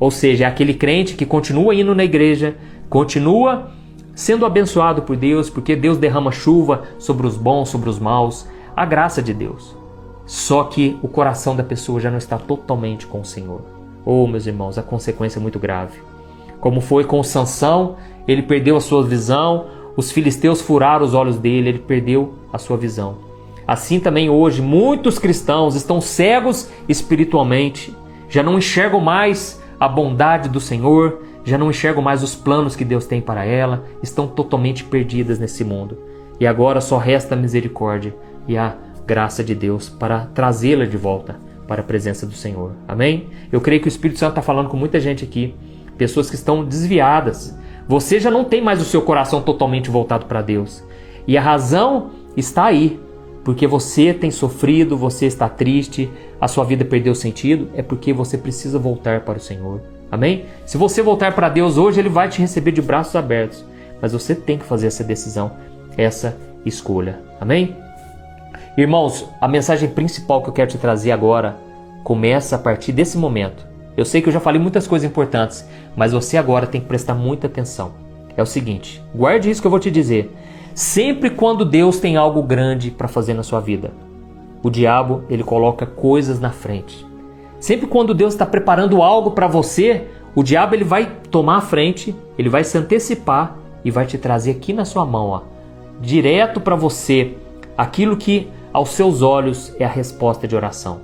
Ou 0.00 0.10
seja, 0.10 0.44
é 0.44 0.48
aquele 0.48 0.74
crente 0.74 1.14
que 1.14 1.26
continua 1.26 1.74
indo 1.74 1.94
na 1.94 2.04
igreja, 2.04 2.56
Continua 2.88 3.70
sendo 4.14 4.46
abençoado 4.46 5.02
por 5.02 5.16
Deus, 5.16 5.50
porque 5.50 5.76
Deus 5.76 5.98
derrama 5.98 6.32
chuva 6.32 6.84
sobre 6.98 7.26
os 7.26 7.36
bons, 7.36 7.68
sobre 7.68 7.88
os 7.88 7.98
maus, 7.98 8.48
a 8.74 8.84
graça 8.84 9.22
de 9.22 9.34
Deus. 9.34 9.76
Só 10.26 10.64
que 10.64 10.98
o 11.02 11.08
coração 11.08 11.54
da 11.54 11.62
pessoa 11.62 12.00
já 12.00 12.10
não 12.10 12.18
está 12.18 12.38
totalmente 12.38 13.06
com 13.06 13.20
o 13.20 13.24
Senhor. 13.24 13.77
Oh, 14.10 14.26
meus 14.26 14.46
irmãos, 14.46 14.78
a 14.78 14.82
consequência 14.82 15.38
é 15.38 15.42
muito 15.42 15.58
grave. 15.58 15.98
Como 16.60 16.80
foi 16.80 17.04
com 17.04 17.22
Sansão, 17.22 17.96
ele 18.26 18.40
perdeu 18.40 18.74
a 18.74 18.80
sua 18.80 19.04
visão, 19.04 19.66
os 19.98 20.10
filisteus 20.10 20.62
furaram 20.62 21.04
os 21.04 21.12
olhos 21.12 21.36
dele, 21.36 21.68
ele 21.68 21.78
perdeu 21.78 22.32
a 22.50 22.56
sua 22.56 22.78
visão. 22.78 23.18
Assim 23.66 24.00
também 24.00 24.30
hoje, 24.30 24.62
muitos 24.62 25.18
cristãos 25.18 25.74
estão 25.74 26.00
cegos 26.00 26.70
espiritualmente, 26.88 27.94
já 28.30 28.42
não 28.42 28.56
enxergam 28.56 28.98
mais 28.98 29.62
a 29.78 29.86
bondade 29.86 30.48
do 30.48 30.58
Senhor, 30.58 31.20
já 31.44 31.58
não 31.58 31.68
enxergam 31.68 32.02
mais 32.02 32.22
os 32.22 32.34
planos 32.34 32.74
que 32.74 32.86
Deus 32.86 33.04
tem 33.04 33.20
para 33.20 33.44
ela, 33.44 33.84
estão 34.02 34.26
totalmente 34.26 34.84
perdidas 34.84 35.38
nesse 35.38 35.62
mundo. 35.62 35.98
E 36.40 36.46
agora 36.46 36.80
só 36.80 36.96
resta 36.96 37.34
a 37.34 37.38
misericórdia 37.38 38.16
e 38.46 38.56
a 38.56 38.74
graça 39.06 39.44
de 39.44 39.54
Deus 39.54 39.90
para 39.90 40.30
trazê-la 40.32 40.86
de 40.86 40.96
volta 40.96 41.46
para 41.68 41.82
a 41.82 41.84
presença 41.84 42.26
do 42.26 42.32
Senhor. 42.32 42.72
Amém? 42.88 43.28
Eu 43.52 43.60
creio 43.60 43.80
que 43.80 43.86
o 43.86 43.90
Espírito 43.90 44.18
Santo 44.18 44.30
está 44.30 44.42
falando 44.42 44.70
com 44.70 44.76
muita 44.76 44.98
gente 44.98 45.22
aqui, 45.22 45.54
pessoas 45.98 46.30
que 46.30 46.34
estão 46.34 46.64
desviadas. 46.64 47.56
Você 47.86 48.18
já 48.18 48.30
não 48.30 48.44
tem 48.44 48.62
mais 48.62 48.80
o 48.80 48.84
seu 48.84 49.02
coração 49.02 49.42
totalmente 49.42 49.90
voltado 49.90 50.24
para 50.24 50.40
Deus. 50.40 50.82
E 51.26 51.36
a 51.36 51.42
razão 51.42 52.10
está 52.34 52.64
aí, 52.64 52.98
porque 53.44 53.66
você 53.66 54.14
tem 54.14 54.30
sofrido, 54.30 54.96
você 54.96 55.26
está 55.26 55.48
triste, 55.48 56.10
a 56.40 56.48
sua 56.48 56.64
vida 56.64 56.84
perdeu 56.84 57.14
sentido, 57.14 57.68
é 57.74 57.82
porque 57.82 58.12
você 58.12 58.38
precisa 58.38 58.78
voltar 58.78 59.20
para 59.20 59.36
o 59.36 59.40
Senhor. 59.40 59.82
Amém? 60.10 60.46
Se 60.64 60.78
você 60.78 61.02
voltar 61.02 61.34
para 61.34 61.50
Deus 61.50 61.76
hoje, 61.76 62.00
Ele 62.00 62.08
vai 62.08 62.30
te 62.30 62.40
receber 62.40 62.72
de 62.72 62.80
braços 62.80 63.14
abertos. 63.14 63.62
Mas 64.00 64.12
você 64.12 64.34
tem 64.34 64.56
que 64.56 64.64
fazer 64.64 64.86
essa 64.86 65.04
decisão, 65.04 65.52
essa 65.96 66.36
escolha. 66.64 67.20
Amém? 67.40 67.87
Irmãos, 68.76 69.28
a 69.40 69.48
mensagem 69.48 69.88
principal 69.88 70.42
que 70.42 70.48
eu 70.48 70.52
quero 70.52 70.70
te 70.70 70.78
trazer 70.78 71.10
agora 71.10 71.56
começa 72.04 72.56
a 72.56 72.58
partir 72.58 72.92
desse 72.92 73.18
momento. 73.18 73.66
Eu 73.96 74.04
sei 74.04 74.22
que 74.22 74.28
eu 74.28 74.32
já 74.32 74.40
falei 74.40 74.60
muitas 74.60 74.86
coisas 74.86 75.08
importantes, 75.08 75.68
mas 75.96 76.12
você 76.12 76.36
agora 76.36 76.66
tem 76.66 76.80
que 76.80 76.86
prestar 76.86 77.14
muita 77.14 77.48
atenção. 77.48 77.92
É 78.36 78.42
o 78.42 78.46
seguinte, 78.46 79.02
guarde 79.12 79.50
isso 79.50 79.60
que 79.60 79.66
eu 79.66 79.70
vou 79.70 79.80
te 79.80 79.90
dizer. 79.90 80.32
Sempre 80.74 81.30
quando 81.30 81.64
Deus 81.64 81.98
tem 81.98 82.16
algo 82.16 82.40
grande 82.40 82.90
para 82.90 83.08
fazer 83.08 83.34
na 83.34 83.42
sua 83.42 83.58
vida, 83.58 83.90
o 84.62 84.70
diabo 84.70 85.24
ele 85.28 85.42
coloca 85.42 85.84
coisas 85.84 86.38
na 86.38 86.50
frente. 86.50 87.04
Sempre 87.58 87.88
quando 87.88 88.14
Deus 88.14 88.34
está 88.34 88.46
preparando 88.46 89.02
algo 89.02 89.32
para 89.32 89.48
você, 89.48 90.06
o 90.36 90.44
diabo 90.44 90.76
ele 90.76 90.84
vai 90.84 91.10
tomar 91.30 91.56
a 91.56 91.60
frente, 91.60 92.14
ele 92.38 92.48
vai 92.48 92.62
se 92.62 92.78
antecipar 92.78 93.56
e 93.84 93.90
vai 93.90 94.06
te 94.06 94.16
trazer 94.16 94.52
aqui 94.52 94.72
na 94.72 94.84
sua 94.84 95.04
mão, 95.04 95.30
ó, 95.30 95.42
direto 96.00 96.60
para 96.60 96.76
você, 96.76 97.34
aquilo 97.76 98.16
que 98.16 98.48
aos 98.78 98.90
seus 98.90 99.22
olhos 99.22 99.74
é 99.80 99.84
a 99.84 99.88
resposta 99.88 100.46
de 100.46 100.54
oração. 100.54 101.00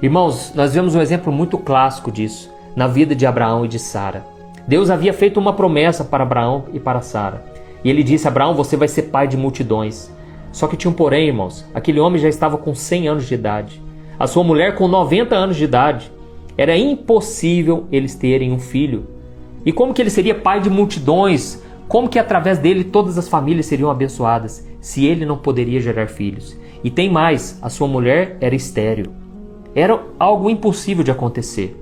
Irmãos, 0.00 0.52
nós 0.54 0.72
vemos 0.72 0.94
um 0.94 1.00
exemplo 1.02 1.30
muito 1.30 1.58
clássico 1.58 2.10
disso 2.10 2.50
na 2.74 2.86
vida 2.86 3.14
de 3.14 3.26
Abraão 3.26 3.66
e 3.66 3.68
de 3.68 3.78
Sara. 3.78 4.24
Deus 4.66 4.88
havia 4.88 5.12
feito 5.12 5.38
uma 5.38 5.52
promessa 5.52 6.02
para 6.02 6.22
Abraão 6.22 6.64
e 6.72 6.80
para 6.80 7.02
Sara. 7.02 7.44
E 7.84 7.90
ele 7.90 8.02
disse: 8.02 8.26
Abraão, 8.26 8.54
você 8.54 8.78
vai 8.78 8.88
ser 8.88 9.02
pai 9.02 9.28
de 9.28 9.36
multidões. 9.36 10.10
Só 10.52 10.66
que 10.66 10.74
tinha 10.74 10.90
um 10.90 10.94
porém, 10.94 11.26
irmãos. 11.26 11.66
Aquele 11.74 12.00
homem 12.00 12.18
já 12.18 12.30
estava 12.30 12.56
com 12.56 12.74
100 12.74 13.08
anos 13.08 13.26
de 13.26 13.34
idade 13.34 13.82
a 14.18 14.26
sua 14.26 14.42
mulher 14.42 14.74
com 14.74 14.88
90 14.88 15.34
anos 15.34 15.56
de 15.56 15.64
idade. 15.64 16.10
Era 16.56 16.78
impossível 16.78 17.86
eles 17.92 18.14
terem 18.14 18.52
um 18.52 18.58
filho. 18.58 19.06
E 19.66 19.70
como 19.72 19.92
que 19.92 20.00
ele 20.00 20.08
seria 20.08 20.34
pai 20.34 20.60
de 20.60 20.70
multidões? 20.70 21.62
Como 21.88 22.08
que 22.08 22.18
através 22.18 22.58
dele 22.58 22.84
todas 22.84 23.18
as 23.18 23.28
famílias 23.28 23.66
seriam 23.66 23.90
abençoadas, 23.90 24.66
se 24.80 25.04
ele 25.04 25.26
não 25.26 25.36
poderia 25.36 25.78
gerar 25.78 26.06
filhos? 26.06 26.58
E 26.82 26.90
tem 26.90 27.10
mais, 27.10 27.58
a 27.60 27.68
sua 27.68 27.86
mulher 27.86 28.36
era 28.40 28.54
estéril. 28.54 29.12
Era 29.74 30.02
algo 30.18 30.48
impossível 30.48 31.04
de 31.04 31.10
acontecer. 31.10 31.76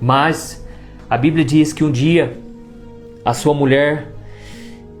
Mas 0.00 0.66
a 1.08 1.16
Bíblia 1.16 1.44
diz 1.44 1.72
que 1.72 1.84
um 1.84 1.90
dia 1.90 2.36
a 3.24 3.32
sua 3.32 3.54
mulher 3.54 4.12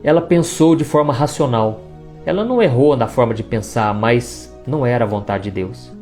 ela 0.04 0.20
pensou 0.20 0.76
de 0.76 0.84
forma 0.84 1.12
racional. 1.12 1.80
Ela 2.24 2.44
não 2.44 2.62
errou 2.62 2.96
na 2.96 3.08
forma 3.08 3.34
de 3.34 3.42
pensar, 3.42 3.92
mas 3.92 4.52
não 4.66 4.86
era 4.86 5.04
a 5.04 5.08
vontade 5.08 5.44
de 5.44 5.50
Deus. 5.50 5.92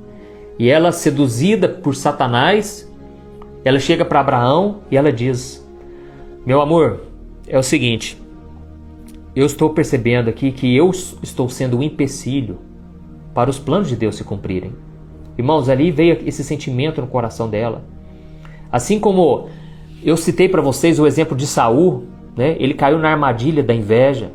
E 0.59 0.69
ela, 0.69 0.93
seduzida 0.93 1.69
por 1.69 1.95
Satanás, 1.95 2.91
ela 3.65 3.79
chega 3.79 4.05
para 4.05 4.21
Abraão 4.21 4.81
e 4.91 4.97
ela 4.97 5.11
diz: 5.11 5.67
Meu 6.45 6.61
amor, 6.61 7.01
é 7.49 7.59
o 7.59 7.63
seguinte, 7.63 8.21
eu 9.35 9.47
estou 9.47 9.71
percebendo 9.71 10.29
aqui 10.29 10.53
que 10.53 10.77
eu 10.77 10.91
estou 11.23 11.49
sendo 11.49 11.79
um 11.79 11.83
empecilho 11.83 12.59
para 13.35 13.51
os 13.51 13.59
planos 13.59 13.89
de 13.89 13.97
Deus 13.97 14.17
se 14.17 14.25
cumprirem. 14.25 14.73
Irmãos, 15.39 15.69
ali 15.69 15.91
veio 15.91 16.19
esse 16.27 16.45
sentimento 16.45 17.01
no 17.01 17.07
coração 17.07 17.49
dela. 17.49 17.83
Assim 18.71 18.99
como 18.99 19.49
eu 20.03 20.17
citei 20.17 20.49
para 20.49 20.63
vocês 20.63 20.99
o 20.99 21.07
exemplo 21.07 21.37
de 21.37 21.47
Saul, 21.47 22.05
né? 22.37 22.57
Ele 22.59 22.75
caiu 22.75 22.99
na 22.99 23.11
armadilha 23.11 23.63
da 23.63 23.75
inveja. 23.75 24.31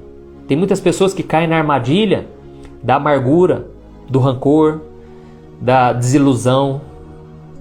Tem 0.47 0.57
muitas 0.57 0.79
pessoas 0.79 1.13
que 1.13 1.23
caem 1.23 1.47
na 1.47 1.57
armadilha 1.57 2.27
da 2.83 2.95
amargura, 2.95 3.67
do 4.07 4.19
rancor, 4.19 4.81
da 5.59 5.91
desilusão, 5.91 6.81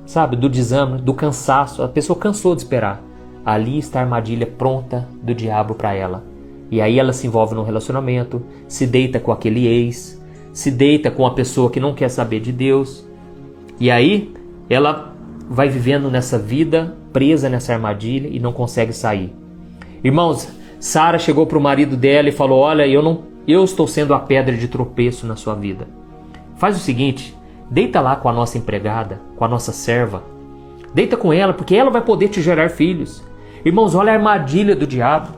sabe, 0.05 0.37
do 0.37 0.49
desânimo, 0.49 0.99
do 0.99 1.15
cansaço. 1.15 1.83
A 1.83 1.89
pessoa 1.89 2.19
cansou 2.19 2.55
de 2.55 2.63
esperar. 2.63 3.03
Ali 3.45 3.79
está 3.79 4.01
a 4.01 4.03
armadilha 4.03 4.47
pronta 4.47 5.09
do 5.23 5.35
diabo 5.35 5.75
para 5.75 5.95
ela. 5.95 6.25
E 6.71 6.81
aí 6.81 6.99
ela 6.99 7.13
se 7.13 7.27
envolve 7.27 7.55
num 7.55 7.63
relacionamento, 7.63 8.43
se 8.67 8.87
deita 8.87 9.21
com 9.21 9.31
aquele 9.31 9.67
ex, 9.67 10.21
se 10.55 10.71
deita 10.71 11.11
com 11.11 11.27
a 11.27 11.33
pessoa 11.33 11.71
que 11.71 11.79
não 11.79 11.93
quer 11.93 12.09
saber 12.09 12.41
de 12.41 12.51
Deus. 12.51 13.07
E 13.79 13.91
aí 13.91 14.33
ela 14.71 15.15
vai 15.51 15.69
vivendo 15.69 16.11
nessa 16.11 16.39
vida 16.39 16.97
presa 17.13 17.51
nessa 17.51 17.75
armadilha 17.75 18.29
e 18.29 18.41
não 18.41 18.55
consegue 18.55 18.95
sair. 18.95 19.31
Irmãos, 20.03 20.49
Sara 20.81 21.19
chegou 21.19 21.47
para 21.47 21.59
o 21.59 21.61
marido 21.61 21.95
dela 21.95 22.31
e 22.31 22.33
falou: 22.33 22.61
"Olha, 22.61 22.87
eu 22.87 23.03
não 23.03 23.23
eu 23.47 23.63
estou 23.63 23.87
sendo 23.87 24.15
a 24.15 24.19
pedra 24.19 24.57
de 24.57 24.69
tropeço 24.69 25.27
na 25.27 25.37
sua 25.37 25.55
vida. 25.55 25.87
Faz 26.57 26.79
o 26.79 26.81
seguinte, 26.81 27.37
Deita 27.71 28.01
lá 28.01 28.15
com 28.17 28.29
a 28.29 28.33
nossa 28.33 28.59
empregada, 28.59 29.21
com 29.37 29.45
a 29.45 29.49
nossa 29.49 29.73
serva. 29.73 30.23
Deita 30.95 31.17
com 31.17 31.33
ela, 31.33 31.53
porque 31.53 31.75
ela 31.75 31.91
vai 31.91 32.03
poder 32.03 32.29
te 32.29 32.41
gerar 32.41 32.69
filhos. 32.69 33.23
Irmãos, 33.65 33.95
olha 33.95 34.13
a 34.13 34.15
armadilha 34.15 34.77
do 34.77 34.87
diabo, 34.87 35.31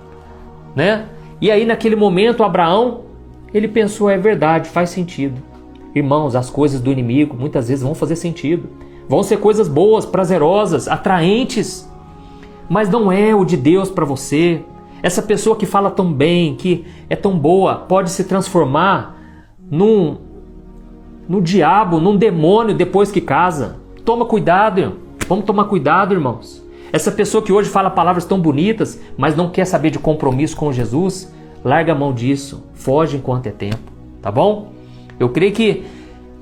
né? 0.74 1.06
E 1.40 1.50
aí 1.50 1.64
naquele 1.64 1.96
momento 1.96 2.42
Abraão 2.42 3.05
Ele 3.52 3.68
pensou, 3.68 4.10
é 4.10 4.18
verdade, 4.18 4.68
faz 4.68 4.90
sentido. 4.90 5.40
Irmãos, 5.94 6.36
as 6.36 6.50
coisas 6.50 6.80
do 6.80 6.92
inimigo 6.92 7.36
muitas 7.38 7.68
vezes 7.68 7.82
vão 7.82 7.94
fazer 7.94 8.16
sentido. 8.16 8.68
Vão 9.08 9.22
ser 9.22 9.38
coisas 9.38 9.68
boas, 9.68 10.04
prazerosas, 10.04 10.88
atraentes. 10.88 11.88
Mas 12.68 12.88
não 12.88 13.10
é 13.10 13.34
o 13.34 13.44
de 13.44 13.56
Deus 13.56 13.90
para 13.90 14.04
você. 14.04 14.62
Essa 15.02 15.22
pessoa 15.22 15.56
que 15.56 15.66
fala 15.66 15.90
tão 15.90 16.12
bem, 16.12 16.54
que 16.56 16.84
é 17.08 17.14
tão 17.16 17.38
boa, 17.38 17.76
pode 17.76 18.10
se 18.10 18.24
transformar 18.24 19.16
num 19.70 20.18
no 21.28 21.40
diabo, 21.40 21.98
num 21.98 22.16
demônio 22.16 22.74
depois 22.74 23.10
que 23.10 23.20
casa. 23.20 23.76
Toma 24.04 24.24
cuidado. 24.24 24.96
Vamos 25.28 25.44
tomar 25.44 25.64
cuidado, 25.64 26.14
irmãos. 26.14 26.64
Essa 26.92 27.10
pessoa 27.10 27.42
que 27.42 27.52
hoje 27.52 27.68
fala 27.68 27.90
palavras 27.90 28.24
tão 28.24 28.40
bonitas, 28.40 29.00
mas 29.16 29.36
não 29.36 29.50
quer 29.50 29.64
saber 29.64 29.90
de 29.90 29.98
compromisso 29.98 30.56
com 30.56 30.72
Jesus, 30.72 31.32
larga 31.66 31.90
a 31.90 31.96
mão 31.96 32.12
disso. 32.14 32.62
Foge 32.74 33.16
enquanto 33.16 33.48
é 33.48 33.50
tempo, 33.50 33.90
tá 34.22 34.30
bom? 34.30 34.70
Eu 35.18 35.30
creio 35.30 35.52
que 35.52 35.82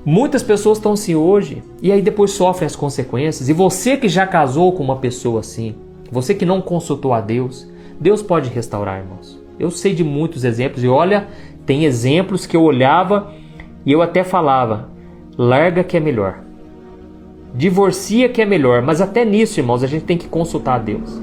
muitas 0.05 0.43
pessoas 0.43 0.77
estão 0.77 0.93
assim 0.93 1.15
hoje 1.15 1.63
e 1.81 1.91
aí 1.91 1.99
depois 1.99 2.29
sofrem 2.29 2.67
as 2.67 2.75
consequências. 2.75 3.49
E 3.49 3.53
você 3.53 3.97
que 3.97 4.07
já 4.07 4.27
casou 4.27 4.71
com 4.73 4.83
uma 4.83 4.97
pessoa 4.97 5.39
assim, 5.39 5.73
você 6.11 6.35
que 6.35 6.45
não 6.45 6.61
consultou 6.61 7.11
a 7.11 7.21
Deus, 7.21 7.67
Deus 7.99 8.21
pode 8.21 8.51
restaurar, 8.51 8.99
irmãos. 8.99 9.41
Eu 9.59 9.71
sei 9.71 9.95
de 9.95 10.03
muitos 10.03 10.43
exemplos 10.43 10.83
e 10.83 10.87
olha, 10.87 11.27
tem 11.65 11.85
exemplos 11.85 12.45
que 12.45 12.55
eu 12.55 12.61
olhava 12.61 13.33
e 13.83 13.91
eu 13.91 14.03
até 14.03 14.23
falava: 14.23 14.89
larga 15.35 15.83
que 15.83 15.97
é 15.97 15.99
melhor. 15.99 16.41
Divorcia 17.55 18.29
que 18.29 18.43
é 18.43 18.45
melhor, 18.45 18.83
mas 18.83 19.01
até 19.01 19.25
nisso, 19.25 19.59
irmãos, 19.59 19.81
a 19.81 19.87
gente 19.87 20.05
tem 20.05 20.17
que 20.17 20.27
consultar 20.27 20.75
a 20.75 20.79
Deus. 20.79 21.19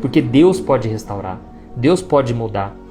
Porque 0.00 0.20
Deus 0.20 0.58
pode 0.58 0.88
restaurar, 0.88 1.38
Deus 1.76 2.02
pode 2.02 2.34
mudar. 2.34 2.85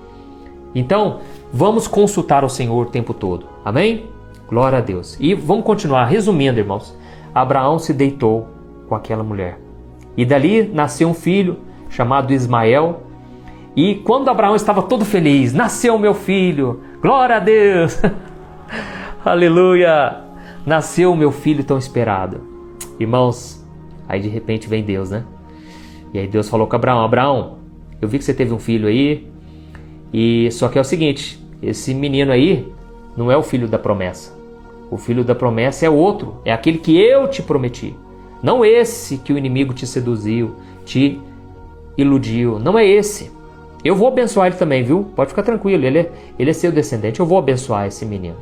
Então, 0.75 1.21
vamos 1.53 1.87
consultar 1.87 2.43
o 2.43 2.49
Senhor 2.49 2.85
o 2.85 2.89
tempo 2.89 3.13
todo. 3.13 3.47
Amém? 3.63 4.09
Glória 4.47 4.77
a 4.79 4.81
Deus. 4.81 5.17
E 5.19 5.33
vamos 5.33 5.63
continuar. 5.63 6.05
Resumindo, 6.05 6.59
irmãos. 6.59 6.95
Abraão 7.33 7.79
se 7.79 7.93
deitou 7.93 8.47
com 8.87 8.93
aquela 8.93 9.23
mulher. 9.23 9.59
E 10.17 10.25
dali 10.25 10.63
nasceu 10.67 11.07
um 11.09 11.13
filho 11.13 11.57
chamado 11.89 12.33
Ismael. 12.33 13.03
E 13.75 13.95
quando 13.95 14.29
Abraão 14.29 14.55
estava 14.55 14.83
todo 14.83 15.03
feliz, 15.03 15.53
nasceu 15.53 15.97
meu 15.97 16.13
filho. 16.13 16.81
Glória 17.01 17.37
a 17.37 17.39
Deus. 17.39 17.99
Aleluia. 19.23 20.21
Nasceu 20.65 21.11
o 21.11 21.17
meu 21.17 21.31
filho 21.31 21.63
tão 21.63 21.77
esperado. 21.77 22.41
Irmãos, 22.99 23.65
aí 24.07 24.19
de 24.21 24.29
repente 24.29 24.67
vem 24.67 24.83
Deus, 24.83 25.09
né? 25.09 25.25
E 26.13 26.19
aí 26.19 26.27
Deus 26.27 26.47
falou 26.47 26.67
com 26.67 26.75
Abraão: 26.75 27.03
Abraão, 27.03 27.57
eu 28.01 28.07
vi 28.07 28.17
que 28.17 28.23
você 28.23 28.33
teve 28.33 28.53
um 28.53 28.59
filho 28.59 28.87
aí, 28.87 29.27
e 30.13 30.49
só 30.51 30.67
que 30.67 30.77
é 30.77 30.81
o 30.81 30.85
seguinte, 30.85 31.39
esse 31.61 31.93
menino 31.93 32.31
aí 32.31 32.71
não 33.15 33.31
é 33.31 33.37
o 33.37 33.43
filho 33.43 33.67
da 33.67 33.79
promessa. 33.79 34.33
O 34.89 34.97
filho 34.97 35.23
da 35.23 35.33
promessa 35.33 35.85
é 35.85 35.89
outro, 35.89 36.35
é 36.45 36.51
aquele 36.51 36.77
que 36.77 36.97
eu 36.97 37.27
te 37.27 37.41
prometi. 37.41 37.95
Não 38.41 38.63
esse 38.63 39.17
que 39.17 39.33
o 39.33 39.37
inimigo 39.37 39.73
te 39.73 39.87
seduziu, 39.87 40.55
te 40.85 41.19
iludiu. 41.97 42.59
Não 42.59 42.77
é 42.77 42.85
esse. 42.85 43.31
Eu 43.83 43.95
vou 43.95 44.07
abençoar 44.07 44.47
ele 44.47 44.55
também, 44.55 44.83
viu? 44.83 45.05
Pode 45.15 45.29
ficar 45.29 45.43
tranquilo, 45.43 45.85
ele 45.85 45.99
é, 45.99 46.11
ele 46.37 46.49
é 46.49 46.53
seu 46.53 46.71
descendente. 46.71 47.19
Eu 47.19 47.25
vou 47.25 47.37
abençoar 47.37 47.87
esse 47.87 48.05
menino. 48.05 48.37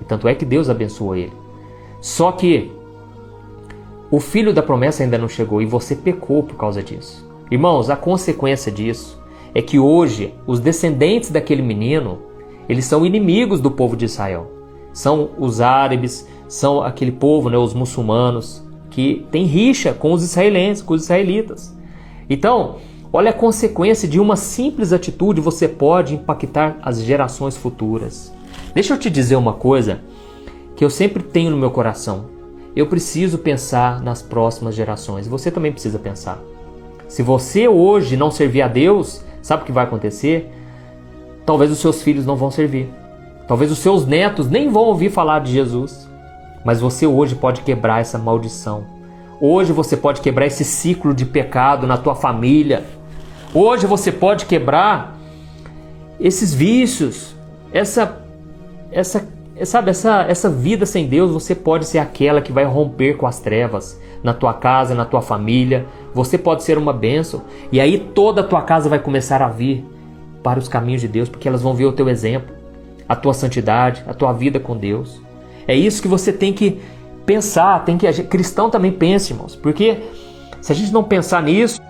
E 0.00 0.04
tanto 0.04 0.28
é 0.28 0.34
que 0.34 0.44
Deus 0.44 0.68
abençoou 0.68 1.16
ele. 1.16 1.32
Só 2.00 2.32
que 2.32 2.70
o 4.10 4.20
filho 4.20 4.52
da 4.52 4.62
promessa 4.62 5.02
ainda 5.02 5.16
não 5.16 5.28
chegou 5.28 5.62
e 5.62 5.66
você 5.66 5.94
pecou 5.94 6.42
por 6.42 6.56
causa 6.56 6.82
disso. 6.82 7.28
Irmãos, 7.50 7.90
a 7.90 7.96
consequência 7.96 8.70
disso 8.70 9.21
é 9.54 9.60
que 9.60 9.78
hoje 9.78 10.34
os 10.46 10.60
descendentes 10.60 11.30
daquele 11.30 11.62
menino, 11.62 12.18
eles 12.68 12.84
são 12.84 13.04
inimigos 13.04 13.60
do 13.60 13.70
povo 13.70 13.96
de 13.96 14.04
Israel. 14.04 14.50
São 14.92 15.30
os 15.38 15.60
árabes, 15.60 16.26
são 16.48 16.82
aquele 16.82 17.12
povo, 17.12 17.48
né, 17.48 17.56
os 17.56 17.74
muçulmanos, 17.74 18.62
que 18.90 19.26
tem 19.30 19.44
rixa 19.44 19.92
com 19.92 20.12
os 20.12 20.22
israelenses, 20.22 20.82
com 20.82 20.94
os 20.94 21.04
israelitas. 21.04 21.74
Então, 22.28 22.76
olha 23.12 23.30
a 23.30 23.34
consequência 23.34 24.06
de 24.06 24.20
uma 24.20 24.36
simples 24.36 24.92
atitude, 24.92 25.40
você 25.40 25.66
pode 25.66 26.14
impactar 26.14 26.78
as 26.82 27.02
gerações 27.02 27.56
futuras. 27.56 28.32
Deixa 28.74 28.94
eu 28.94 28.98
te 28.98 29.10
dizer 29.10 29.36
uma 29.36 29.54
coisa 29.54 30.00
que 30.76 30.84
eu 30.84 30.90
sempre 30.90 31.22
tenho 31.22 31.50
no 31.50 31.56
meu 31.56 31.70
coração. 31.70 32.26
Eu 32.74 32.86
preciso 32.86 33.38
pensar 33.38 34.00
nas 34.00 34.22
próximas 34.22 34.74
gerações. 34.74 35.28
Você 35.28 35.50
também 35.50 35.72
precisa 35.72 35.98
pensar. 35.98 36.38
Se 37.06 37.22
você 37.22 37.68
hoje 37.68 38.16
não 38.16 38.30
servir 38.30 38.62
a 38.62 38.68
Deus, 38.68 39.22
Sabe 39.42 39.62
o 39.62 39.66
que 39.66 39.72
vai 39.72 39.84
acontecer? 39.84 40.50
Talvez 41.44 41.70
os 41.70 41.78
seus 41.78 42.00
filhos 42.02 42.24
não 42.24 42.36
vão 42.36 42.50
servir. 42.50 42.88
Talvez 43.48 43.70
os 43.70 43.78
seus 43.78 44.06
netos 44.06 44.48
nem 44.48 44.70
vão 44.70 44.84
ouvir 44.84 45.10
falar 45.10 45.40
de 45.40 45.52
Jesus. 45.52 46.08
Mas 46.64 46.80
você 46.80 47.06
hoje 47.06 47.34
pode 47.34 47.62
quebrar 47.62 48.00
essa 48.00 48.18
maldição. 48.18 48.84
Hoje 49.40 49.72
você 49.72 49.96
pode 49.96 50.20
quebrar 50.20 50.46
esse 50.46 50.64
ciclo 50.64 51.12
de 51.12 51.26
pecado 51.26 51.86
na 51.86 51.98
tua 51.98 52.14
família. 52.14 52.84
Hoje 53.52 53.86
você 53.86 54.12
pode 54.12 54.46
quebrar 54.46 55.18
esses 56.20 56.54
vícios, 56.54 57.34
essa 57.72 58.22
essa 58.92 59.26
sabe 59.64 59.90
essa 59.90 60.22
essa 60.22 60.48
vida 60.48 60.86
sem 60.86 61.06
Deus, 61.06 61.30
você 61.30 61.54
pode 61.54 61.86
ser 61.86 61.98
aquela 61.98 62.40
que 62.40 62.52
vai 62.52 62.64
romper 62.64 63.16
com 63.16 63.26
as 63.26 63.38
trevas 63.40 64.00
na 64.22 64.32
tua 64.32 64.54
casa, 64.54 64.94
na 64.94 65.04
tua 65.04 65.20
família. 65.20 65.86
Você 66.14 66.38
pode 66.38 66.62
ser 66.62 66.78
uma 66.78 66.92
bênção. 66.92 67.42
E 67.70 67.80
aí 67.80 67.98
toda 67.98 68.40
a 68.40 68.44
tua 68.44 68.62
casa 68.62 68.88
vai 68.88 68.98
começar 68.98 69.42
a 69.42 69.48
vir 69.48 69.84
para 70.42 70.58
os 70.58 70.68
caminhos 70.68 71.00
de 71.00 71.08
Deus, 71.08 71.28
porque 71.28 71.48
elas 71.48 71.62
vão 71.62 71.74
ver 71.74 71.86
o 71.86 71.92
teu 71.92 72.08
exemplo, 72.08 72.54
a 73.08 73.14
tua 73.14 73.32
santidade, 73.32 74.02
a 74.06 74.14
tua 74.14 74.32
vida 74.32 74.58
com 74.58 74.76
Deus. 74.76 75.20
É 75.66 75.74
isso 75.74 76.02
que 76.02 76.08
você 76.08 76.32
tem 76.32 76.52
que 76.52 76.80
pensar, 77.24 77.84
tem 77.84 77.96
que 77.96 78.10
cristão 78.24 78.68
também 78.68 78.90
pense, 78.90 79.32
irmãos, 79.32 79.54
porque 79.54 79.98
se 80.60 80.72
a 80.72 80.74
gente 80.74 80.92
não 80.92 81.04
pensar 81.04 81.42
nisso, 81.42 81.80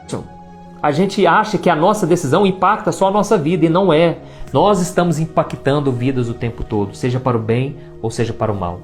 a 0.82 0.90
gente 0.90 1.26
acha 1.26 1.56
que 1.56 1.70
a 1.70 1.76
nossa 1.76 2.06
decisão 2.06 2.46
impacta 2.46 2.90
só 2.92 3.08
a 3.08 3.10
nossa 3.10 3.38
vida 3.38 3.64
e 3.66 3.68
não 3.68 3.92
é. 3.92 4.18
Nós 4.52 4.82
estamos 4.82 5.18
impactando 5.18 5.90
vidas 5.90 6.28
o 6.28 6.34
tempo 6.34 6.62
todo, 6.62 6.94
seja 6.94 7.18
para 7.18 7.38
o 7.38 7.40
bem 7.40 7.76
ou 8.02 8.10
seja 8.10 8.34
para 8.34 8.52
o 8.52 8.56
mal. 8.56 8.80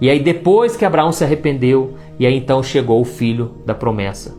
E 0.00 0.10
aí 0.10 0.18
depois 0.18 0.76
que 0.76 0.84
Abraão 0.84 1.12
se 1.12 1.22
arrependeu, 1.22 1.94
e 2.18 2.26
aí 2.26 2.36
então 2.36 2.60
chegou 2.60 3.00
o 3.00 3.04
filho 3.04 3.52
da 3.64 3.72
promessa. 3.72 4.34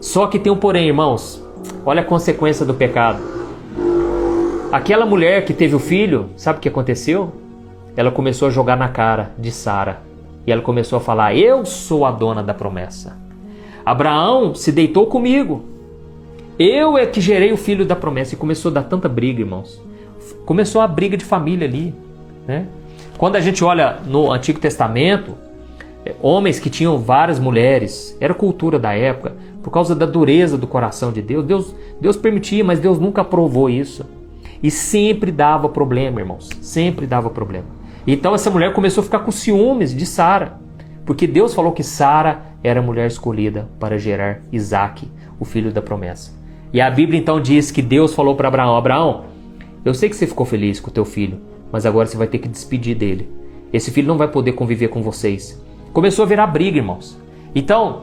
Só 0.00 0.26
que 0.26 0.38
tem 0.38 0.52
um 0.52 0.56
porém, 0.56 0.86
irmãos. 0.86 1.42
Olha 1.86 2.02
a 2.02 2.04
consequência 2.04 2.66
do 2.66 2.74
pecado. 2.74 3.22
Aquela 4.70 5.06
mulher 5.06 5.44
que 5.46 5.54
teve 5.54 5.74
o 5.74 5.78
filho, 5.78 6.28
sabe 6.36 6.58
o 6.58 6.60
que 6.60 6.68
aconteceu? 6.68 7.32
Ela 7.96 8.10
começou 8.10 8.48
a 8.48 8.50
jogar 8.50 8.76
na 8.76 8.88
cara 8.88 9.32
de 9.38 9.50
Sara. 9.50 10.00
E 10.46 10.52
ela 10.52 10.60
começou 10.60 10.98
a 10.98 11.00
falar: 11.00 11.34
"Eu 11.34 11.64
sou 11.64 12.04
a 12.04 12.10
dona 12.10 12.42
da 12.42 12.52
promessa. 12.52 13.16
Abraão 13.84 14.54
se 14.54 14.72
deitou 14.72 15.06
comigo. 15.06 15.64
Eu 16.58 16.98
é 16.98 17.06
que 17.06 17.20
gerei 17.20 17.52
o 17.52 17.56
filho 17.56 17.86
da 17.86 17.96
promessa." 17.96 18.34
E 18.34 18.38
começou 18.38 18.70
a 18.70 18.74
dar 18.74 18.82
tanta 18.84 19.08
briga, 19.08 19.40
irmãos. 19.40 19.80
Começou 20.44 20.80
a 20.80 20.86
briga 20.86 21.16
de 21.16 21.24
família 21.24 21.66
ali, 21.66 21.94
né? 22.46 22.66
Quando 23.16 23.36
a 23.36 23.40
gente 23.40 23.62
olha 23.62 23.98
no 24.04 24.32
Antigo 24.32 24.58
Testamento, 24.58 25.36
é, 26.04 26.14
homens 26.20 26.58
que 26.58 26.68
tinham 26.68 26.98
várias 26.98 27.38
mulheres, 27.38 28.16
era 28.20 28.34
cultura 28.34 28.78
da 28.78 28.92
época, 28.92 29.36
por 29.62 29.70
causa 29.70 29.94
da 29.94 30.06
dureza 30.06 30.58
do 30.58 30.66
coração 30.66 31.12
de 31.12 31.22
Deus. 31.22 31.44
Deus, 31.44 31.74
Deus 32.00 32.16
permitia, 32.16 32.64
mas 32.64 32.80
Deus 32.80 32.98
nunca 32.98 33.22
aprovou 33.22 33.70
isso. 33.70 34.04
E 34.62 34.70
sempre 34.70 35.30
dava 35.30 35.68
problema, 35.68 36.20
irmãos, 36.20 36.48
sempre 36.60 37.06
dava 37.06 37.30
problema. 37.30 37.66
Então 38.06 38.34
essa 38.34 38.50
mulher 38.50 38.72
começou 38.72 39.02
a 39.02 39.04
ficar 39.04 39.20
com 39.20 39.30
ciúmes 39.30 39.94
de 39.94 40.04
Sara, 40.04 40.58
porque 41.06 41.26
Deus 41.26 41.54
falou 41.54 41.72
que 41.72 41.82
Sara 41.82 42.42
era 42.62 42.80
a 42.80 42.82
mulher 42.82 43.06
escolhida 43.06 43.68
para 43.78 43.98
gerar 43.98 44.40
Isaac, 44.50 45.08
o 45.38 45.44
filho 45.44 45.72
da 45.72 45.82
promessa. 45.82 46.32
E 46.72 46.80
a 46.80 46.90
Bíblia 46.90 47.20
então 47.20 47.40
diz 47.40 47.70
que 47.70 47.82
Deus 47.82 48.14
falou 48.14 48.34
para 48.34 48.48
Abraão: 48.48 48.76
Abraão, 48.76 49.24
eu 49.84 49.94
sei 49.94 50.08
que 50.08 50.16
você 50.16 50.26
ficou 50.26 50.46
feliz 50.46 50.78
com 50.78 50.90
o 50.90 50.92
teu 50.92 51.04
filho, 51.04 51.40
mas 51.72 51.84
agora 51.84 52.06
você 52.06 52.16
vai 52.16 52.26
ter 52.26 52.38
que 52.38 52.48
despedir 52.48 52.96
dele. 52.96 53.28
Esse 53.72 53.90
filho 53.90 54.06
não 54.06 54.18
vai 54.18 54.28
poder 54.28 54.52
conviver 54.52 54.88
com 54.88 55.02
vocês. 55.02 55.60
Começou 55.92 56.24
a 56.24 56.28
virar 56.28 56.46
briga, 56.46 56.76
irmãos. 56.76 57.18
Então, 57.54 58.02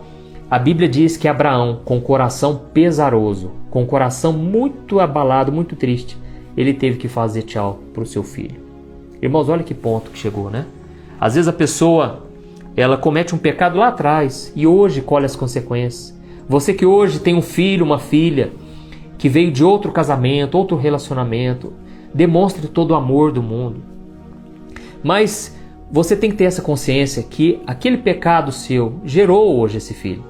a 0.49 0.59
Bíblia 0.59 0.89
diz 0.89 1.15
que 1.15 1.27
Abraão, 1.27 1.81
com 1.85 1.97
o 1.97 2.01
coração 2.01 2.61
pesaroso, 2.73 3.51
com 3.69 3.83
o 3.83 3.85
coração 3.85 4.33
muito 4.33 4.99
abalado, 4.99 5.51
muito 5.51 5.75
triste, 5.75 6.17
ele 6.57 6.73
teve 6.73 6.97
que 6.97 7.07
fazer 7.07 7.43
tchau 7.43 7.79
para 7.93 8.03
o 8.03 8.05
seu 8.05 8.23
filho. 8.23 8.59
Irmãos, 9.21 9.47
olha 9.47 9.63
que 9.63 9.73
ponto 9.73 10.11
que 10.11 10.17
chegou, 10.17 10.49
né? 10.49 10.65
Às 11.19 11.35
vezes 11.35 11.47
a 11.47 11.53
pessoa 11.53 12.23
ela 12.75 12.97
comete 12.97 13.35
um 13.35 13.37
pecado 13.37 13.77
lá 13.77 13.89
atrás 13.89 14.51
e 14.55 14.65
hoje 14.65 15.01
colhe 15.01 15.25
as 15.25 15.35
consequências. 15.35 16.17
Você 16.47 16.73
que 16.73 16.85
hoje 16.85 17.19
tem 17.19 17.35
um 17.35 17.41
filho, 17.41 17.85
uma 17.85 17.99
filha 17.99 18.51
que 19.19 19.29
veio 19.29 19.51
de 19.51 19.63
outro 19.63 19.91
casamento, 19.91 20.57
outro 20.57 20.77
relacionamento, 20.77 21.73
demonstre 22.13 22.67
todo 22.67 22.91
o 22.91 22.95
amor 22.95 23.31
do 23.31 23.43
mundo. 23.43 23.81
Mas 25.03 25.55
você 25.91 26.15
tem 26.15 26.31
que 26.31 26.37
ter 26.37 26.45
essa 26.45 26.61
consciência 26.61 27.21
que 27.21 27.59
aquele 27.67 27.97
pecado 27.97 28.51
seu 28.51 28.93
gerou 29.03 29.59
hoje 29.59 29.77
esse 29.77 29.93
filho. 29.93 30.23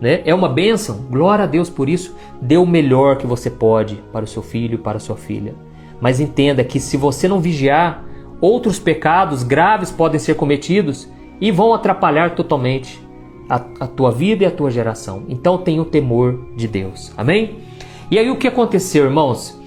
Né? 0.00 0.22
É 0.24 0.32
uma 0.32 0.48
bênção, 0.48 1.04
glória 1.10 1.44
a 1.44 1.48
Deus 1.48 1.68
por 1.68 1.88
isso. 1.88 2.14
Dê 2.40 2.56
o 2.56 2.64
melhor 2.64 3.18
que 3.18 3.26
você 3.26 3.50
pode 3.50 3.96
para 4.12 4.24
o 4.24 4.28
seu 4.28 4.42
filho, 4.42 4.78
para 4.78 4.98
a 4.98 5.00
sua 5.00 5.16
filha. 5.16 5.54
Mas 6.00 6.20
entenda 6.20 6.62
que 6.62 6.78
se 6.78 6.96
você 6.96 7.26
não 7.26 7.40
vigiar, 7.40 8.04
outros 8.40 8.78
pecados 8.78 9.42
graves 9.42 9.90
podem 9.90 10.20
ser 10.20 10.36
cometidos 10.36 11.08
e 11.40 11.50
vão 11.50 11.74
atrapalhar 11.74 12.36
totalmente 12.36 13.02
a, 13.48 13.56
a 13.80 13.86
tua 13.88 14.12
vida 14.12 14.44
e 14.44 14.46
a 14.46 14.50
tua 14.50 14.70
geração. 14.70 15.24
Então 15.28 15.58
tenha 15.58 15.82
o 15.82 15.86
temor 15.86 16.38
de 16.56 16.68
Deus. 16.68 17.12
Amém? 17.16 17.67
E 18.10 18.18
aí 18.18 18.30
o 18.30 18.36
que 18.36 18.48
aconteceu, 18.48 19.04
irmãos? 19.04 19.58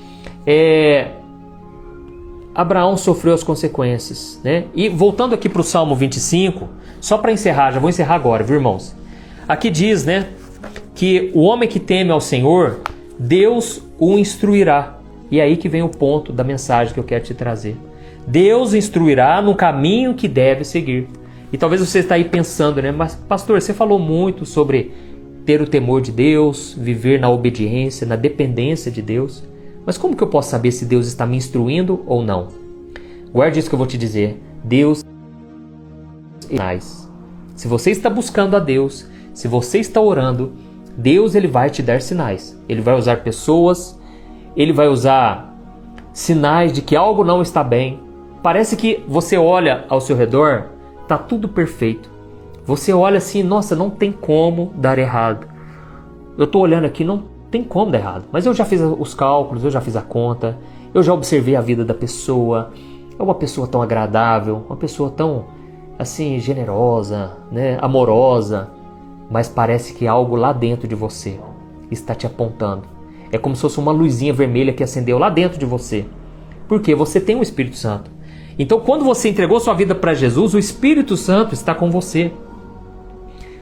É, 0.45 1.11
Abraão 2.53 2.97
sofreu 2.97 3.33
as 3.33 3.43
consequências, 3.43 4.39
né? 4.43 4.65
E 4.73 4.89
voltando 4.89 5.33
aqui 5.33 5.47
para 5.47 5.61
o 5.61 5.63
Salmo 5.63 5.95
25, 5.95 6.67
só 6.99 7.17
para 7.17 7.31
encerrar, 7.31 7.71
já 7.71 7.79
vou 7.79 7.89
encerrar 7.89 8.15
agora, 8.15 8.43
viu, 8.43 8.55
irmãos? 8.55 8.95
Aqui 9.47 9.69
diz, 9.69 10.05
né, 10.05 10.27
que 10.95 11.31
o 11.33 11.41
homem 11.41 11.67
que 11.67 11.79
teme 11.79 12.11
ao 12.11 12.21
Senhor, 12.21 12.79
Deus 13.17 13.81
o 13.99 14.17
instruirá. 14.17 14.97
E 15.29 15.39
é 15.39 15.43
aí 15.43 15.55
que 15.55 15.69
vem 15.69 15.81
o 15.81 15.89
ponto 15.89 16.33
da 16.33 16.43
mensagem 16.43 16.93
que 16.93 16.99
eu 16.99 17.03
quero 17.03 17.23
te 17.23 17.33
trazer. 17.33 17.77
Deus 18.27 18.73
instruirá 18.73 19.41
no 19.41 19.55
caminho 19.55 20.13
que 20.13 20.27
deve 20.27 20.63
seguir. 20.63 21.07
E 21.53 21.57
talvez 21.57 21.81
você 21.81 21.99
está 21.99 22.15
aí 22.15 22.25
pensando, 22.25 22.81
né? 22.81 22.91
Mas, 22.91 23.15
pastor, 23.15 23.61
você 23.61 23.73
falou 23.73 23.99
muito 23.99 24.45
sobre 24.45 24.91
ter 25.45 25.61
o 25.61 25.67
temor 25.67 26.01
de 26.01 26.11
Deus, 26.11 26.75
viver 26.77 27.19
na 27.19 27.29
obediência, 27.29 28.05
na 28.05 28.15
dependência 28.15 28.91
de 28.91 29.01
Deus. 29.01 29.43
Mas 29.85 29.97
como 29.97 30.15
que 30.15 30.23
eu 30.23 30.27
posso 30.27 30.49
saber 30.49 30.71
se 30.71 30.85
Deus 30.85 31.07
está 31.07 31.25
me 31.25 31.37
instruindo 31.37 32.03
ou 32.05 32.21
não? 32.21 32.49
Guarde 33.33 33.59
isso 33.59 33.69
que 33.69 33.75
eu 33.75 33.79
vou 33.79 33.87
te 33.87 33.97
dizer. 33.97 34.41
Deus 34.63 35.03
sinais. 36.41 37.09
Se 37.55 37.67
você 37.67 37.91
está 37.91 38.09
buscando 38.09 38.55
a 38.55 38.59
Deus, 38.59 39.07
se 39.33 39.47
você 39.47 39.79
está 39.79 40.01
orando, 40.01 40.53
Deus 40.97 41.33
ele 41.33 41.47
vai 41.47 41.69
te 41.69 41.81
dar 41.81 42.01
sinais. 42.01 42.59
Ele 42.67 42.81
vai 42.81 42.95
usar 42.95 43.23
pessoas, 43.23 43.99
ele 44.55 44.73
vai 44.73 44.87
usar 44.87 45.55
sinais 46.13 46.73
de 46.73 46.81
que 46.81 46.95
algo 46.95 47.23
não 47.23 47.41
está 47.41 47.63
bem. 47.63 47.99
Parece 48.43 48.75
que 48.75 49.03
você 49.07 49.37
olha 49.37 49.85
ao 49.87 50.01
seu 50.01 50.15
redor, 50.15 50.69
tá 51.07 51.17
tudo 51.17 51.47
perfeito. 51.47 52.10
Você 52.65 52.93
olha 52.93 53.17
assim, 53.17 53.43
nossa, 53.43 53.75
não 53.75 53.89
tem 53.89 54.11
como 54.11 54.71
dar 54.75 54.97
errado. 54.99 55.47
Eu 56.37 56.45
estou 56.45 56.61
olhando 56.61 56.85
aqui, 56.85 57.03
não 57.03 57.23
tem 57.49 57.63
como 57.63 57.91
dar 57.91 57.99
errado. 57.99 58.25
Mas 58.31 58.45
eu 58.45 58.53
já 58.53 58.65
fiz 58.65 58.81
os 58.81 59.13
cálculos, 59.13 59.63
eu 59.63 59.71
já 59.71 59.81
fiz 59.81 59.95
a 59.95 60.01
conta, 60.01 60.57
eu 60.93 61.01
já 61.03 61.13
observei 61.13 61.55
a 61.55 61.61
vida 61.61 61.83
da 61.83 61.93
pessoa. 61.93 62.71
É 63.17 63.21
uma 63.21 63.35
pessoa 63.35 63.67
tão 63.67 63.81
agradável, 63.81 64.63
uma 64.67 64.77
pessoa 64.77 65.09
tão 65.09 65.45
assim 65.97 66.39
generosa, 66.39 67.37
né, 67.51 67.77
amorosa, 67.81 68.69
mas 69.29 69.47
parece 69.47 69.93
que 69.93 70.07
algo 70.07 70.35
lá 70.35 70.51
dentro 70.51 70.87
de 70.87 70.95
você 70.95 71.39
está 71.91 72.15
te 72.15 72.25
apontando. 72.25 72.83
É 73.31 73.37
como 73.37 73.55
se 73.55 73.61
fosse 73.61 73.79
uma 73.79 73.91
luzinha 73.91 74.33
vermelha 74.33 74.73
que 74.73 74.83
acendeu 74.83 75.17
lá 75.17 75.29
dentro 75.29 75.57
de 75.57 75.65
você. 75.65 76.05
Porque 76.67 76.93
você 76.93 77.19
tem 77.19 77.35
o 77.35 77.41
Espírito 77.41 77.77
Santo. 77.77 78.11
Então, 78.59 78.79
quando 78.79 79.05
você 79.05 79.29
entregou 79.29 79.59
sua 79.59 79.73
vida 79.73 79.95
para 79.95 80.13
Jesus, 80.13 80.53
o 80.53 80.59
Espírito 80.59 81.15
Santo 81.15 81.53
está 81.53 81.73
com 81.73 81.89
você. 81.89 82.31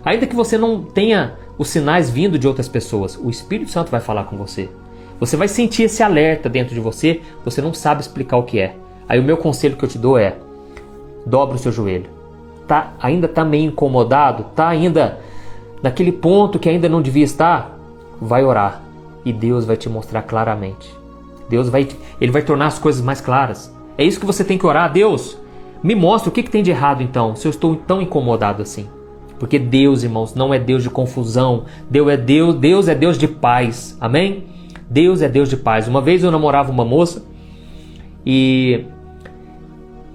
Ainda 0.04 0.28
que 0.28 0.36
você 0.36 0.58
não 0.58 0.84
tenha 0.84 1.36
os 1.58 1.70
sinais 1.70 2.10
vindo 2.10 2.40
de 2.40 2.48
outras 2.48 2.68
pessoas. 2.68 3.18
O 3.18 3.30
Espírito 3.30 3.70
Santo 3.70 3.92
vai 3.92 4.00
falar 4.00 4.24
com 4.24 4.38
você. 4.38 4.70
Você 5.20 5.36
vai 5.36 5.48
sentir 5.48 5.84
esse 5.84 6.02
alerta 6.02 6.48
dentro 6.48 6.74
de 6.74 6.80
você, 6.80 7.22
você 7.44 7.62
não 7.62 7.74
sabe 7.74 8.02
explicar 8.02 8.38
o 8.38 8.44
que 8.44 8.60
é. 8.60 8.76
Aí 9.08 9.20
o 9.20 9.24
meu 9.24 9.36
conselho 9.36 9.76
que 9.76 9.84
eu 9.84 9.90
te 9.90 9.98
dou 9.98 10.18
é: 10.18 10.38
dobra 11.26 11.56
o 11.56 11.60
seu 11.60 11.72
joelho. 11.72 12.10
Tá, 12.68 12.94
ainda 13.02 13.28
tá 13.28 13.44
meio 13.44 13.66
incomodado, 13.66 14.46
tá 14.56 14.70
ainda 14.70 15.20
naquele 15.82 16.12
ponto 16.12 16.60
que 16.60 16.70
ainda 16.70 16.88
não 16.88 17.02
devia 17.02 17.24
estar? 17.24 17.78
Vai 18.22 18.44
orar 18.44 18.84
e 19.26 19.34
Deus 19.34 19.66
vai 19.66 19.76
te 19.76 19.90
mostrar 19.90 20.22
claramente. 20.22 20.96
Deus 21.50 21.68
vai, 21.68 21.88
ele 22.22 22.32
vai 22.32 22.44
tornar 22.44 22.68
as 22.68 22.80
coisas 22.80 23.02
mais 23.02 23.20
claras. 23.20 23.74
É 23.98 24.04
isso 24.04 24.20
que 24.20 24.26
você 24.26 24.44
tem 24.44 24.58
que 24.58 24.66
orar, 24.66 24.92
Deus. 24.92 25.38
Me 25.82 25.96
mostra 25.96 26.30
o 26.30 26.32
que, 26.32 26.44
que 26.44 26.52
tem 26.52 26.62
de 26.62 26.72
errado 26.72 27.02
então, 27.02 27.36
se 27.36 27.48
eu 27.48 27.50
estou 27.50 27.76
tão 27.76 28.02
incomodado 28.02 28.62
assim. 28.62 28.88
Porque 29.40 29.58
Deus, 29.58 30.04
irmãos, 30.04 30.36
não 30.36 30.54
é 30.54 30.60
Deus 30.60 30.84
de 30.84 30.90
confusão. 30.90 31.66
Deus 31.90 32.10
é 32.10 32.18
Deus, 32.18 32.56
Deus 32.56 32.88
é 32.88 32.94
Deus 32.94 33.18
de 33.18 33.28
paz. 33.28 33.98
Amém? 34.00 34.44
Deus 34.90 35.22
é 35.22 35.30
Deus 35.30 35.50
de 35.50 35.56
paz. 35.56 35.88
Uma 35.88 36.02
vez 36.02 36.24
eu 36.24 36.32
namorava 36.32 36.72
uma 36.72 36.84
moça 36.84 37.24
e 38.26 38.86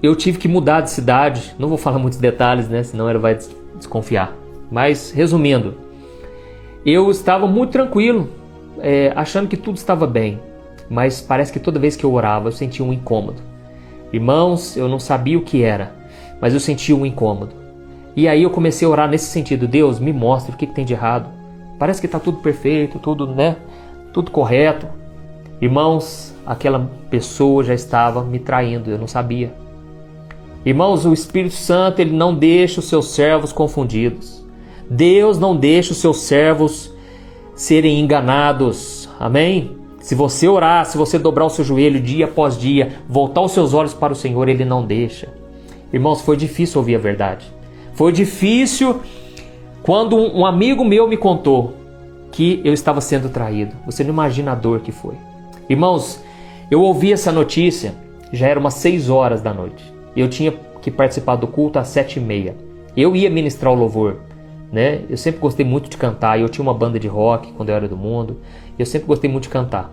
eu 0.03 0.15
tive 0.15 0.37
que 0.37 0.47
mudar 0.47 0.81
de 0.81 0.91
cidade. 0.91 1.55
Não 1.57 1.67
vou 1.67 1.77
falar 1.77 1.97
muitos 1.97 2.19
detalhes, 2.19 2.69
né? 2.69 2.83
Senão 2.83 3.09
ela 3.09 3.19
vai 3.19 3.37
desconfiar. 3.77 4.35
Mas 4.69 5.11
resumindo, 5.11 5.75
eu 6.85 7.09
estava 7.09 7.47
muito 7.47 7.71
tranquilo, 7.71 8.29
é, 8.79 9.11
achando 9.15 9.47
que 9.47 9.57
tudo 9.57 9.77
estava 9.77 10.05
bem. 10.05 10.39
Mas 10.89 11.19
parece 11.19 11.51
que 11.51 11.59
toda 11.59 11.79
vez 11.79 11.95
que 11.95 12.03
eu 12.03 12.13
orava 12.13 12.49
eu 12.49 12.51
sentia 12.51 12.85
um 12.85 12.93
incômodo. 12.93 13.41
Irmãos, 14.13 14.77
eu 14.77 14.87
não 14.87 14.99
sabia 14.99 15.37
o 15.37 15.41
que 15.41 15.63
era, 15.63 15.95
mas 16.39 16.53
eu 16.53 16.59
sentia 16.59 16.95
um 16.95 17.05
incômodo. 17.05 17.64
E 18.15 18.27
aí 18.27 18.43
eu 18.43 18.49
comecei 18.49 18.87
a 18.87 18.91
orar 18.91 19.09
nesse 19.09 19.25
sentido: 19.25 19.67
Deus, 19.67 19.99
me 19.99 20.13
mostre 20.13 20.53
o 20.53 20.57
que, 20.57 20.65
que 20.65 20.73
tem 20.73 20.85
de 20.85 20.93
errado. 20.93 21.29
Parece 21.77 21.99
que 21.99 22.05
está 22.05 22.19
tudo 22.19 22.37
perfeito, 22.37 22.99
tudo, 22.99 23.27
né? 23.27 23.57
Tudo 24.13 24.31
correto. 24.31 24.87
Irmãos, 25.61 26.33
aquela 26.45 26.89
pessoa 27.09 27.63
já 27.63 27.73
estava 27.73 28.23
me 28.23 28.39
traindo, 28.39 28.89
eu 28.89 28.97
não 28.97 29.07
sabia. 29.07 29.53
Irmãos, 30.65 31.05
o 31.05 31.13
Espírito 31.13 31.55
Santo 31.55 31.99
ele 31.99 32.15
não 32.15 32.33
deixa 32.33 32.79
os 32.79 32.87
seus 32.87 33.09
servos 33.09 33.51
confundidos. 33.51 34.43
Deus 34.89 35.37
não 35.37 35.55
deixa 35.55 35.91
os 35.91 35.97
seus 35.97 36.21
servos 36.21 36.91
serem 37.53 37.99
enganados. 37.99 39.09
Amém? 39.19 39.77
Se 39.99 40.13
você 40.13 40.47
orar, 40.47 40.85
se 40.85 40.97
você 40.97 41.17
dobrar 41.17 41.45
o 41.45 41.49
seu 41.49 41.65
joelho 41.65 41.99
dia 41.99 42.25
após 42.25 42.57
dia, 42.57 42.93
voltar 43.09 43.41
os 43.41 43.51
seus 43.51 43.73
olhos 43.73 43.93
para 43.93 44.13
o 44.13 44.15
Senhor, 44.15 44.47
ele 44.47 44.63
não 44.63 44.85
deixa. 44.85 45.29
Irmãos, 45.91 46.21
foi 46.21 46.37
difícil 46.37 46.79
ouvir 46.79 46.95
a 46.95 46.99
verdade. 46.99 47.45
Foi 47.95 48.11
difícil 48.11 49.01
quando 49.81 50.15
um 50.15 50.45
amigo 50.45 50.83
meu 50.83 51.07
me 51.07 51.17
contou 51.17 51.73
que 52.31 52.61
eu 52.63 52.73
estava 52.73 52.99
sendo 52.99 53.29
traído. 53.29 53.75
Você 53.85 54.03
não 54.03 54.11
imagina 54.11 54.51
a 54.51 54.55
dor 54.55 54.81
que 54.81 54.91
foi. 54.91 55.15
Irmãos, 55.69 56.21
eu 56.69 56.81
ouvi 56.81 57.13
essa 57.13 57.31
notícia, 57.31 57.95
já 58.31 58.47
era 58.47 58.59
umas 58.59 58.73
6 58.75 59.09
horas 59.09 59.41
da 59.41 59.53
noite. 59.53 59.83
Eu 60.15 60.27
tinha 60.27 60.53
que 60.81 60.91
participar 60.91 61.37
do 61.37 61.47
culto 61.47 61.79
às 61.79 61.87
sete 61.87 62.17
e 62.17 62.21
meia. 62.21 62.55
Eu 62.95 63.15
ia 63.15 63.29
ministrar 63.29 63.71
o 63.71 63.75
louvor, 63.75 64.17
né? 64.71 65.01
Eu 65.09 65.17
sempre 65.17 65.39
gostei 65.39 65.65
muito 65.65 65.89
de 65.89 65.97
cantar. 65.97 66.39
Eu 66.39 66.49
tinha 66.49 66.61
uma 66.61 66.73
banda 66.73 66.99
de 66.99 67.07
rock 67.07 67.51
quando 67.53 67.69
eu 67.69 67.75
era 67.75 67.87
do 67.87 67.97
mundo. 67.97 68.37
Eu 68.77 68.85
sempre 68.85 69.07
gostei 69.07 69.29
muito 69.29 69.43
de 69.43 69.49
cantar. 69.49 69.91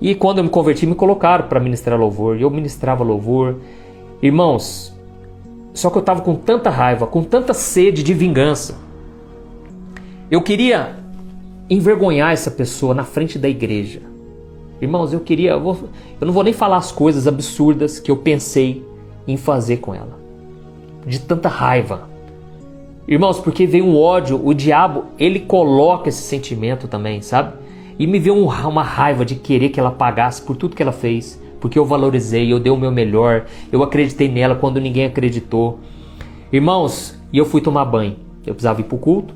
E 0.00 0.14
quando 0.14 0.38
eu 0.38 0.44
me 0.44 0.50
converti, 0.50 0.86
me 0.86 0.94
colocaram 0.94 1.46
para 1.46 1.60
ministrar 1.60 1.98
louvor. 1.98 2.40
Eu 2.40 2.48
ministrava 2.48 3.04
louvor. 3.04 3.56
Irmãos, 4.22 4.93
só 5.74 5.90
que 5.90 5.98
eu 5.98 6.00
estava 6.00 6.22
com 6.22 6.36
tanta 6.36 6.70
raiva, 6.70 7.04
com 7.04 7.24
tanta 7.24 7.52
sede 7.52 8.04
de 8.04 8.14
vingança. 8.14 8.76
Eu 10.30 10.40
queria 10.40 10.94
envergonhar 11.68 12.32
essa 12.32 12.50
pessoa 12.50 12.94
na 12.94 13.02
frente 13.02 13.38
da 13.38 13.48
igreja. 13.48 14.00
Irmãos, 14.80 15.12
eu 15.12 15.20
queria. 15.20 15.50
Eu, 15.50 15.60
vou, 15.60 15.76
eu 16.20 16.26
não 16.26 16.32
vou 16.32 16.44
nem 16.44 16.52
falar 16.52 16.76
as 16.76 16.92
coisas 16.92 17.26
absurdas 17.26 17.98
que 17.98 18.10
eu 18.10 18.16
pensei 18.16 18.86
em 19.26 19.36
fazer 19.36 19.78
com 19.78 19.92
ela. 19.92 20.18
De 21.04 21.18
tanta 21.18 21.48
raiva. 21.48 22.08
Irmãos, 23.06 23.40
porque 23.40 23.66
veio 23.66 23.84
um 23.84 23.98
ódio, 23.98 24.40
o 24.42 24.54
diabo, 24.54 25.06
ele 25.18 25.40
coloca 25.40 26.08
esse 26.08 26.22
sentimento 26.22 26.88
também, 26.88 27.20
sabe? 27.20 27.52
E 27.98 28.06
me 28.06 28.18
veio 28.18 28.36
uma 28.36 28.82
raiva 28.82 29.24
de 29.24 29.34
querer 29.34 29.68
que 29.70 29.78
ela 29.78 29.90
pagasse 29.90 30.40
por 30.40 30.56
tudo 30.56 30.74
que 30.74 30.82
ela 30.82 30.92
fez 30.92 31.38
porque 31.64 31.78
eu 31.78 31.84
valorizei, 31.86 32.52
eu 32.52 32.60
dei 32.60 32.70
o 32.70 32.76
meu 32.76 32.92
melhor, 32.92 33.46
eu 33.72 33.82
acreditei 33.82 34.28
nela 34.28 34.54
quando 34.54 34.78
ninguém 34.78 35.06
acreditou. 35.06 35.80
Irmãos, 36.52 37.18
e 37.32 37.38
eu 37.38 37.46
fui 37.46 37.62
tomar 37.62 37.86
banho. 37.86 38.16
Eu 38.46 38.52
precisava 38.52 38.82
ir 38.82 38.84
para 38.84 38.96
o 38.96 38.98
culto. 38.98 39.34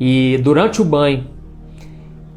E 0.00 0.40
durante 0.42 0.82
o 0.82 0.84
banho, 0.84 1.28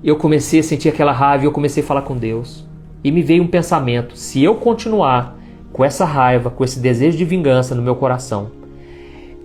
eu 0.03 0.15
comecei 0.15 0.59
a 0.59 0.63
sentir 0.63 0.89
aquela 0.89 1.11
raiva 1.11 1.43
e 1.43 1.47
eu 1.47 1.51
comecei 1.51 1.81
a 1.81 1.85
falar 1.87 2.03
com 2.03 2.15
Deus. 2.15 2.67
E 3.03 3.11
me 3.11 3.23
veio 3.23 3.41
um 3.41 3.47
pensamento: 3.47 4.15
se 4.15 4.43
eu 4.43 4.53
continuar 4.53 5.35
com 5.73 5.83
essa 5.83 6.05
raiva, 6.05 6.51
com 6.51 6.63
esse 6.63 6.79
desejo 6.79 7.17
de 7.17 7.25
vingança 7.25 7.73
no 7.73 7.81
meu 7.81 7.95
coração, 7.95 8.51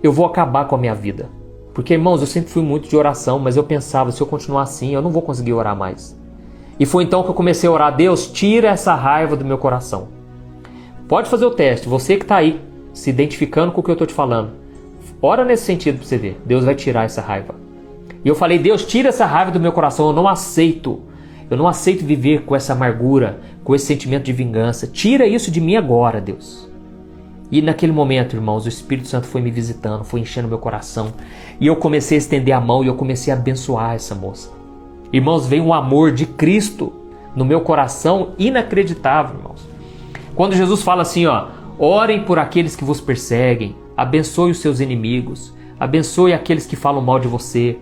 eu 0.03 0.13
vou 0.13 0.27
acabar 0.27 0.67
com 0.67 0.75
a 0.75 0.77
minha 0.77 0.93
vida. 0.93 1.27
Porque, 1.73 1.95
irmãos, 1.95 2.21
eu 2.21 2.27
sempre 2.27 2.51
fui 2.51 2.61
muito 2.61 2.87
de 2.87 2.95
oração, 2.95 3.39
mas 3.39 3.57
eu 3.57 3.63
pensava: 3.63 4.11
se 4.11 4.21
eu 4.21 4.27
continuar 4.27 4.61
assim, 4.61 4.93
eu 4.93 5.01
não 5.01 5.09
vou 5.09 5.23
conseguir 5.23 5.53
orar 5.53 5.75
mais. 5.75 6.21
E 6.79 6.85
foi 6.85 7.03
então 7.03 7.23
que 7.23 7.29
eu 7.29 7.33
comecei 7.33 7.67
a 7.67 7.71
orar: 7.71 7.95
Deus, 7.95 8.31
tira 8.31 8.69
essa 8.69 8.95
raiva 8.95 9.35
do 9.35 9.45
meu 9.45 9.57
coração. 9.57 10.07
Pode 11.07 11.29
fazer 11.29 11.45
o 11.45 11.51
teste, 11.51 11.87
você 11.87 12.17
que 12.17 12.23
está 12.23 12.37
aí, 12.37 12.59
se 12.93 13.09
identificando 13.09 13.71
com 13.71 13.81
o 13.81 13.83
que 13.83 13.89
eu 13.89 13.93
estou 13.93 14.07
te 14.07 14.13
falando. 14.13 14.51
Ora 15.21 15.45
nesse 15.45 15.63
sentido 15.63 15.97
para 15.97 16.07
você 16.07 16.17
ver. 16.17 16.41
Deus 16.45 16.65
vai 16.65 16.75
tirar 16.75 17.05
essa 17.05 17.21
raiva. 17.21 17.55
E 18.23 18.27
eu 18.27 18.35
falei: 18.35 18.59
Deus, 18.59 18.85
tira 18.85 19.09
essa 19.09 19.25
raiva 19.25 19.51
do 19.51 19.59
meu 19.59 19.71
coração. 19.71 20.07
Eu 20.07 20.13
não 20.13 20.27
aceito. 20.27 21.01
Eu 21.49 21.57
não 21.57 21.67
aceito 21.67 22.05
viver 22.05 22.43
com 22.43 22.55
essa 22.55 22.73
amargura, 22.73 23.39
com 23.63 23.75
esse 23.75 23.85
sentimento 23.85 24.23
de 24.23 24.33
vingança. 24.33 24.87
Tira 24.87 25.27
isso 25.27 25.51
de 25.51 25.61
mim 25.61 25.75
agora, 25.75 26.19
Deus. 26.19 26.69
E 27.51 27.61
naquele 27.61 27.91
momento, 27.91 28.35
irmãos, 28.35 28.65
o 28.65 28.69
Espírito 28.69 29.07
Santo 29.07 29.27
foi 29.27 29.41
me 29.41 29.51
visitando, 29.51 30.03
foi 30.03 30.21
enchendo 30.21 30.47
meu 30.47 30.57
coração. 30.57 31.13
E 31.59 31.67
eu 31.67 31.75
comecei 31.75 32.17
a 32.17 32.19
estender 32.19 32.55
a 32.55 32.59
mão 32.59 32.83
e 32.83 32.87
eu 32.87 32.95
comecei 32.95 33.31
a 33.31 33.37
abençoar 33.37 33.93
essa 33.93 34.15
moça. 34.15 34.49
Irmãos, 35.13 35.47
veio 35.47 35.63
um 35.63 35.73
amor 35.73 36.11
de 36.11 36.25
Cristo 36.25 36.91
no 37.35 37.45
meu 37.45 37.61
coração 37.61 38.33
inacreditável, 38.37 39.37
irmãos. 39.37 39.65
Quando 40.35 40.55
Jesus 40.55 40.81
fala 40.81 41.03
assim, 41.03 41.27
ó, 41.27 41.47
Orem 41.77 42.23
por 42.23 42.37
aqueles 42.37 42.75
que 42.75 42.83
vos 42.83 43.01
perseguem, 43.01 43.75
abençoe 43.97 44.51
os 44.51 44.59
seus 44.59 44.79
inimigos, 44.79 45.53
abençoe 45.79 46.31
aqueles 46.31 46.67
que 46.67 46.75
falam 46.75 47.01
mal 47.01 47.19
de 47.19 47.27
você. 47.27 47.77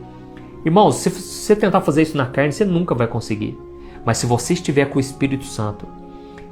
Irmãos, 0.66 0.96
se 0.96 1.10
você 1.10 1.56
tentar 1.56 1.82
fazer 1.82 2.04
isso 2.04 2.16
na 2.16 2.26
carne, 2.26 2.54
você 2.54 2.64
nunca 2.64 2.96
vai 2.96 3.06
conseguir. 3.06 3.58
Mas 4.06 4.18
se 4.18 4.26
você 4.26 4.54
estiver 4.54 4.86
com 4.86 4.98
o 4.98 5.02
Espírito 5.02 5.44
Santo, 5.44 5.86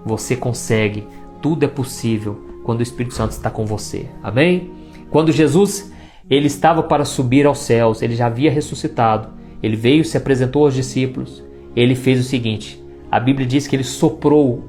você 0.05 0.35
consegue, 0.35 1.07
tudo 1.41 1.63
é 1.63 1.67
possível 1.67 2.39
quando 2.63 2.81
o 2.81 2.83
Espírito 2.83 3.15
Santo 3.15 3.31
está 3.31 3.49
com 3.49 3.65
você. 3.65 4.07
Amém? 4.21 4.71
Quando 5.09 5.31
Jesus 5.31 5.91
ele 6.29 6.47
estava 6.47 6.83
para 6.83 7.05
subir 7.05 7.45
aos 7.45 7.59
céus, 7.59 8.01
ele 8.01 8.15
já 8.15 8.27
havia 8.27 8.51
ressuscitado. 8.51 9.29
Ele 9.61 9.75
veio, 9.75 10.05
se 10.05 10.17
apresentou 10.17 10.65
aos 10.65 10.73
discípulos. 10.73 11.43
Ele 11.75 11.95
fez 11.95 12.19
o 12.19 12.23
seguinte: 12.23 12.83
a 13.11 13.19
Bíblia 13.19 13.47
diz 13.47 13.67
que 13.67 13.75
ele 13.75 13.83
soprou 13.83 14.63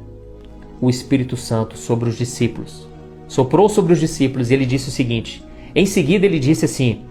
o 0.81 0.89
Espírito 0.89 1.37
Santo 1.37 1.77
sobre 1.77 2.09
os 2.09 2.17
discípulos. 2.17 2.89
Soprou 3.29 3.69
sobre 3.69 3.93
os 3.93 4.01
discípulos 4.01 4.51
e 4.51 4.55
ele 4.55 4.67
disse 4.67 4.89
o 4.89 4.93
seguinte: 4.93 5.45
em 5.75 5.87
seguida 5.87 6.27
ele 6.27 6.39
disse 6.39 6.65
assim: 6.65 7.03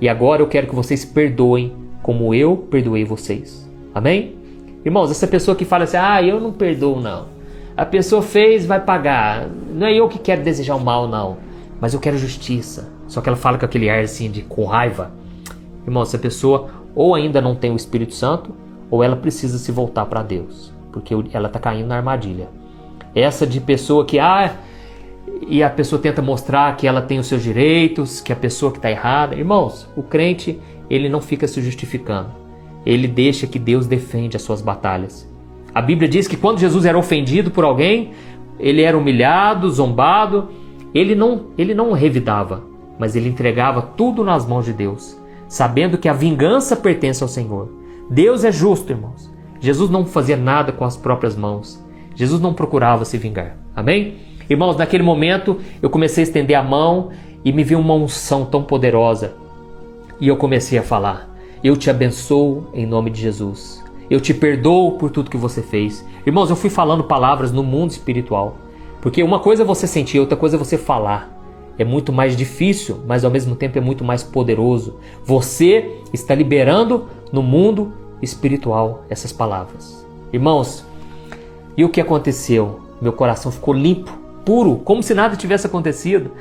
E 0.00 0.08
agora 0.08 0.42
eu 0.42 0.48
quero 0.48 0.66
que 0.66 0.74
vocês 0.74 1.04
perdoem 1.04 1.72
como 2.02 2.34
eu 2.34 2.56
perdoei 2.56 3.04
vocês. 3.04 3.68
Amém? 3.94 4.34
Irmãos, 4.84 5.10
essa 5.10 5.26
pessoa 5.26 5.56
que 5.56 5.64
fala 5.64 5.84
assim: 5.84 5.96
Ah, 5.98 6.22
eu 6.22 6.40
não 6.40 6.52
perdoo, 6.52 7.00
não. 7.00 7.26
A 7.76 7.84
pessoa 7.84 8.22
fez, 8.22 8.64
vai 8.66 8.80
pagar. 8.80 9.48
Não 9.72 9.86
é 9.86 9.94
eu 9.94 10.08
que 10.08 10.18
quero 10.18 10.42
desejar 10.42 10.74
o 10.74 10.80
mal, 10.80 11.06
não. 11.06 11.36
Mas 11.80 11.94
eu 11.94 12.00
quero 12.00 12.18
justiça. 12.18 12.90
Só 13.06 13.20
que 13.20 13.28
ela 13.28 13.36
fala 13.36 13.58
com 13.58 13.64
aquele 13.64 13.88
ar 13.88 14.00
assim 14.00 14.30
de 14.30 14.42
com 14.42 14.64
raiva. 14.64 15.12
Irmão, 15.86 16.02
essa 16.02 16.18
pessoa 16.18 16.68
ou 16.94 17.14
ainda 17.14 17.40
não 17.40 17.54
tem 17.54 17.72
o 17.72 17.76
Espírito 17.76 18.14
Santo, 18.14 18.54
ou 18.90 19.02
ela 19.02 19.16
precisa 19.16 19.58
se 19.58 19.70
voltar 19.70 20.06
para 20.06 20.22
Deus, 20.22 20.72
porque 20.92 21.14
ela 21.32 21.48
está 21.48 21.58
caindo 21.58 21.88
na 21.88 21.96
armadilha. 21.96 22.48
Essa 23.14 23.46
de 23.46 23.60
pessoa 23.60 24.04
que 24.04 24.18
ah, 24.18 24.56
e 25.46 25.62
a 25.62 25.70
pessoa 25.70 26.00
tenta 26.00 26.22
mostrar 26.22 26.76
que 26.76 26.86
ela 26.86 27.02
tem 27.02 27.18
os 27.18 27.26
seus 27.26 27.42
direitos, 27.42 28.20
que 28.20 28.32
a 28.32 28.36
pessoa 28.36 28.72
que 28.72 28.78
está 28.78 28.90
errada. 28.90 29.34
Irmãos, 29.34 29.88
o 29.96 30.02
crente 30.02 30.58
ele 30.88 31.08
não 31.08 31.20
fica 31.20 31.46
se 31.46 31.60
justificando. 31.60 32.30
Ele 32.84 33.06
deixa 33.06 33.46
que 33.46 33.58
Deus 33.58 33.86
defende 33.86 34.36
as 34.36 34.42
suas 34.42 34.62
batalhas. 34.62 35.28
A 35.74 35.82
Bíblia 35.82 36.08
diz 36.08 36.26
que 36.26 36.36
quando 36.36 36.58
Jesus 36.58 36.84
era 36.84 36.98
ofendido 36.98 37.50
por 37.50 37.64
alguém, 37.64 38.12
ele 38.58 38.82
era 38.82 38.96
humilhado, 38.96 39.70
zombado, 39.70 40.48
ele 40.94 41.14
não, 41.14 41.46
ele 41.56 41.74
não 41.74 41.92
revidava, 41.92 42.64
mas 42.98 43.14
ele 43.14 43.28
entregava 43.28 43.82
tudo 43.82 44.24
nas 44.24 44.46
mãos 44.46 44.64
de 44.64 44.72
Deus, 44.72 45.20
sabendo 45.48 45.98
que 45.98 46.08
a 46.08 46.12
vingança 46.12 46.76
pertence 46.76 47.22
ao 47.22 47.28
Senhor. 47.28 47.70
Deus 48.10 48.44
é 48.44 48.52
justo, 48.52 48.92
irmãos. 48.92 49.30
Jesus 49.60 49.90
não 49.90 50.04
fazia 50.04 50.36
nada 50.36 50.70
com 50.72 50.84
as 50.84 50.96
próprias 50.96 51.34
mãos. 51.34 51.82
Jesus 52.14 52.40
não 52.40 52.54
procurava 52.54 53.04
se 53.04 53.18
vingar. 53.18 53.56
Amém? 53.74 54.16
Irmãos, 54.48 54.76
naquele 54.76 55.02
momento 55.02 55.58
eu 55.82 55.90
comecei 55.90 56.22
a 56.22 56.26
estender 56.26 56.56
a 56.56 56.62
mão 56.62 57.10
e 57.44 57.52
me 57.52 57.64
viu 57.64 57.78
uma 57.78 57.94
unção 57.94 58.44
tão 58.44 58.62
poderosa. 58.62 59.34
E 60.20 60.28
eu 60.28 60.36
comecei 60.36 60.78
a 60.78 60.82
falar: 60.82 61.28
Eu 61.62 61.76
te 61.76 61.90
abençoo 61.90 62.68
em 62.72 62.86
nome 62.86 63.10
de 63.10 63.20
Jesus. 63.20 63.84
Eu 64.10 64.20
te 64.20 64.32
perdoo 64.32 64.92
por 64.92 65.10
tudo 65.10 65.30
que 65.30 65.36
você 65.36 65.60
fez. 65.60 66.04
Irmãos, 66.26 66.50
eu 66.50 66.56
fui 66.56 66.70
falando 66.70 67.04
palavras 67.04 67.52
no 67.52 67.62
mundo 67.62 67.90
espiritual. 67.90 68.56
Porque 69.00 69.22
uma 69.22 69.38
coisa 69.38 69.62
é 69.62 69.66
você 69.66 69.86
sentir, 69.86 70.18
outra 70.18 70.36
coisa 70.36 70.56
é 70.56 70.58
você 70.58 70.78
falar. 70.78 71.37
É 71.78 71.84
muito 71.84 72.12
mais 72.12 72.36
difícil, 72.36 73.00
mas 73.06 73.24
ao 73.24 73.30
mesmo 73.30 73.54
tempo 73.54 73.78
é 73.78 73.80
muito 73.80 74.04
mais 74.04 74.22
poderoso. 74.22 74.98
Você 75.24 76.00
está 76.12 76.34
liberando 76.34 77.06
no 77.32 77.42
mundo 77.42 77.92
espiritual 78.20 79.04
essas 79.08 79.32
palavras. 79.32 80.04
Irmãos, 80.32 80.84
e 81.76 81.84
o 81.84 81.88
que 81.88 82.00
aconteceu? 82.00 82.80
Meu 83.00 83.12
coração 83.12 83.52
ficou 83.52 83.72
limpo, 83.72 84.12
puro, 84.44 84.76
como 84.78 85.02
se 85.02 85.14
nada 85.14 85.36
tivesse 85.36 85.66
acontecido. 85.66 86.32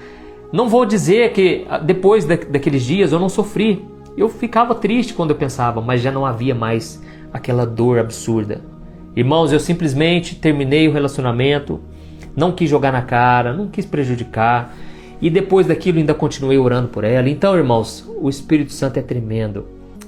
Não 0.52 0.68
vou 0.68 0.86
dizer 0.86 1.34
que 1.34 1.66
ah, 1.70 1.78
depois 1.78 2.26
daqueles 2.26 2.84
dias 2.84 3.12
eu 3.12 3.20
não 3.20 3.30
sofri. 3.30 3.86
Eu 4.18 4.30
ficava 4.30 4.74
triste 4.74 5.14
quando 5.14 5.30
eu 5.30 5.36
pensava, 5.36 5.80
mas 5.80 6.02
já 6.02 6.12
não 6.12 6.26
havia 6.26 6.56
mais 6.56 7.00
aquela 7.32 7.66
dor 7.66 8.00
absurda. 8.00 8.62
Irmãos, 9.16 9.52
eu 9.52 9.60
simplesmente 9.60 10.36
terminei 10.36 10.88
o 10.88 10.92
relacionamento, 10.92 11.80
não 12.36 12.52
quis 12.52 12.70
jogar 12.70 12.92
na 12.92 13.02
cara, 13.02 13.54
não 13.54 13.68
quis 13.68 13.86
prejudicar, 13.86 14.76
e 15.22 15.30
depois 15.30 15.68
daquilo 15.68 15.98
ainda 15.98 16.14
continuei 16.14 16.58
orando 16.58 16.90
por 16.90 17.04
ela. 17.04 17.30
Então, 17.30 17.56
irmãos, 17.56 18.08
o 18.20 18.30
Espírito 18.30 18.72
Santo 18.74 18.98
é 18.98 19.02
tremendo. 19.02 19.66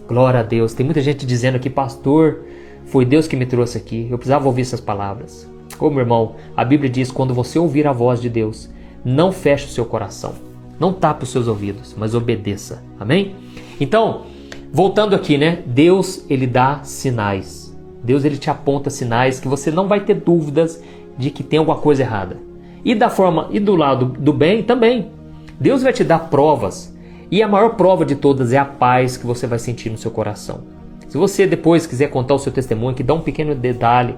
Glória 0.07 0.39
a 0.39 0.43
Deus. 0.43 0.73
Tem 0.73 0.85
muita 0.85 1.01
gente 1.01 1.25
dizendo 1.25 1.55
aqui, 1.55 1.69
pastor, 1.69 2.43
foi 2.85 3.05
Deus 3.05 3.27
que 3.27 3.35
me 3.35 3.45
trouxe 3.45 3.77
aqui. 3.77 4.07
Eu 4.09 4.17
precisava 4.17 4.47
ouvir 4.47 4.61
essas 4.61 4.81
palavras. 4.81 5.49
Como 5.77 5.99
irmão, 5.99 6.35
a 6.55 6.65
Bíblia 6.65 6.89
diz: 6.89 7.11
quando 7.11 7.33
você 7.33 7.57
ouvir 7.59 7.87
a 7.87 7.91
voz 7.91 8.21
de 8.21 8.29
Deus, 8.29 8.69
não 9.03 9.31
feche 9.31 9.65
o 9.65 9.69
seu 9.69 9.85
coração, 9.85 10.33
não 10.79 10.91
tape 10.91 11.23
os 11.23 11.29
seus 11.29 11.47
ouvidos, 11.47 11.95
mas 11.97 12.13
obedeça. 12.13 12.83
Amém? 12.99 13.35
Então, 13.79 14.23
voltando 14.71 15.15
aqui, 15.15 15.37
né? 15.37 15.63
Deus 15.65 16.25
ele 16.29 16.47
dá 16.47 16.83
sinais. 16.83 17.75
Deus 18.03 18.25
ele 18.25 18.37
te 18.37 18.49
aponta 18.49 18.89
sinais 18.89 19.39
que 19.39 19.47
você 19.47 19.71
não 19.71 19.87
vai 19.87 20.01
ter 20.01 20.15
dúvidas 20.15 20.81
de 21.17 21.29
que 21.29 21.43
tem 21.43 21.59
alguma 21.59 21.77
coisa 21.77 22.01
errada. 22.01 22.48
E 22.83 22.95
da 22.95 23.09
forma 23.09 23.47
e 23.51 23.59
do 23.59 23.75
lado 23.75 24.05
do 24.05 24.33
bem 24.33 24.63
também. 24.63 25.11
Deus 25.59 25.83
vai 25.83 25.93
te 25.93 26.03
dar 26.03 26.29
provas. 26.29 26.95
E 27.31 27.43
a 27.43 27.47
maior 27.47 27.75
prova 27.75 28.05
de 28.05 28.15
todas 28.15 28.53
é 28.53 28.57
a 28.57 28.65
paz 28.65 29.17
que 29.17 29.25
você 29.25 29.45
vai 29.45 29.59
sentir 29.59 29.89
no 29.89 29.97
seu 29.97 30.09
coração. 30.09 30.61
Se 31.07 31.17
você 31.17 31.45
depois 31.45 31.85
quiser 31.85 32.09
contar 32.09 32.35
o 32.35 32.39
seu 32.39 32.51
testemunho, 32.51 32.95
que 32.95 33.03
dá 33.03 33.13
um 33.13 33.21
pequeno 33.21 33.53
detalhe, 33.53 34.15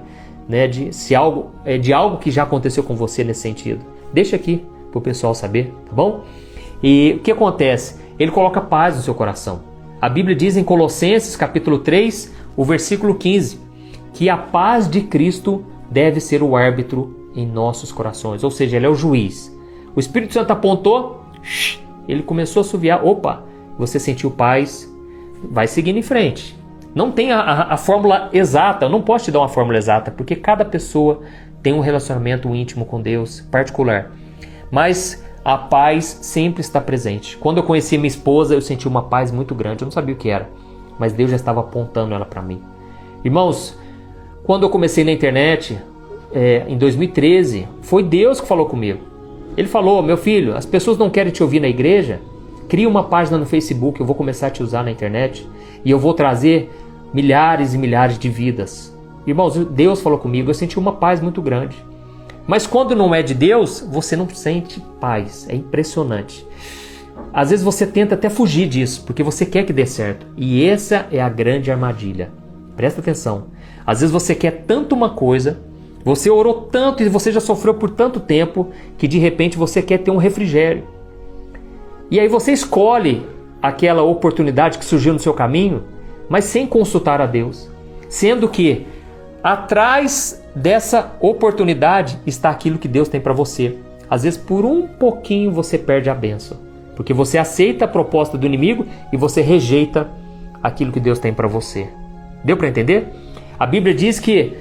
né, 0.47 0.67
de 0.67 0.93
se 0.93 1.15
algo 1.15 1.51
é 1.63 1.77
de 1.77 1.93
algo 1.93 2.17
que 2.17 2.29
já 2.29 2.43
aconteceu 2.43 2.83
com 2.83 2.95
você 2.95 3.23
nesse 3.23 3.41
sentido. 3.41 3.79
Deixa 4.13 4.35
aqui 4.35 4.65
para 4.91 4.99
o 4.99 5.01
pessoal 5.01 5.33
saber, 5.33 5.73
tá 5.85 5.93
bom? 5.93 6.25
E 6.83 7.15
o 7.17 7.19
que 7.19 7.31
acontece? 7.31 7.95
Ele 8.19 8.31
coloca 8.31 8.59
paz 8.59 8.95
no 8.95 9.01
seu 9.01 9.15
coração. 9.15 9.61
A 10.01 10.09
Bíblia 10.09 10.35
diz 10.35 10.57
em 10.57 10.63
Colossenses 10.63 11.35
capítulo 11.35 11.79
3, 11.79 12.33
o 12.57 12.65
versículo 12.65 13.15
15, 13.15 13.59
que 14.13 14.29
a 14.29 14.35
paz 14.35 14.89
de 14.89 15.01
Cristo 15.01 15.63
deve 15.89 16.19
ser 16.19 16.43
o 16.43 16.55
árbitro 16.55 17.20
em 17.35 17.45
nossos 17.45 17.91
corações, 17.91 18.43
ou 18.43 18.51
seja, 18.51 18.77
ele 18.77 18.85
é 18.85 18.89
o 18.89 18.95
juiz. 18.95 19.55
O 19.95 19.99
Espírito 19.99 20.33
Santo 20.33 20.51
apontou, 20.51 21.23
ele 22.07 22.23
começou 22.23 22.61
a 22.61 22.63
suviar, 22.63 23.05
opa, 23.05 23.43
você 23.77 23.99
sentiu 23.99 24.31
paz, 24.31 24.91
vai 25.43 25.67
seguindo 25.67 25.97
em 25.97 26.01
frente. 26.01 26.57
Não 26.93 27.11
tem 27.11 27.31
a, 27.31 27.39
a, 27.39 27.73
a, 27.73 27.77
fórmula 27.77 28.29
exata, 28.33 28.85
eu 28.85 28.89
não 28.89 29.01
posso 29.01 29.25
te 29.25 29.31
dar 29.31 29.39
uma 29.39 29.47
fórmula 29.47 29.77
exata, 29.77 30.11
porque 30.11 30.35
cada 30.35 30.65
pessoa 30.65 31.21
tem 31.63 31.73
um 31.73 31.79
relacionamento 31.79 32.53
íntimo 32.53 32.85
com 32.85 33.01
Deus 33.01 33.41
particular. 33.49 34.11
Mas 34.69 35.23
a 35.43 35.57
paz 35.57 36.05
sempre 36.21 36.61
está 36.61 36.81
presente. 36.81 37.37
Quando 37.37 37.57
eu 37.57 37.63
conheci 37.63 37.97
minha 37.97 38.07
esposa, 38.07 38.53
eu 38.53 38.61
senti 38.61 38.87
uma 38.87 39.03
paz 39.03 39.31
muito 39.31 39.55
grande, 39.55 39.83
eu 39.83 39.85
não 39.85 39.91
sabia 39.91 40.13
o 40.13 40.17
que 40.17 40.29
era, 40.29 40.49
mas 40.99 41.13
Deus 41.13 41.29
já 41.29 41.35
estava 41.35 41.61
apontando 41.61 42.13
ela 42.13 42.25
para 42.25 42.41
mim. 42.41 42.61
Irmãos, 43.23 43.77
quando 44.43 44.63
eu 44.63 44.69
comecei 44.69 45.03
na 45.03 45.11
internet, 45.11 45.79
é, 46.33 46.65
em 46.67 46.77
2013, 46.77 47.67
foi 47.81 48.03
Deus 48.03 48.39
que 48.39 48.47
falou 48.47 48.65
comigo. 48.65 48.99
Ele 49.57 49.67
falou: 49.67 50.01
Meu 50.01 50.17
filho, 50.17 50.55
as 50.55 50.65
pessoas 50.65 50.97
não 50.97 51.09
querem 51.09 51.31
te 51.31 51.43
ouvir 51.43 51.59
na 51.59 51.67
igreja, 51.67 52.19
cria 52.67 52.87
uma 52.87 53.03
página 53.03 53.37
no 53.37 53.45
Facebook, 53.45 53.99
eu 53.99 54.05
vou 54.05 54.15
começar 54.15 54.47
a 54.47 54.51
te 54.51 54.63
usar 54.63 54.83
na 54.83 54.91
internet 54.91 55.47
e 55.83 55.91
eu 55.91 55.99
vou 55.99 56.13
trazer 56.13 56.71
milhares 57.13 57.73
e 57.73 57.77
milhares 57.77 58.17
de 58.17 58.29
vidas. 58.29 58.95
Irmãos, 59.27 59.55
Deus 59.55 60.01
falou 60.01 60.17
comigo, 60.17 60.49
eu 60.49 60.53
senti 60.53 60.79
uma 60.79 60.93
paz 60.93 61.19
muito 61.21 61.41
grande. 61.41 61.75
Mas 62.47 62.65
quando 62.65 62.95
não 62.95 63.13
é 63.13 63.21
de 63.21 63.33
Deus, 63.33 63.85
você 63.91 64.15
não 64.15 64.27
sente 64.29 64.81
paz. 64.99 65.45
É 65.47 65.55
impressionante. 65.55 66.45
Às 67.33 67.49
vezes 67.51 67.63
você 67.63 67.85
tenta 67.85 68.15
até 68.15 68.29
fugir 68.29 68.67
disso, 68.67 69.03
porque 69.05 69.23
você 69.23 69.45
quer 69.45 69.63
que 69.63 69.71
dê 69.71 69.85
certo. 69.85 70.25
E 70.35 70.65
essa 70.65 71.07
é 71.11 71.21
a 71.21 71.29
grande 71.29 71.71
armadilha. 71.71 72.31
Presta 72.75 72.99
atenção. 72.99 73.47
Às 73.85 73.99
vezes 74.01 74.11
você 74.11 74.33
quer 74.33 74.63
tanto 74.65 74.95
uma 74.95 75.11
coisa, 75.11 75.59
você 76.03 76.29
orou 76.29 76.67
tanto 76.71 77.03
e 77.03 77.09
você 77.09 77.31
já 77.31 77.39
sofreu 77.39 77.73
por 77.73 77.89
tanto 77.89 78.19
tempo, 78.19 78.69
que 78.97 79.07
de 79.07 79.17
repente 79.17 79.57
você 79.57 79.81
quer 79.81 79.99
ter 79.99 80.11
um 80.11 80.17
refrigério. 80.17 80.83
E 82.09 82.19
aí 82.19 82.27
você 82.27 82.51
escolhe 82.51 83.25
aquela 83.61 84.01
oportunidade 84.01 84.77
que 84.77 84.85
surgiu 84.85 85.13
no 85.13 85.19
seu 85.19 85.33
caminho 85.33 85.83
mas 86.31 86.45
sem 86.45 86.65
consultar 86.65 87.19
a 87.19 87.25
Deus. 87.25 87.69
Sendo 88.07 88.47
que 88.47 88.87
atrás 89.43 90.41
dessa 90.55 91.11
oportunidade 91.19 92.17
está 92.25 92.49
aquilo 92.49 92.79
que 92.79 92.87
Deus 92.87 93.09
tem 93.09 93.19
para 93.19 93.33
você. 93.33 93.75
Às 94.09 94.23
vezes, 94.23 94.39
por 94.39 94.63
um 94.63 94.87
pouquinho, 94.87 95.51
você 95.51 95.77
perde 95.77 96.09
a 96.09 96.15
benção, 96.15 96.57
porque 96.95 97.13
você 97.13 97.37
aceita 97.37 97.83
a 97.83 97.87
proposta 97.87 98.37
do 98.37 98.45
inimigo 98.45 98.85
e 99.11 99.17
você 99.17 99.41
rejeita 99.41 100.09
aquilo 100.63 100.93
que 100.93 101.01
Deus 101.01 101.19
tem 101.19 101.33
para 101.33 101.49
você. 101.49 101.89
Deu 102.45 102.55
para 102.55 102.69
entender? 102.69 103.09
A 103.59 103.65
Bíblia 103.65 103.93
diz 103.93 104.17
que 104.17 104.53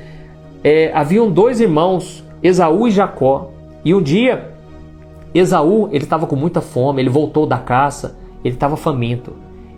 é, 0.62 0.90
haviam 0.94 1.30
dois 1.30 1.60
irmãos, 1.60 2.24
Esaú 2.42 2.88
e 2.88 2.90
Jacó, 2.90 3.50
e 3.84 3.94
um 3.94 4.02
dia 4.02 4.50
Esaú 5.34 5.88
ele 5.92 6.04
estava 6.04 6.26
com 6.26 6.36
muita 6.36 6.60
fome, 6.60 7.00
ele 7.00 7.10
voltou 7.10 7.46
da 7.46 7.58
caça, 7.58 8.16
ele 8.44 8.54
estava 8.54 8.76
faminto, 8.76 9.32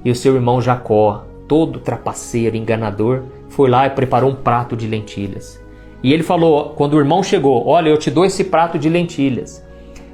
e 0.04 0.10
o 0.10 0.14
seu 0.14 0.34
irmão 0.34 0.60
Jacó 0.60 1.24
todo 1.46 1.80
trapaceiro, 1.80 2.56
enganador, 2.56 3.24
foi 3.48 3.68
lá 3.68 3.86
e 3.86 3.90
preparou 3.90 4.30
um 4.30 4.34
prato 4.34 4.74
de 4.74 4.86
lentilhas. 4.86 5.60
E 6.02 6.12
ele 6.12 6.22
falou, 6.22 6.70
quando 6.70 6.94
o 6.94 6.98
irmão 6.98 7.22
chegou: 7.22 7.66
Olha, 7.66 7.90
eu 7.90 7.98
te 7.98 8.10
dou 8.10 8.24
esse 8.24 8.44
prato 8.44 8.78
de 8.78 8.88
lentilhas, 8.88 9.62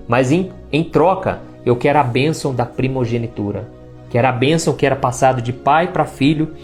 Mas 0.07 0.33
em, 0.33 0.51
em 0.73 0.83
troca, 0.83 1.41
eu 1.64 1.77
quero 1.77 1.99
a 1.99 2.03
bênção 2.03 2.55
da 2.55 2.66
primogenitura. 2.66 3.69
Que 4.11 4.19
era 4.19 4.31
a 4.31 4.33
bênção 4.33 4.75
que 4.75 4.87
era 4.87 4.97
passado 4.97 5.43
de 5.43 5.53
pai 5.53 5.93
para 5.93 6.05
filho 6.05 6.55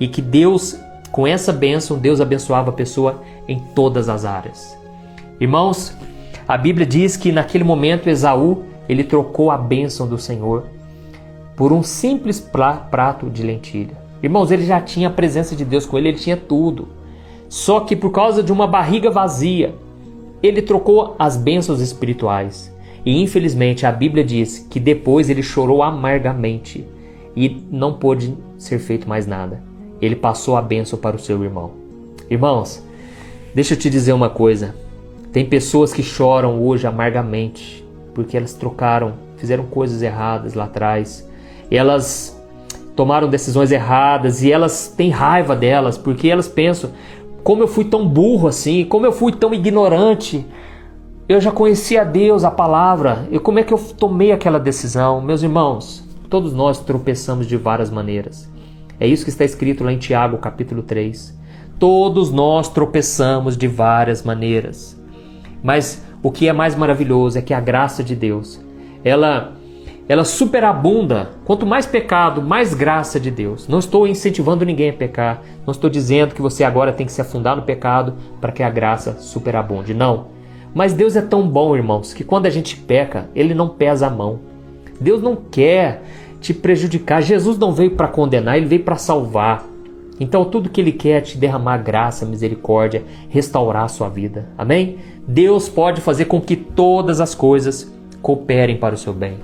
e 0.00 0.08
que 0.08 0.22
Deus, 0.22 0.76
com 1.14 1.28
essa 1.28 1.52
bênção, 1.52 1.96
Deus 1.96 2.20
abençoava 2.20 2.70
a 2.70 2.72
pessoa 2.72 3.22
em 3.46 3.60
todas 3.72 4.08
as 4.08 4.24
áreas. 4.24 4.76
Irmãos, 5.38 5.96
a 6.48 6.58
Bíblia 6.58 6.84
diz 6.84 7.16
que 7.16 7.30
naquele 7.30 7.62
momento 7.62 8.10
Esaú, 8.10 8.64
ele 8.88 9.04
trocou 9.04 9.48
a 9.52 9.56
bênção 9.56 10.08
do 10.08 10.18
Senhor 10.18 10.64
por 11.54 11.72
um 11.72 11.84
simples 11.84 12.40
prato 12.40 13.30
de 13.30 13.44
lentilha. 13.44 13.96
Irmãos, 14.20 14.50
ele 14.50 14.66
já 14.66 14.80
tinha 14.80 15.06
a 15.06 15.12
presença 15.12 15.54
de 15.54 15.64
Deus 15.64 15.86
com 15.86 15.96
ele, 15.96 16.08
ele 16.08 16.18
tinha 16.18 16.36
tudo. 16.36 16.88
Só 17.48 17.78
que 17.78 17.94
por 17.94 18.10
causa 18.10 18.42
de 18.42 18.50
uma 18.50 18.66
barriga 18.66 19.08
vazia, 19.08 19.72
ele 20.42 20.62
trocou 20.62 21.14
as 21.16 21.36
bênçãos 21.36 21.80
espirituais. 21.80 22.74
E 23.06 23.22
infelizmente 23.22 23.86
a 23.86 23.92
Bíblia 23.92 24.24
diz 24.24 24.66
que 24.68 24.80
depois 24.80 25.30
ele 25.30 25.44
chorou 25.44 25.80
amargamente 25.80 26.84
e 27.36 27.64
não 27.70 27.92
pôde 27.92 28.36
ser 28.58 28.80
feito 28.80 29.08
mais 29.08 29.28
nada. 29.28 29.73
Ele 30.04 30.16
passou 30.16 30.56
a 30.56 30.62
bênção 30.62 30.98
para 30.98 31.16
o 31.16 31.18
seu 31.18 31.42
irmão. 31.42 31.72
Irmãos, 32.30 32.82
deixa 33.54 33.74
eu 33.74 33.78
te 33.78 33.88
dizer 33.88 34.12
uma 34.12 34.30
coisa. 34.30 34.74
Tem 35.32 35.44
pessoas 35.44 35.92
que 35.92 36.02
choram 36.02 36.62
hoje 36.62 36.86
amargamente 36.86 37.84
porque 38.14 38.36
elas 38.36 38.54
trocaram, 38.54 39.14
fizeram 39.36 39.64
coisas 39.64 40.00
erradas 40.00 40.54
lá 40.54 40.64
atrás. 40.64 41.28
Elas 41.70 42.40
tomaram 42.94 43.28
decisões 43.28 43.72
erradas 43.72 44.42
e 44.42 44.52
elas 44.52 44.88
têm 44.96 45.10
raiva 45.10 45.56
delas 45.56 45.98
porque 45.98 46.28
elas 46.28 46.48
pensam: 46.48 46.90
como 47.42 47.62
eu 47.62 47.68
fui 47.68 47.84
tão 47.84 48.06
burro 48.08 48.48
assim, 48.48 48.84
como 48.84 49.04
eu 49.04 49.12
fui 49.12 49.32
tão 49.32 49.52
ignorante. 49.52 50.46
Eu 51.26 51.40
já 51.40 51.50
conhecia 51.50 52.04
Deus, 52.04 52.44
a 52.44 52.50
palavra, 52.50 53.26
e 53.30 53.38
como 53.38 53.58
é 53.58 53.62
que 53.62 53.72
eu 53.72 53.78
tomei 53.78 54.30
aquela 54.30 54.60
decisão? 54.60 55.22
Meus 55.22 55.42
irmãos, 55.42 56.04
todos 56.28 56.52
nós 56.52 56.80
tropeçamos 56.80 57.46
de 57.46 57.56
várias 57.56 57.88
maneiras. 57.88 58.46
É 58.98 59.06
isso 59.06 59.24
que 59.24 59.30
está 59.30 59.44
escrito 59.44 59.84
lá 59.84 59.92
em 59.92 59.98
Tiago, 59.98 60.38
capítulo 60.38 60.82
3. 60.82 61.36
Todos 61.78 62.30
nós 62.30 62.68
tropeçamos 62.68 63.56
de 63.56 63.66
várias 63.66 64.22
maneiras. 64.22 65.00
Mas 65.62 66.04
o 66.22 66.30
que 66.30 66.48
é 66.48 66.52
mais 66.52 66.74
maravilhoso 66.74 67.38
é 67.38 67.42
que 67.42 67.52
a 67.52 67.60
graça 67.60 68.02
de 68.02 68.14
Deus, 68.14 68.60
ela 69.02 69.54
ela 70.06 70.24
superabunda. 70.24 71.30
Quanto 71.44 71.64
mais 71.64 71.86
pecado, 71.86 72.42
mais 72.42 72.74
graça 72.74 73.18
de 73.18 73.30
Deus. 73.30 73.66
Não 73.66 73.78
estou 73.78 74.06
incentivando 74.06 74.64
ninguém 74.64 74.90
a 74.90 74.92
pecar. 74.92 75.42
Não 75.66 75.72
estou 75.72 75.88
dizendo 75.88 76.34
que 76.34 76.42
você 76.42 76.62
agora 76.62 76.92
tem 76.92 77.06
que 77.06 77.12
se 77.12 77.22
afundar 77.22 77.56
no 77.56 77.62
pecado 77.62 78.14
para 78.40 78.52
que 78.52 78.62
a 78.62 78.68
graça 78.68 79.18
superabunde. 79.18 79.94
Não. 79.94 80.26
Mas 80.74 80.92
Deus 80.92 81.16
é 81.16 81.22
tão 81.22 81.48
bom, 81.48 81.74
irmãos, 81.74 82.12
que 82.12 82.24
quando 82.24 82.46
a 82.46 82.50
gente 82.50 82.76
peca, 82.76 83.30
Ele 83.34 83.54
não 83.54 83.68
pesa 83.68 84.08
a 84.08 84.10
mão. 84.10 84.40
Deus 85.00 85.22
não 85.22 85.36
quer 85.36 86.02
te 86.44 86.52
prejudicar. 86.52 87.22
Jesus 87.22 87.58
não 87.58 87.72
veio 87.72 87.92
para 87.92 88.06
condenar, 88.06 88.58
Ele 88.58 88.66
veio 88.66 88.82
para 88.82 88.96
salvar. 88.96 89.66
Então 90.20 90.44
tudo 90.44 90.68
que 90.68 90.80
Ele 90.80 90.92
quer 90.92 91.18
é 91.18 91.20
te 91.22 91.38
derramar 91.38 91.78
graça, 91.78 92.26
misericórdia, 92.26 93.02
restaurar 93.30 93.84
a 93.84 93.88
sua 93.88 94.10
vida. 94.10 94.50
Amém? 94.56 94.98
Deus 95.26 95.70
pode 95.70 96.02
fazer 96.02 96.26
com 96.26 96.40
que 96.40 96.54
todas 96.54 97.18
as 97.18 97.34
coisas 97.34 97.90
cooperem 98.20 98.76
para 98.76 98.94
o 98.94 98.98
seu 98.98 99.14
bem. 99.14 99.38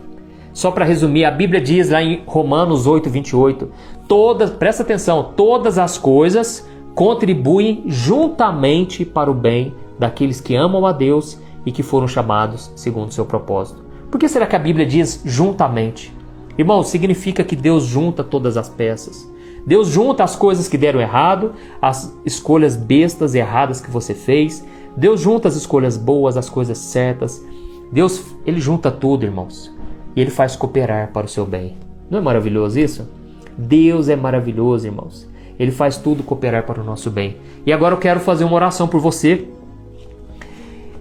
Só 0.52 0.70
para 0.70 0.84
resumir, 0.84 1.24
a 1.24 1.30
Bíblia 1.30 1.60
diz 1.60 1.88
lá 1.88 2.02
em 2.02 2.22
Romanos 2.26 2.86
8, 2.86 3.08
28, 3.08 3.70
todas, 4.06 4.50
presta 4.50 4.82
atenção, 4.82 5.32
todas 5.34 5.78
as 5.78 5.96
coisas 5.96 6.68
contribuem 6.94 7.84
juntamente 7.86 9.06
para 9.06 9.30
o 9.30 9.34
bem 9.34 9.72
daqueles 9.98 10.40
que 10.40 10.54
amam 10.54 10.84
a 10.84 10.92
Deus 10.92 11.40
e 11.64 11.72
que 11.72 11.82
foram 11.82 12.06
chamados 12.06 12.70
segundo 12.76 13.08
o 13.08 13.12
seu 13.12 13.24
propósito. 13.24 13.82
Por 14.10 14.18
que 14.18 14.28
será 14.28 14.46
que 14.46 14.56
a 14.56 14.58
Bíblia 14.58 14.84
diz 14.84 15.22
juntamente? 15.24 16.19
Irmão, 16.58 16.82
significa 16.82 17.44
que 17.44 17.56
Deus 17.56 17.84
junta 17.84 18.22
todas 18.22 18.56
as 18.56 18.68
peças. 18.68 19.30
Deus 19.66 19.88
junta 19.88 20.24
as 20.24 20.36
coisas 20.36 20.68
que 20.68 20.78
deram 20.78 21.00
errado, 21.00 21.54
as 21.80 22.16
escolhas 22.24 22.76
bestas 22.76 23.34
erradas 23.34 23.80
que 23.80 23.90
você 23.90 24.14
fez. 24.14 24.64
Deus 24.96 25.20
junta 25.20 25.48
as 25.48 25.56
escolhas 25.56 25.96
boas, 25.96 26.36
as 26.36 26.48
coisas 26.48 26.78
certas. 26.78 27.44
Deus, 27.92 28.24
ele 28.46 28.60
junta 28.60 28.90
tudo, 28.90 29.24
irmãos 29.24 29.72
e 30.14 30.20
ele 30.20 30.30
faz 30.30 30.56
cooperar 30.56 31.12
para 31.12 31.26
o 31.26 31.28
seu 31.28 31.46
bem. 31.46 31.76
Não 32.08 32.18
é 32.18 32.22
maravilhoso 32.22 32.78
isso? 32.78 33.08
Deus 33.56 34.08
é 34.08 34.16
maravilhoso, 34.16 34.86
irmãos. 34.86 35.28
Ele 35.58 35.70
faz 35.70 35.96
tudo 35.96 36.22
cooperar 36.22 36.64
para 36.64 36.80
o 36.80 36.84
nosso 36.84 37.10
bem. 37.10 37.36
E 37.66 37.72
agora 37.72 37.94
eu 37.94 37.98
quero 37.98 38.20
fazer 38.20 38.44
uma 38.44 38.54
oração 38.54 38.88
por 38.88 39.00
você. 39.00 39.46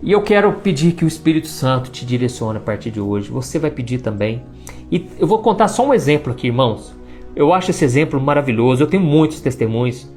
E 0.02 0.12
eu 0.12 0.22
quero 0.22 0.54
pedir 0.54 0.94
que 0.94 1.04
o 1.04 1.08
Espírito 1.08 1.48
Santo 1.48 1.90
te 1.90 2.06
direcione 2.06 2.58
a 2.58 2.62
partir 2.62 2.92
de 2.92 3.00
hoje. 3.00 3.32
Você 3.32 3.58
vai 3.58 3.72
pedir 3.72 4.02
também. 4.02 4.44
E 4.92 5.08
eu 5.20 5.28
vou 5.28 5.40
contar 5.40 5.68
só 5.68 5.88
um 5.88 5.94
exemplo 5.94 6.34
aqui, 6.34 6.48
irmãos. 6.48 6.96
Eu 7.36 7.54
acho 7.54 7.72
esse 7.72 7.86
exemplo 7.86 8.20
maravilhoso. 8.20 8.84
Eu 8.84 8.88
tenho 8.88 9.04
muitos 9.04 9.40
testemunhos, 9.42 10.12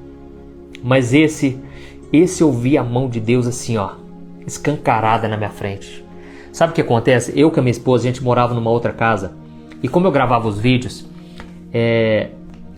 mas 0.82 1.12
esse 1.12 1.60
esse 2.12 2.42
eu 2.42 2.52
vi 2.52 2.76
a 2.76 2.84
mão 2.84 3.08
de 3.08 3.18
Deus 3.18 3.46
assim, 3.46 3.78
ó, 3.78 3.92
escancarada 4.46 5.26
na 5.28 5.36
minha 5.36 5.48
frente. 5.48 6.04
Sabe 6.52 6.72
o 6.72 6.74
que 6.74 6.82
acontece? 6.82 7.32
Eu 7.34 7.50
com 7.50 7.60
a 7.60 7.62
minha 7.62 7.70
esposa, 7.70 8.04
a 8.04 8.12
gente 8.12 8.22
morava 8.22 8.52
numa 8.52 8.70
outra 8.70 8.92
casa. 8.92 9.32
E 9.82 9.88
como 9.88 10.06
eu 10.06 10.12
gravava 10.12 10.46
os 10.46 10.58
vídeos, 10.58 11.06
é, 11.72 12.28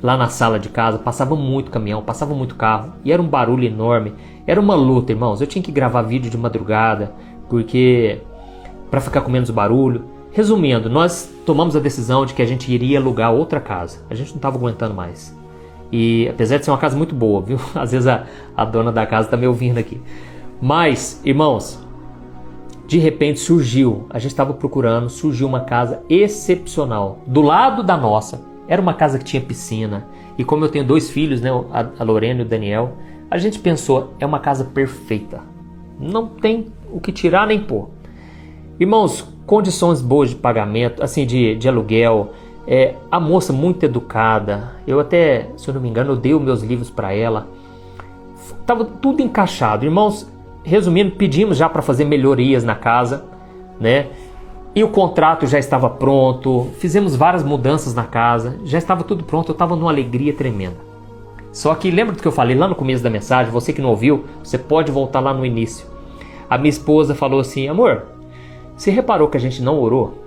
lá 0.01 0.17
na 0.17 0.29
sala 0.29 0.61
de 0.61 0.69
casa, 0.69 0.99
passava 0.99 1.35
muito 1.35 1.73
caminhão, 1.73 2.01
passava 2.01 2.33
muito 2.33 2.55
carro. 2.55 2.93
E 3.05 3.11
era 3.11 3.21
um 3.21 3.27
barulho 3.27 3.65
enorme. 3.65 4.13
Era 4.47 4.61
uma 4.61 4.77
luta, 4.77 5.11
irmãos. 5.11 5.41
Eu 5.41 5.49
tinha 5.49 5.63
que 5.63 5.73
gravar 5.73 6.03
vídeo 6.03 6.31
de 6.31 6.39
madrugada, 6.39 7.13
porque... 7.49 8.21
para 8.89 9.01
ficar 9.01 9.23
com 9.23 9.31
menos 9.33 9.51
barulho. 9.51 10.05
Resumindo, 10.35 10.91
nós 10.91 11.33
tomamos 11.47 11.77
a 11.77 11.79
decisão 11.79 12.27
de 12.27 12.35
que 12.35 12.43
a 12.43 12.45
gente 12.45 12.71
iria 12.71 12.99
alugar 12.99 13.33
outra 13.33 13.61
casa. 13.61 14.05
A 14.11 14.17
gente 14.17 14.31
não 14.31 14.39
estava 14.39 14.57
aguentando 14.57 14.93
mais. 14.93 15.33
E 15.93 16.27
apesar 16.29 16.59
de 16.59 16.65
ser 16.65 16.73
uma 16.73 16.77
casa 16.77 16.97
muito 16.97 17.15
boa, 17.15 17.41
viu? 17.41 17.57
Às 17.73 17.93
vezes 17.93 18.09
a, 18.09 18.27
a 18.57 18.65
dona 18.65 18.91
da 18.91 19.07
casa 19.07 19.29
está 19.29 19.37
me 19.37 19.47
ouvindo 19.47 19.79
aqui. 19.79 20.03
Mas, 20.61 21.23
irmãos, 21.25 21.79
de 22.85 22.99
repente 22.99 23.39
surgiu, 23.39 24.09
a 24.11 24.19
gente 24.19 24.33
estava 24.33 24.53
procurando, 24.53 25.09
surgiu 25.09 25.47
uma 25.47 25.61
casa 25.61 26.03
excepcional 26.11 27.21
do 27.29 27.41
lado 27.41 27.85
da 27.85 27.97
nossa. 27.97 28.43
Era 28.67 28.83
uma 28.83 28.95
casa 28.95 29.21
que 29.21 29.25
tinha 29.25 29.41
piscina. 29.41 30.09
E 30.37 30.43
como 30.43 30.65
eu 30.65 30.69
tenho 30.69 30.85
dois 30.85 31.11
filhos, 31.11 31.41
né, 31.41 31.51
a 31.71 32.03
Lorena 32.03 32.41
e 32.41 32.45
o 32.45 32.49
Daniel, 32.49 32.95
a 33.31 33.39
gente 33.39 33.61
pensou, 33.61 34.15
é 34.19 34.27
uma 34.27 34.41
casa 34.41 34.65
perfeita. 34.65 35.43
Não 35.97 36.27
tem 36.27 36.73
o 36.91 37.01
que 37.01 37.13
tirar 37.13 37.47
nem 37.47 37.61
pôr. 37.61 37.89
Irmãos, 38.81 39.33
condições 39.47 40.01
boas 40.01 40.31
de 40.31 40.37
pagamento, 40.37 41.03
assim, 41.03 41.27
de, 41.27 41.55
de 41.57 41.69
aluguel. 41.69 42.33
É, 42.67 42.95
a 43.11 43.21
moça 43.21 43.53
muito 43.53 43.85
educada. 43.85 44.73
Eu 44.87 44.99
até, 45.01 45.51
se 45.57 45.69
eu 45.69 45.75
não 45.75 45.81
me 45.81 45.89
engano, 45.89 46.13
eu 46.13 46.17
dei 46.17 46.35
os 46.35 46.43
meus 46.43 46.63
livros 46.63 46.91
para 46.91 47.13
ela. 47.13 47.47
Tava 48.67 48.85
tudo 48.85 49.21
encaixado. 49.21 49.85
Irmãos, 49.85 50.27
resumindo, 50.63 51.13
pedimos 51.13 51.59
já 51.59 51.69
para 51.69 51.83
fazer 51.83 52.05
melhorias 52.05 52.65
na 52.65 52.75
casa, 52.75 53.25
né? 53.79 54.07
E 54.75 54.83
o 54.83 54.89
contrato 54.89 55.47
já 55.47 55.59
estava 55.59 55.89
pronto, 55.89 56.69
fizemos 56.79 57.15
várias 57.15 57.45
mudanças 57.45 57.95
na 57.95 58.03
casa, 58.03 58.59
já 58.65 58.77
estava 58.77 59.05
tudo 59.05 59.23
pronto, 59.23 59.51
eu 59.51 59.53
estava 59.53 59.77
numa 59.77 59.91
alegria 59.91 60.33
tremenda. 60.33 60.77
Só 61.53 61.73
que 61.77 61.93
lembra 61.93 62.17
do 62.17 62.21
que 62.21 62.27
eu 62.27 62.33
falei 62.33 62.57
lá 62.57 62.67
no 62.67 62.75
começo 62.75 63.05
da 63.05 63.09
mensagem? 63.09 63.53
Você 63.53 63.73
que 63.73 63.81
não 63.81 63.91
ouviu, 63.91 64.25
você 64.43 64.59
pode 64.59 64.91
voltar 64.91 65.21
lá 65.21 65.33
no 65.33 65.47
início. 65.47 65.87
A 66.51 66.59
minha 66.59 66.71
esposa 66.71 67.15
falou 67.15 67.39
assim: 67.39 67.69
Amor, 67.69 68.07
você 68.77 68.91
reparou 68.91 69.29
que 69.29 69.37
a 69.37 69.41
gente 69.41 69.63
não 69.63 69.79
orou? 69.79 70.23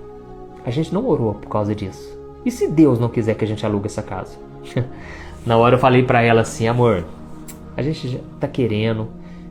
A 0.64 0.70
gente 0.70 0.92
não 0.92 1.06
orou 1.06 1.34
por 1.34 1.48
causa 1.48 1.74
disso. 1.74 2.18
E 2.44 2.50
se 2.50 2.68
Deus 2.68 2.98
não 2.98 3.08
quiser 3.08 3.34
que 3.34 3.44
a 3.44 3.48
gente 3.48 3.64
alugue 3.64 3.86
essa 3.86 4.02
casa? 4.02 4.38
na 5.44 5.56
hora 5.56 5.76
eu 5.76 5.78
falei 5.78 6.02
para 6.02 6.22
ela 6.22 6.40
assim: 6.40 6.66
Amor, 6.66 7.04
a 7.76 7.82
gente 7.82 8.08
já 8.08 8.18
tá 8.40 8.48
querendo, 8.48 9.08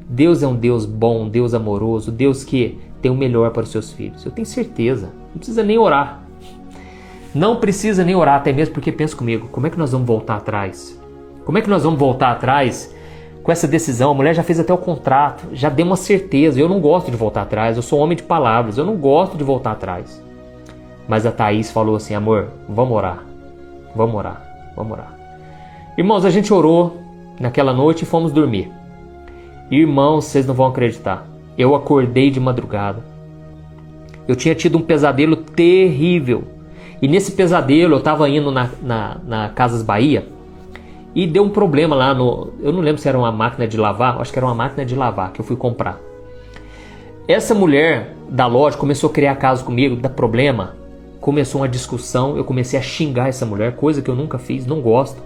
Deus 0.10 0.42
é 0.42 0.48
um 0.48 0.56
Deus 0.56 0.86
bom, 0.86 1.24
um 1.24 1.30
Deus 1.30 1.54
amoroso, 1.54 2.12
Deus 2.12 2.44
que 2.44 2.80
tem 3.02 3.12
o 3.12 3.16
melhor 3.16 3.52
para 3.52 3.64
os 3.64 3.70
seus 3.70 3.92
filhos. 3.92 4.26
Eu 4.26 4.32
tenho 4.32 4.46
certeza. 4.46 5.12
Não 5.32 5.38
precisa 5.38 5.64
nem 5.64 5.78
orar. 5.78 6.24
Não 7.34 7.58
precisa 7.58 8.04
nem 8.04 8.16
orar, 8.16 8.36
até 8.36 8.52
mesmo 8.52 8.74
porque 8.74 8.92
pensa 8.92 9.16
comigo, 9.16 9.48
como 9.52 9.68
é 9.68 9.70
que 9.70 9.78
nós 9.78 9.92
vamos 9.92 10.08
voltar 10.08 10.38
atrás? 10.38 11.00
Como 11.46 11.58
é 11.58 11.62
que 11.62 11.70
nós 11.70 11.84
vamos 11.84 12.00
voltar 12.00 12.32
atrás 12.32 12.94
com 13.48 13.52
essa 13.54 13.66
decisão? 13.66 14.12
A 14.12 14.14
mulher 14.14 14.36
já 14.36 14.44
fez 14.44 14.60
até 14.60 14.74
o 14.74 14.78
contrato, 14.78 15.48
já 15.54 15.70
deu 15.70 15.86
uma 15.86 15.96
certeza. 15.96 16.60
Eu 16.60 16.68
não 16.68 16.82
gosto 16.82 17.10
de 17.10 17.16
voltar 17.16 17.44
atrás, 17.44 17.78
eu 17.78 17.82
sou 17.82 17.98
homem 17.98 18.18
de 18.18 18.24
palavras, 18.24 18.78
eu 18.78 18.84
não 18.84 18.98
gosto 18.98 19.38
de 19.38 19.44
voltar 19.46 19.72
atrás. 19.72 20.22
Mas 21.08 21.26
a 21.26 21.32
Thaís 21.32 21.72
falou 21.72 21.96
assim: 21.96 22.14
amor, 22.14 22.50
vamos 22.68 22.94
orar, 22.94 23.24
vamos 23.96 24.16
orar, 24.16 24.74
vamos 24.76 24.92
orar. 24.92 25.18
Irmãos, 25.98 26.26
a 26.26 26.30
gente 26.30 26.54
orou 26.54 26.98
naquela 27.40 27.72
noite 27.72 28.02
e 28.02 28.06
fomos 28.06 28.34
dormir. 28.34 28.70
Irmãos, 29.72 30.26
vocês 30.26 30.46
não 30.46 30.54
vão 30.54 30.68
acreditar. 30.68 31.26
Eu 31.58 31.74
acordei 31.74 32.30
de 32.30 32.42
madrugada. 32.42 33.02
Eu 34.28 34.36
tinha 34.36 34.56
tido 34.56 34.78
um 34.78 34.82
pesadelo 34.82 35.38
terrível. 35.38 36.44
E 37.02 37.08
nesse 37.08 37.32
pesadelo 37.32 37.94
eu 37.94 38.00
estava 38.00 38.28
indo 38.30 38.52
na, 38.52 38.70
na, 38.82 39.18
na, 39.26 39.50
Casas 39.50 39.84
Bahia 39.84 40.28
e 41.18 41.26
deu 41.26 41.42
um 41.42 41.50
problema 41.50 41.96
lá 41.96 42.14
no. 42.14 42.54
Eu 42.62 42.72
não 42.72 42.80
lembro 42.80 43.02
se 43.02 43.10
era 43.10 43.18
uma 43.18 43.32
máquina 43.32 43.68
de 43.68 43.76
lavar, 43.76 44.22
acho 44.22 44.32
que 44.32 44.38
era 44.38 44.46
uma 44.46 44.54
máquina 44.54 44.86
de 44.86 44.96
lavar 44.96 45.34
que 45.34 45.42
eu 45.42 45.46
fui 45.46 45.56
comprar. 45.56 46.00
Essa 47.28 47.56
mulher, 47.56 48.16
da 48.30 48.46
loja 48.46 48.78
começou 48.78 49.10
a 49.10 49.14
criar 49.14 49.36
caso 49.36 49.66
comigo, 49.66 49.96
dá 49.96 50.10
problema. 50.10 50.76
Começou 51.20 51.62
uma 51.62 51.68
discussão, 51.68 52.38
eu 52.38 52.44
comecei 52.44 52.78
a 52.78 52.84
xingar 52.84 53.28
essa 53.28 53.48
mulher, 53.48 53.76
coisa 53.76 54.00
que 54.00 54.12
eu 54.12 54.14
nunca 54.14 54.38
fiz, 54.38 54.68
não 54.68 54.80
gosto. 54.80 55.20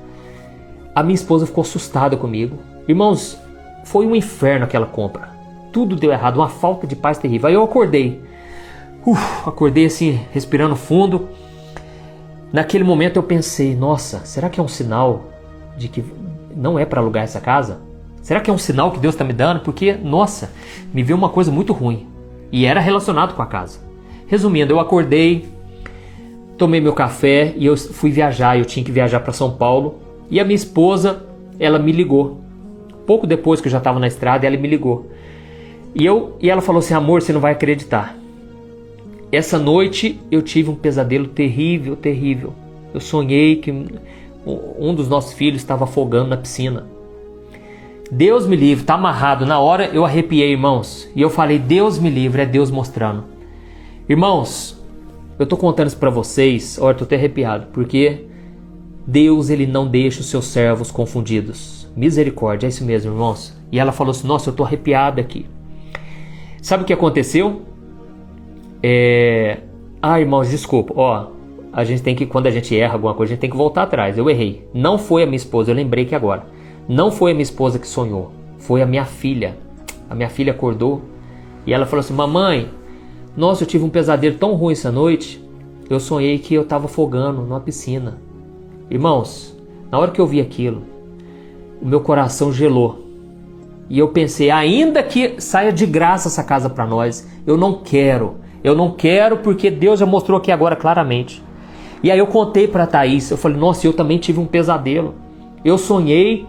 A 0.96 1.04
minha 1.04 1.14
esposa 1.14 1.46
ficou 1.46 1.62
assustada 1.62 2.16
comigo. 2.16 2.58
Irmãos, 2.88 3.38
foi 3.84 4.08
um 4.08 4.16
inferno 4.16 4.64
aquela 4.64 4.86
compra. 4.86 5.32
Tudo 5.74 5.98
deu 5.98 6.14
errado, 6.14 6.38
uma 6.38 6.48
falta 6.48 6.88
de 6.88 6.96
paz 6.96 7.18
terrível. 7.18 7.50
Aí 7.50 7.54
eu 7.54 7.64
acordei. 7.64 8.22
Uf, 9.06 9.46
acordei 9.46 9.88
assim, 9.88 10.22
respirando 10.32 10.78
fundo. 10.78 11.28
Naquele 12.54 12.86
momento 12.86 13.18
eu 13.18 13.24
pensei: 13.24 13.76
nossa, 13.76 14.20
será 14.24 14.50
que 14.50 14.58
é 14.58 14.64
um 14.64 14.70
sinal 14.70 15.31
de 15.82 15.88
que 15.88 16.04
não 16.56 16.78
é 16.78 16.86
para 16.86 17.02
alugar 17.02 17.24
essa 17.24 17.42
casa? 17.42 17.82
Será 18.22 18.40
que 18.40 18.50
é 18.50 18.54
um 18.54 18.58
sinal 18.58 18.92
que 18.92 19.00
Deus 19.00 19.16
está 19.16 19.24
me 19.24 19.34
dando? 19.34 19.62
Porque, 19.62 19.94
nossa, 19.94 20.52
me 20.94 21.02
veio 21.02 21.18
uma 21.18 21.30
coisa 21.30 21.52
muito 21.52 21.74
ruim. 21.74 22.08
E 22.52 22.66
era 22.66 22.80
relacionado 22.80 23.34
com 23.34 23.42
a 23.42 23.48
casa. 23.48 23.80
Resumindo, 24.28 24.74
eu 24.74 24.80
acordei, 24.80 25.50
tomei 26.58 26.80
meu 26.80 26.94
café 26.94 27.54
e 27.58 27.66
eu 27.66 27.76
fui 27.76 28.12
viajar. 28.12 28.58
Eu 28.58 28.66
tinha 28.66 28.86
que 28.86 28.92
viajar 28.92 29.20
para 29.22 29.34
São 29.34 29.52
Paulo. 29.52 30.00
E 30.30 30.40
a 30.40 30.44
minha 30.46 30.56
esposa, 30.56 31.26
ela 31.60 31.80
me 31.80 31.92
ligou. 31.92 32.40
Pouco 33.08 33.26
depois 33.26 33.60
que 33.60 33.68
eu 33.68 33.72
já 33.72 33.80
estava 33.80 34.00
na 34.00 34.08
estrada, 34.08 34.46
ela 34.46 34.58
me 34.58 34.68
ligou. 34.68 35.10
E, 35.96 36.06
eu, 36.06 36.38
e 36.40 36.50
ela 36.50 36.62
falou 36.62 36.80
assim: 36.80 36.94
amor, 36.94 37.22
você 37.22 37.34
não 37.34 37.42
vai 37.42 37.54
acreditar. 37.54 38.16
Essa 39.32 39.58
noite 39.58 40.20
eu 40.30 40.42
tive 40.42 40.70
um 40.70 40.76
pesadelo 40.76 41.28
terrível, 41.28 41.96
terrível. 41.96 42.54
Eu 42.94 43.00
sonhei 43.00 43.56
que 43.56 43.72
um 44.46 44.94
dos 44.94 45.08
nossos 45.08 45.34
filhos 45.34 45.62
estava 45.62 45.84
afogando 45.84 46.30
na 46.30 46.38
piscina. 46.38 46.86
Deus 48.12 48.46
me 48.46 48.56
livre, 48.56 48.84
tá 48.84 48.96
amarrado. 48.96 49.46
Na 49.46 49.60
hora 49.60 49.86
eu 49.94 50.04
arrepiei, 50.04 50.52
irmãos. 50.52 51.08
E 51.16 51.22
eu 51.22 51.30
falei: 51.30 51.58
Deus 51.58 51.98
me 51.98 52.10
livre, 52.10 52.42
é 52.42 52.46
Deus 52.46 52.70
mostrando. 52.70 53.24
Irmãos, 54.10 54.78
eu 55.40 55.46
tô 55.46 55.56
contando 55.56 55.88
isso 55.88 55.98
para 55.98 56.10
vocês. 56.10 56.78
Olha, 56.82 56.94
tô 56.94 57.06
até 57.06 57.16
arrepiado, 57.16 57.68
porque 57.72 58.26
Deus 59.08 59.50
ele 59.50 59.66
não 59.66 59.88
deixa 59.88 60.20
os 60.20 60.30
seus 60.30 60.46
servos 60.46 60.92
confundidos. 60.92 61.90
Misericórdia, 61.96 62.68
é 62.68 62.70
isso 62.70 62.84
mesmo, 62.84 63.12
irmãos. 63.12 63.58
E 63.72 63.80
ela 63.80 63.94
falou 63.94 64.12
assim: 64.12 64.28
Nossa, 64.28 64.50
eu 64.50 64.54
tô 64.54 64.64
arrepiada 64.64 65.22
aqui. 65.22 65.46
Sabe 66.62 66.84
o 66.84 66.86
que 66.86 66.94
aconteceu? 66.94 67.62
É... 68.84 69.60
Ah, 70.02 70.20
irmãos, 70.20 70.50
desculpa. 70.50 70.94
Ó, 70.96 71.28
a 71.74 71.84
gente 71.84 72.02
tem 72.02 72.16
que, 72.16 72.26
quando 72.26 72.48
a 72.48 72.52
gente 72.52 72.78
erra 72.78 72.94
alguma 72.94 73.14
coisa, 73.14 73.32
a 73.32 73.34
gente 73.34 73.42
tem 73.42 73.50
que 73.50 73.56
voltar 73.56 73.84
atrás. 73.84 74.18
Eu 74.18 74.30
errei. 74.30 74.68
Não 74.74 74.98
foi 74.98 75.24
a 75.24 75.26
minha 75.26 75.38
esposa, 75.38 75.72
eu 75.72 75.76
lembrei 75.76 76.06
que 76.06 76.16
agora. 76.16 76.46
Não 76.88 77.12
foi 77.12 77.32
a 77.32 77.34
minha 77.34 77.44
esposa 77.44 77.80
que 77.80 77.88
sonhou. 77.88 78.32
Foi 78.58 78.82
a 78.82 78.86
minha 78.86 79.06
filha. 79.06 79.58
A 80.10 80.16
minha 80.16 80.30
filha 80.30 80.52
acordou 80.52 81.02
e 81.66 81.74
ela 81.74 81.86
falou 81.86 82.02
assim: 82.02 82.14
Mamãe, 82.14 82.70
nossa, 83.36 83.64
eu 83.64 83.68
tive 83.68 83.86
um 83.86 83.90
pesadelo 83.90 84.36
tão 84.38 84.54
ruim 84.56 84.74
essa 84.74 84.92
noite. 84.92 85.42
Eu 85.90 86.00
sonhei 86.00 86.38
que 86.40 86.54
eu 86.54 86.64
estava 86.64 86.86
afogando 86.86 87.42
numa 87.42 87.60
piscina. 87.60 88.18
Irmãos, 88.90 89.58
na 89.90 89.98
hora 89.98 90.12
que 90.12 90.20
eu 90.20 90.28
vi 90.28 90.42
aquilo, 90.42 90.84
o 91.82 91.86
meu 91.86 92.02
coração 92.02 92.52
gelou. 92.52 93.08
E 93.90 94.00
eu 94.00 94.10
pensei, 94.10 94.50
ainda 94.50 95.04
que 95.04 95.36
saia 95.40 95.72
de 95.72 95.86
graça 95.86 96.30
essa 96.30 96.44
casa 96.44 96.70
para 96.70 96.86
nós, 96.86 97.28
eu 97.46 97.58
não 97.58 97.82
quero. 97.82 98.36
Eu 98.64 98.76
não 98.76 98.92
quero 98.92 99.38
porque 99.38 99.70
Deus 99.70 100.00
já 100.00 100.06
mostrou 100.06 100.38
aqui 100.38 100.52
agora 100.52 100.76
claramente. 100.76 101.42
E 102.04 102.12
aí 102.12 102.20
eu 102.20 102.28
contei 102.28 102.68
para 102.68 102.88
Thaís, 102.88 103.30
eu 103.30 103.38
falei: 103.38 103.58
"Nossa, 103.58 103.86
eu 103.86 103.94
também 103.94 104.18
tive 104.18 104.40
um 104.40 104.46
pesadelo. 104.46 105.16
Eu 105.64 105.78
sonhei 105.78 106.46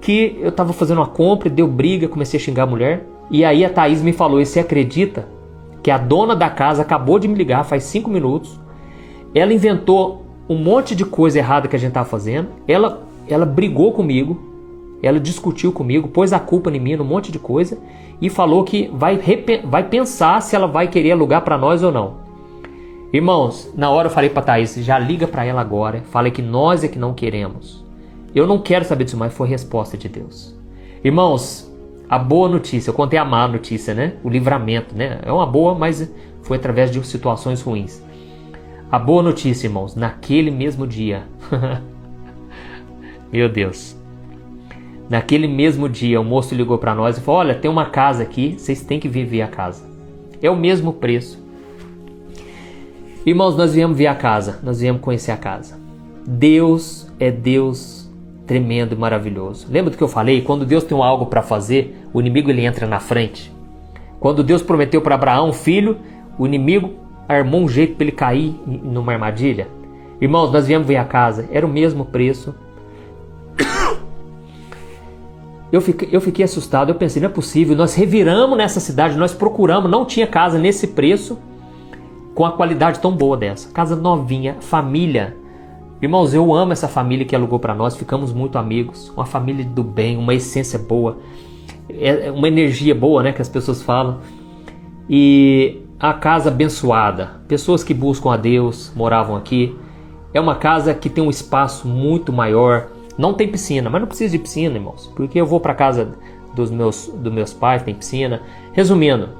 que 0.00 0.38
eu 0.40 0.48
estava 0.48 0.72
fazendo 0.72 0.98
uma 0.98 1.06
compra, 1.06 1.50
deu 1.50 1.66
briga, 1.66 2.08
comecei 2.08 2.38
a 2.38 2.42
xingar 2.42 2.64
a 2.64 2.66
mulher. 2.66 3.06
E 3.30 3.44
aí 3.44 3.64
a 3.64 3.70
Thaís 3.70 4.02
me 4.02 4.12
falou: 4.12 4.40
"E 4.40 4.46
você 4.46 4.60
acredita 4.60 5.28
que 5.82 5.90
a 5.90 5.98
dona 5.98 6.34
da 6.34 6.48
casa 6.48 6.82
acabou 6.82 7.18
de 7.18 7.28
me 7.28 7.34
ligar 7.34 7.64
faz 7.64 7.84
cinco 7.84 8.10
minutos? 8.10 8.58
Ela 9.34 9.52
inventou 9.52 10.24
um 10.48 10.56
monte 10.56 10.94
de 10.94 11.04
coisa 11.04 11.38
errada 11.38 11.68
que 11.68 11.76
a 11.76 11.78
gente 11.78 11.88
estava 11.88 12.08
fazendo. 12.08 12.48
Ela 12.66 13.06
ela 13.28 13.44
brigou 13.44 13.92
comigo, 13.92 14.38
ela 15.02 15.18
discutiu 15.18 15.72
comigo, 15.72 16.08
pôs 16.08 16.32
a 16.32 16.38
culpa 16.38 16.70
em 16.70 16.80
mim, 16.80 16.96
um 16.96 17.04
monte 17.04 17.32
de 17.32 17.38
coisa 17.38 17.78
e 18.20 18.30
falou 18.30 18.64
que 18.64 18.90
vai, 18.92 19.20
vai 19.64 19.84
pensar 19.88 20.40
se 20.40 20.56
ela 20.56 20.66
vai 20.66 20.88
querer 20.88 21.12
alugar 21.12 21.42
para 21.42 21.58
nós 21.58 21.82
ou 21.82 21.92
não. 21.92 22.25
Irmãos, 23.16 23.72
na 23.74 23.88
hora 23.88 24.08
eu 24.08 24.12
falei 24.12 24.28
para 24.28 24.42
Thaís, 24.42 24.74
já 24.74 24.98
liga 24.98 25.26
para 25.26 25.42
ela 25.42 25.62
agora, 25.62 26.02
fala 26.10 26.30
que 26.30 26.42
nós 26.42 26.84
é 26.84 26.88
que 26.88 26.98
não 26.98 27.14
queremos. 27.14 27.82
Eu 28.34 28.46
não 28.46 28.58
quero 28.58 28.84
saber 28.84 29.04
disso 29.04 29.16
mais, 29.16 29.32
foi 29.32 29.48
resposta 29.48 29.96
de 29.96 30.06
Deus. 30.06 30.54
Irmãos, 31.02 31.74
a 32.10 32.18
boa 32.18 32.46
notícia, 32.46 32.90
eu 32.90 32.94
contei 32.94 33.18
a 33.18 33.24
má 33.24 33.48
notícia, 33.48 33.94
né? 33.94 34.16
O 34.22 34.28
livramento, 34.28 34.94
né? 34.94 35.18
É 35.22 35.32
uma 35.32 35.46
boa, 35.46 35.74
mas 35.74 36.12
foi 36.42 36.58
através 36.58 36.90
de 36.90 37.02
situações 37.06 37.62
ruins. 37.62 38.04
A 38.92 38.98
boa 38.98 39.22
notícia, 39.22 39.66
irmãos, 39.66 39.96
naquele 39.96 40.50
mesmo 40.50 40.86
dia. 40.86 41.22
Meu 43.32 43.48
Deus. 43.48 43.96
Naquele 45.08 45.48
mesmo 45.48 45.88
dia, 45.88 46.20
o 46.20 46.24
moço 46.24 46.54
ligou 46.54 46.76
para 46.76 46.94
nós 46.94 47.16
e 47.16 47.22
falou: 47.22 47.40
Olha, 47.40 47.54
tem 47.54 47.70
uma 47.70 47.86
casa 47.86 48.22
aqui, 48.22 48.56
vocês 48.58 48.82
têm 48.82 49.00
que 49.00 49.08
viver 49.08 49.40
a 49.40 49.48
casa. 49.48 49.88
É 50.42 50.50
o 50.50 50.56
mesmo 50.56 50.92
preço. 50.92 51.45
Irmãos, 53.26 53.56
nós 53.56 53.74
viemos 53.74 53.98
ver 53.98 54.06
a 54.06 54.14
casa, 54.14 54.60
nós 54.62 54.78
viemos 54.78 55.02
conhecer 55.02 55.32
a 55.32 55.36
casa. 55.36 55.76
Deus 56.24 57.10
é 57.18 57.28
Deus 57.28 58.08
tremendo 58.46 58.94
e 58.94 58.96
maravilhoso. 58.96 59.66
Lembra 59.68 59.90
do 59.90 59.96
que 59.96 60.02
eu 60.04 60.06
falei? 60.06 60.42
Quando 60.42 60.64
Deus 60.64 60.84
tem 60.84 60.96
algo 60.96 61.26
para 61.26 61.42
fazer, 61.42 62.06
o 62.14 62.20
inimigo 62.20 62.50
ele 62.50 62.64
entra 62.64 62.86
na 62.86 63.00
frente. 63.00 63.52
Quando 64.20 64.44
Deus 64.44 64.62
prometeu 64.62 65.00
para 65.02 65.16
Abraão 65.16 65.48
um 65.48 65.52
filho, 65.52 65.98
o 66.38 66.46
inimigo 66.46 66.92
armou 67.28 67.62
um 67.62 67.68
jeito 67.68 67.96
para 67.96 68.04
ele 68.04 68.12
cair 68.12 68.54
numa 68.64 69.12
armadilha. 69.12 69.66
Irmãos, 70.20 70.52
nós 70.52 70.68
viemos 70.68 70.86
ver 70.86 70.98
a 70.98 71.04
casa, 71.04 71.48
era 71.50 71.66
o 71.66 71.68
mesmo 71.68 72.04
preço, 72.04 72.54
eu 75.72 75.80
fiquei, 75.80 76.10
eu 76.12 76.20
fiquei 76.20 76.44
assustado, 76.44 76.90
eu 76.90 76.94
pensei, 76.94 77.20
não 77.20 77.28
é 77.28 77.32
possível. 77.32 77.74
Nós 77.74 77.92
reviramos 77.92 78.56
nessa 78.56 78.78
cidade, 78.78 79.16
nós 79.16 79.34
procuramos, 79.34 79.90
não 79.90 80.04
tinha 80.04 80.28
casa 80.28 80.60
nesse 80.60 80.86
preço 80.86 81.36
com 82.36 82.44
a 82.44 82.52
qualidade 82.52 83.00
tão 83.00 83.12
boa 83.12 83.34
dessa. 83.34 83.72
Casa 83.72 83.96
novinha, 83.96 84.58
família. 84.60 85.34
Irmãos, 86.02 86.34
eu 86.34 86.54
amo 86.54 86.70
essa 86.70 86.86
família 86.86 87.24
que 87.24 87.34
alugou 87.34 87.58
para 87.58 87.74
nós, 87.74 87.96
ficamos 87.96 88.30
muito 88.30 88.58
amigos. 88.58 89.10
Uma 89.16 89.24
família 89.24 89.64
do 89.64 89.82
bem, 89.82 90.18
uma 90.18 90.34
essência 90.34 90.78
boa, 90.78 91.16
é, 91.88 92.26
é 92.26 92.30
uma 92.30 92.46
energia 92.46 92.94
boa, 92.94 93.22
né, 93.22 93.32
que 93.32 93.40
as 93.40 93.48
pessoas 93.48 93.80
falam. 93.82 94.18
E 95.08 95.80
a 95.98 96.12
casa 96.12 96.50
abençoada, 96.50 97.40
pessoas 97.48 97.82
que 97.82 97.94
buscam 97.94 98.30
a 98.30 98.36
Deus 98.36 98.92
moravam 98.94 99.34
aqui. 99.34 99.74
É 100.34 100.38
uma 100.38 100.56
casa 100.56 100.92
que 100.92 101.08
tem 101.08 101.24
um 101.24 101.30
espaço 101.30 101.88
muito 101.88 102.34
maior, 102.34 102.88
não 103.16 103.32
tem 103.32 103.48
piscina, 103.50 103.88
mas 103.88 103.98
não 104.02 104.06
precisa 104.06 104.32
de 104.32 104.38
piscina, 104.38 104.74
irmãos, 104.74 105.10
porque 105.16 105.40
eu 105.40 105.46
vou 105.46 105.58
para 105.58 105.74
casa 105.74 106.14
dos 106.54 106.70
meus, 106.70 107.08
dos 107.08 107.32
meus 107.32 107.54
pais, 107.54 107.82
tem 107.82 107.94
piscina. 107.94 108.42
Resumindo, 108.74 109.30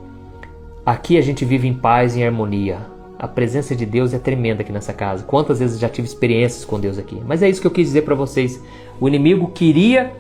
aqui 0.87 1.19
a 1.19 1.21
gente 1.21 1.45
vive 1.45 1.67
em 1.67 1.75
paz 1.75 2.17
e 2.17 2.21
em 2.21 2.25
harmonia. 2.25 2.79
A 3.19 3.27
presença 3.27 3.75
de 3.75 3.85
Deus 3.85 4.15
é 4.15 4.19
tremenda 4.19 4.63
aqui 4.63 4.71
nessa 4.71 4.93
casa. 4.93 5.25
Quantas 5.25 5.59
vezes 5.59 5.81
já 5.81 5.89
tive 5.89 6.07
experiências 6.07 6.65
com 6.65 6.79
Deus 6.79 6.99
aqui? 6.99 7.21
Mas 7.27 7.43
é 7.43 7.49
isso 7.49 7.61
que 7.61 7.67
eu 7.67 7.73
quis 7.73 7.89
dizer 7.89 8.03
para 8.03 8.15
vocês. 8.15 8.63
O 9.01 9.09
inimigo 9.09 9.49
queria 9.49 10.13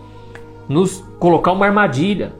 nos 0.68 1.04
colocar 1.20 1.52
uma 1.52 1.66
armadilha. 1.66 2.32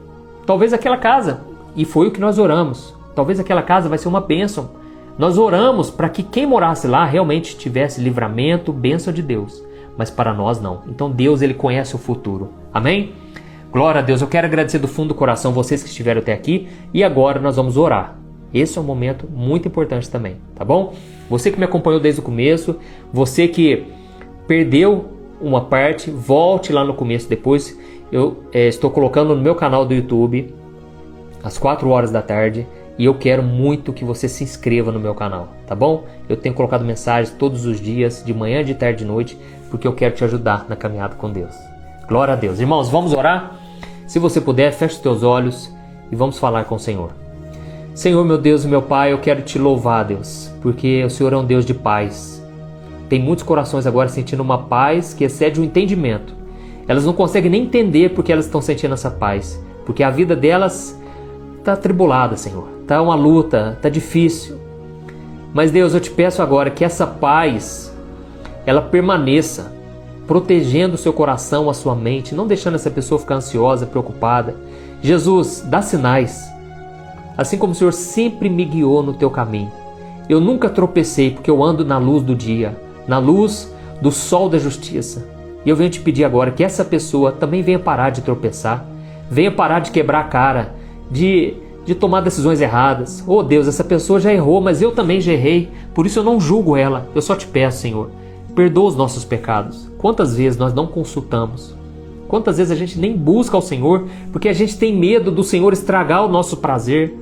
Talvez 0.45 0.73
aquela 0.73 0.97
casa, 0.97 1.41
e 1.75 1.85
foi 1.85 2.07
o 2.07 2.11
que 2.11 2.19
nós 2.19 2.37
oramos. 2.37 2.93
Talvez 3.15 3.39
aquela 3.39 3.61
casa 3.61 3.87
vai 3.87 3.97
ser 3.97 4.09
uma 4.09 4.21
bênção. 4.21 4.71
Nós 5.17 5.37
oramos 5.37 5.89
para 5.89 6.09
que 6.09 6.21
quem 6.21 6.45
morasse 6.45 6.87
lá 6.87 7.05
realmente 7.05 7.57
tivesse 7.57 8.01
livramento, 8.01 8.73
bênção 8.73 9.13
de 9.13 9.21
Deus 9.21 9.65
mas 9.97 10.11
para 10.11 10.33
nós 10.33 10.61
não. 10.61 10.83
Então 10.87 11.09
Deus 11.09 11.41
ele 11.41 11.55
conhece 11.55 11.95
o 11.95 11.97
futuro. 11.99 12.49
Amém? 12.71 13.13
Glória 13.77 13.99
a 13.99 14.03
Deus. 14.03 14.21
Eu 14.21 14.27
quero 14.27 14.47
agradecer 14.47 14.79
do 14.79 14.87
fundo 14.87 15.09
do 15.09 15.13
coração 15.13 15.51
vocês 15.51 15.83
que 15.83 15.89
estiveram 15.89 16.19
até 16.19 16.33
aqui 16.33 16.67
e 16.91 17.03
agora 17.03 17.39
nós 17.39 17.57
vamos 17.57 17.77
orar. 17.77 18.17
Esse 18.51 18.75
é 18.79 18.81
um 18.81 18.83
momento 18.83 19.29
muito 19.29 19.67
importante 19.67 20.09
também, 20.09 20.37
tá 20.55 20.65
bom? 20.65 20.95
Você 21.29 21.51
que 21.51 21.59
me 21.59 21.65
acompanhou 21.65 21.99
desde 21.99 22.19
o 22.19 22.23
começo, 22.23 22.77
você 23.13 23.47
que 23.47 23.85
perdeu 24.47 25.05
uma 25.39 25.65
parte, 25.65 26.09
volte 26.09 26.73
lá 26.73 26.83
no 26.83 26.95
começo 26.95 27.29
depois. 27.29 27.79
Eu 28.11 28.45
é, 28.51 28.67
estou 28.67 28.89
colocando 28.89 29.35
no 29.35 29.41
meu 29.43 29.53
canal 29.53 29.85
do 29.85 29.93
YouTube 29.93 30.51
às 31.43 31.59
4 31.59 31.87
horas 31.87 32.09
da 32.09 32.23
tarde 32.23 32.65
e 32.97 33.05
eu 33.05 33.13
quero 33.13 33.43
muito 33.43 33.93
que 33.93 34.03
você 34.03 34.27
se 34.27 34.43
inscreva 34.43 34.91
no 34.91 34.99
meu 34.99 35.13
canal, 35.13 35.49
tá 35.67 35.75
bom? 35.75 36.05
Eu 36.27 36.35
tenho 36.35 36.55
colocado 36.55 36.83
mensagens 36.83 37.29
todos 37.37 37.67
os 37.67 37.79
dias, 37.79 38.23
de 38.25 38.33
manhã, 38.33 38.63
de 38.63 38.73
tarde, 38.73 39.03
de 39.03 39.05
noite, 39.05 39.37
porque 39.69 39.87
eu 39.87 39.93
quero 39.93 40.15
te 40.15 40.23
ajudar 40.23 40.65
na 40.67 40.75
caminhada 40.75 41.13
com 41.13 41.31
Deus. 41.31 41.55
Glória 42.07 42.33
a 42.33 42.37
Deus. 42.37 42.59
Irmãos, 42.59 42.89
vamos 42.89 43.13
orar? 43.13 43.56
Se 44.07 44.19
você 44.19 44.39
puder, 44.39 44.71
feche 44.71 44.95
os 44.95 45.01
teus 45.01 45.21
olhos 45.21 45.69
e 46.09 46.15
vamos 46.15 46.39
falar 46.39 46.63
com 46.63 46.75
o 46.75 46.79
Senhor. 46.79 47.11
Senhor, 47.93 48.23
meu 48.23 48.37
Deus 48.37 48.63
e 48.63 48.67
meu 48.67 48.81
Pai, 48.81 49.11
eu 49.11 49.19
quero 49.19 49.41
te 49.41 49.59
louvar, 49.59 50.05
Deus, 50.05 50.49
porque 50.61 51.03
o 51.03 51.09
Senhor 51.09 51.33
é 51.33 51.37
um 51.37 51.43
Deus 51.43 51.65
de 51.65 51.73
paz. 51.73 52.41
Tem 53.09 53.19
muitos 53.21 53.43
corações 53.43 53.85
agora 53.85 54.07
sentindo 54.07 54.41
uma 54.41 54.59
paz 54.59 55.13
que 55.13 55.25
excede 55.25 55.59
o 55.59 55.63
entendimento. 55.63 56.33
Elas 56.87 57.05
não 57.05 57.11
conseguem 57.11 57.51
nem 57.51 57.63
entender 57.63 58.13
porque 58.13 58.31
elas 58.31 58.45
estão 58.45 58.61
sentindo 58.61 58.93
essa 58.93 59.11
paz, 59.11 59.61
porque 59.85 60.03
a 60.03 60.09
vida 60.09 60.37
delas 60.37 60.97
tá 61.61 61.73
atribulada, 61.73 62.37
Senhor. 62.37 62.69
Tá 62.87 63.01
uma 63.01 63.15
luta, 63.15 63.77
tá 63.81 63.89
difícil. 63.89 64.57
Mas 65.53 65.69
Deus, 65.69 65.93
eu 65.93 65.99
te 65.99 66.11
peço 66.11 66.41
agora 66.41 66.69
que 66.69 66.85
essa 66.85 67.05
paz 67.05 67.93
ela 68.65 68.81
permaneça 68.81 69.76
protegendo 70.27 70.95
o 70.95 70.97
seu 70.97 71.13
coração, 71.13 71.69
a 71.69 71.73
sua 71.73 71.95
mente, 71.95 72.35
não 72.35 72.45
deixando 72.45 72.75
essa 72.75 72.91
pessoa 72.91 73.19
ficar 73.19 73.35
ansiosa, 73.35 73.85
preocupada. 73.85 74.55
Jesus, 75.01 75.63
dá 75.65 75.81
sinais. 75.81 76.45
Assim 77.37 77.57
como 77.57 77.71
o 77.71 77.75
Senhor 77.75 77.93
sempre 77.93 78.49
me 78.49 78.65
guiou 78.65 79.01
no 79.01 79.13
teu 79.13 79.29
caminho. 79.29 79.71
Eu 80.27 80.41
nunca 80.41 80.69
tropecei 80.69 81.31
porque 81.31 81.49
eu 81.49 81.63
ando 81.63 81.85
na 81.85 81.97
luz 81.97 82.21
do 82.23 82.35
dia, 82.35 82.75
na 83.07 83.17
luz 83.17 83.73
do 84.01 84.11
sol 84.11 84.49
da 84.49 84.59
justiça. 84.59 85.25
E 85.65 85.69
eu 85.69 85.75
venho 85.75 85.89
te 85.89 86.01
pedir 86.01 86.25
agora 86.25 86.51
que 86.51 86.63
essa 86.63 86.83
pessoa 86.83 87.31
também 87.31 87.61
venha 87.61 87.79
parar 87.79 88.09
de 88.09 88.21
tropeçar, 88.21 88.85
venha 89.29 89.51
parar 89.51 89.79
de 89.79 89.91
quebrar 89.91 90.21
a 90.21 90.23
cara, 90.25 90.75
de, 91.09 91.53
de 91.85 91.95
tomar 91.95 92.21
decisões 92.21 92.59
erradas. 92.59 93.23
Oh 93.25 93.41
Deus, 93.41 93.67
essa 93.67 93.83
pessoa 93.83 94.19
já 94.19 94.33
errou, 94.33 94.59
mas 94.59 94.81
eu 94.81 94.91
também 94.91 95.21
já 95.21 95.31
errei, 95.31 95.69
por 95.93 96.05
isso 96.05 96.19
eu 96.19 96.23
não 96.23 96.39
julgo 96.39 96.75
ela. 96.75 97.07
Eu 97.15 97.21
só 97.21 97.35
te 97.35 97.47
peço, 97.47 97.81
Senhor, 97.81 98.09
perdoa 98.57 98.87
os 98.87 98.95
nossos 98.95 99.23
pecados. 99.23 99.87
Quantas 99.99 100.35
vezes 100.35 100.57
nós 100.57 100.73
não 100.73 100.87
consultamos? 100.87 101.75
Quantas 102.27 102.57
vezes 102.57 102.71
a 102.71 102.75
gente 102.75 102.97
nem 102.97 103.15
busca 103.15 103.55
ao 103.55 103.61
Senhor 103.61 104.07
porque 104.31 104.49
a 104.49 104.53
gente 104.53 104.79
tem 104.79 104.97
medo 104.97 105.29
do 105.29 105.43
Senhor 105.43 105.71
estragar 105.73 106.25
o 106.25 106.27
nosso 106.27 106.57
prazer? 106.57 107.15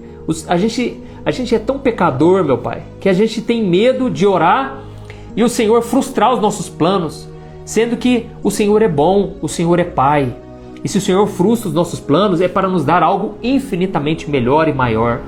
A 0.47 0.55
gente, 0.55 0.97
a 1.25 1.31
gente 1.31 1.53
é 1.53 1.59
tão 1.59 1.77
pecador, 1.77 2.41
meu 2.45 2.57
Pai, 2.57 2.83
que 3.01 3.09
a 3.09 3.13
gente 3.13 3.41
tem 3.41 3.61
medo 3.61 4.09
de 4.09 4.25
orar 4.25 4.81
e 5.35 5.43
o 5.43 5.49
Senhor 5.49 5.81
frustrar 5.81 6.33
os 6.33 6.39
nossos 6.39 6.69
planos, 6.69 7.27
sendo 7.65 7.97
que 7.97 8.27
o 8.41 8.49
Senhor 8.49 8.81
é 8.81 8.87
bom, 8.87 9.33
o 9.41 9.49
Senhor 9.49 9.77
é 9.77 9.83
Pai. 9.83 10.33
E 10.85 10.87
se 10.87 10.99
o 10.99 11.01
Senhor 11.01 11.27
frustra 11.27 11.67
os 11.67 11.75
nossos 11.75 11.99
planos, 11.99 12.39
é 12.39 12.47
para 12.47 12.69
nos 12.69 12.85
dar 12.85 13.03
algo 13.03 13.35
infinitamente 13.43 14.31
melhor 14.31 14.69
e 14.69 14.73
maior. 14.73 15.19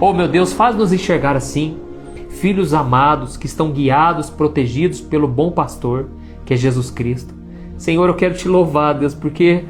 Oh, 0.00 0.14
meu 0.14 0.26
Deus, 0.26 0.54
faz-nos 0.54 0.90
enxergar 0.90 1.36
assim, 1.36 1.76
filhos 2.44 2.74
amados 2.74 3.38
que 3.38 3.46
estão 3.46 3.72
guiados, 3.72 4.28
protegidos 4.28 5.00
pelo 5.00 5.26
bom 5.26 5.50
pastor, 5.50 6.10
que 6.44 6.52
é 6.52 6.56
Jesus 6.58 6.90
Cristo. 6.90 7.34
Senhor, 7.78 8.06
eu 8.06 8.14
quero 8.14 8.34
te 8.34 8.46
louvar, 8.46 8.98
Deus, 8.98 9.14
porque 9.14 9.64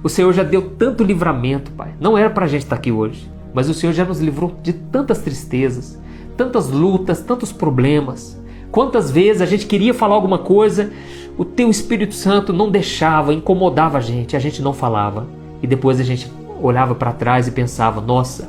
o 0.00 0.08
Senhor 0.08 0.32
já 0.32 0.44
deu 0.44 0.62
tanto 0.62 1.02
livramento, 1.02 1.72
Pai. 1.72 1.92
Não 1.98 2.16
era 2.16 2.30
para 2.30 2.44
a 2.44 2.48
gente 2.48 2.62
estar 2.62 2.76
aqui 2.76 2.92
hoje, 2.92 3.28
mas 3.52 3.68
o 3.68 3.74
Senhor 3.74 3.92
já 3.92 4.04
nos 4.04 4.20
livrou 4.20 4.54
de 4.62 4.72
tantas 4.72 5.18
tristezas, 5.18 6.00
tantas 6.36 6.68
lutas, 6.68 7.22
tantos 7.22 7.50
problemas. 7.50 8.40
Quantas 8.70 9.10
vezes 9.10 9.42
a 9.42 9.46
gente 9.46 9.66
queria 9.66 9.92
falar 9.92 10.14
alguma 10.14 10.38
coisa, 10.38 10.92
o 11.36 11.44
teu 11.44 11.68
Espírito 11.68 12.14
Santo 12.14 12.52
não 12.52 12.70
deixava, 12.70 13.34
incomodava 13.34 13.98
a 13.98 14.00
gente, 14.00 14.36
a 14.36 14.38
gente 14.38 14.62
não 14.62 14.72
falava. 14.72 15.26
E 15.60 15.66
depois 15.66 15.98
a 15.98 16.04
gente 16.04 16.30
olhava 16.62 16.94
para 16.94 17.12
trás 17.12 17.48
e 17.48 17.50
pensava: 17.50 18.00
nossa, 18.00 18.48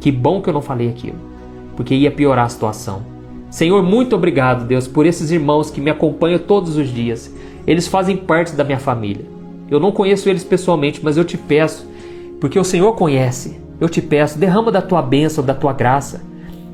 que 0.00 0.10
bom 0.10 0.42
que 0.42 0.50
eu 0.50 0.54
não 0.54 0.60
falei 0.60 0.88
aquilo, 0.88 1.30
porque 1.76 1.94
ia 1.94 2.10
piorar 2.10 2.46
a 2.46 2.48
situação. 2.48 3.02
Senhor, 3.50 3.82
muito 3.82 4.16
obrigado, 4.16 4.64
Deus, 4.64 4.88
por 4.88 5.04
esses 5.04 5.30
irmãos 5.30 5.70
que 5.70 5.80
me 5.80 5.90
acompanham 5.90 6.38
todos 6.38 6.76
os 6.76 6.88
dias. 6.88 7.32
Eles 7.66 7.86
fazem 7.86 8.16
parte 8.16 8.56
da 8.56 8.64
minha 8.64 8.78
família. 8.78 9.26
Eu 9.70 9.78
não 9.78 9.92
conheço 9.92 10.28
eles 10.28 10.44
pessoalmente, 10.44 11.00
mas 11.02 11.16
eu 11.16 11.24
te 11.24 11.36
peço, 11.36 11.86
porque 12.40 12.58
o 12.58 12.64
Senhor 12.64 12.92
conhece. 12.94 13.60
Eu 13.80 13.88
te 13.88 14.00
peço, 14.00 14.38
derrama 14.38 14.70
da 14.70 14.80
tua 14.80 15.02
bênção, 15.02 15.44
da 15.44 15.54
tua 15.54 15.72
graça. 15.72 16.22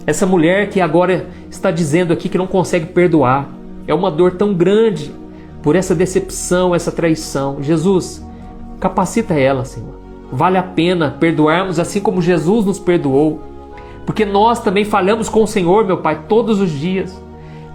Essa 0.07 0.27
mulher 0.27 0.71
que 0.71 0.81
agora 0.81 1.27
está 1.51 1.71
dizendo 1.71 2.13
aqui 2.13 2.29
que 2.29 2.39
não 2.39 2.47
consegue 2.47 2.87
perdoar. 2.87 3.49
É 3.87 3.95
uma 3.95 4.11
dor 4.11 4.33
tão 4.33 4.55
grande 4.55 5.13
por 5.63 5.77
essa 5.77 5.95
decepção, 5.95 6.75
essa 6.75 6.93
traição. 6.93 7.63
Jesus, 7.63 8.25
capacita 8.81 9.35
ela, 9.35 9.65
Senhor. 9.65 9.99
Vale 10.31 10.59
a 10.59 10.63
pena 10.63 11.17
perdoarmos 11.19 11.79
assim 11.79 12.01
como 12.01 12.23
Jesus 12.23 12.65
nos 12.65 12.79
perdoou. 12.79 13.41
Porque 14.09 14.25
nós 14.25 14.59
também 14.59 14.87
falhamos 14.87 15.29
com 15.29 15.43
o 15.43 15.47
Senhor, 15.47 15.85
meu 15.85 15.99
Pai, 15.99 16.23
todos 16.27 16.63
os 16.63 16.71
dias. 16.71 17.23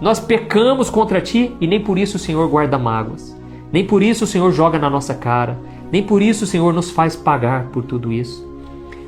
Nós 0.00 0.18
pecamos 0.18 0.90
contra 0.90 1.20
ti 1.20 1.54
e 1.60 1.66
nem 1.68 1.78
por 1.78 1.96
isso 1.96 2.16
o 2.16 2.18
Senhor 2.18 2.48
guarda 2.48 2.76
mágoas. 2.76 3.40
Nem 3.72 3.84
por 3.86 4.02
isso 4.02 4.24
o 4.24 4.26
Senhor 4.26 4.50
joga 4.50 4.76
na 4.76 4.90
nossa 4.90 5.14
cara. 5.14 5.56
Nem 5.92 6.02
por 6.02 6.20
isso 6.20 6.42
o 6.42 6.46
Senhor 6.48 6.74
nos 6.74 6.90
faz 6.90 7.14
pagar 7.14 7.66
por 7.66 7.84
tudo 7.84 8.12
isso. 8.12 8.44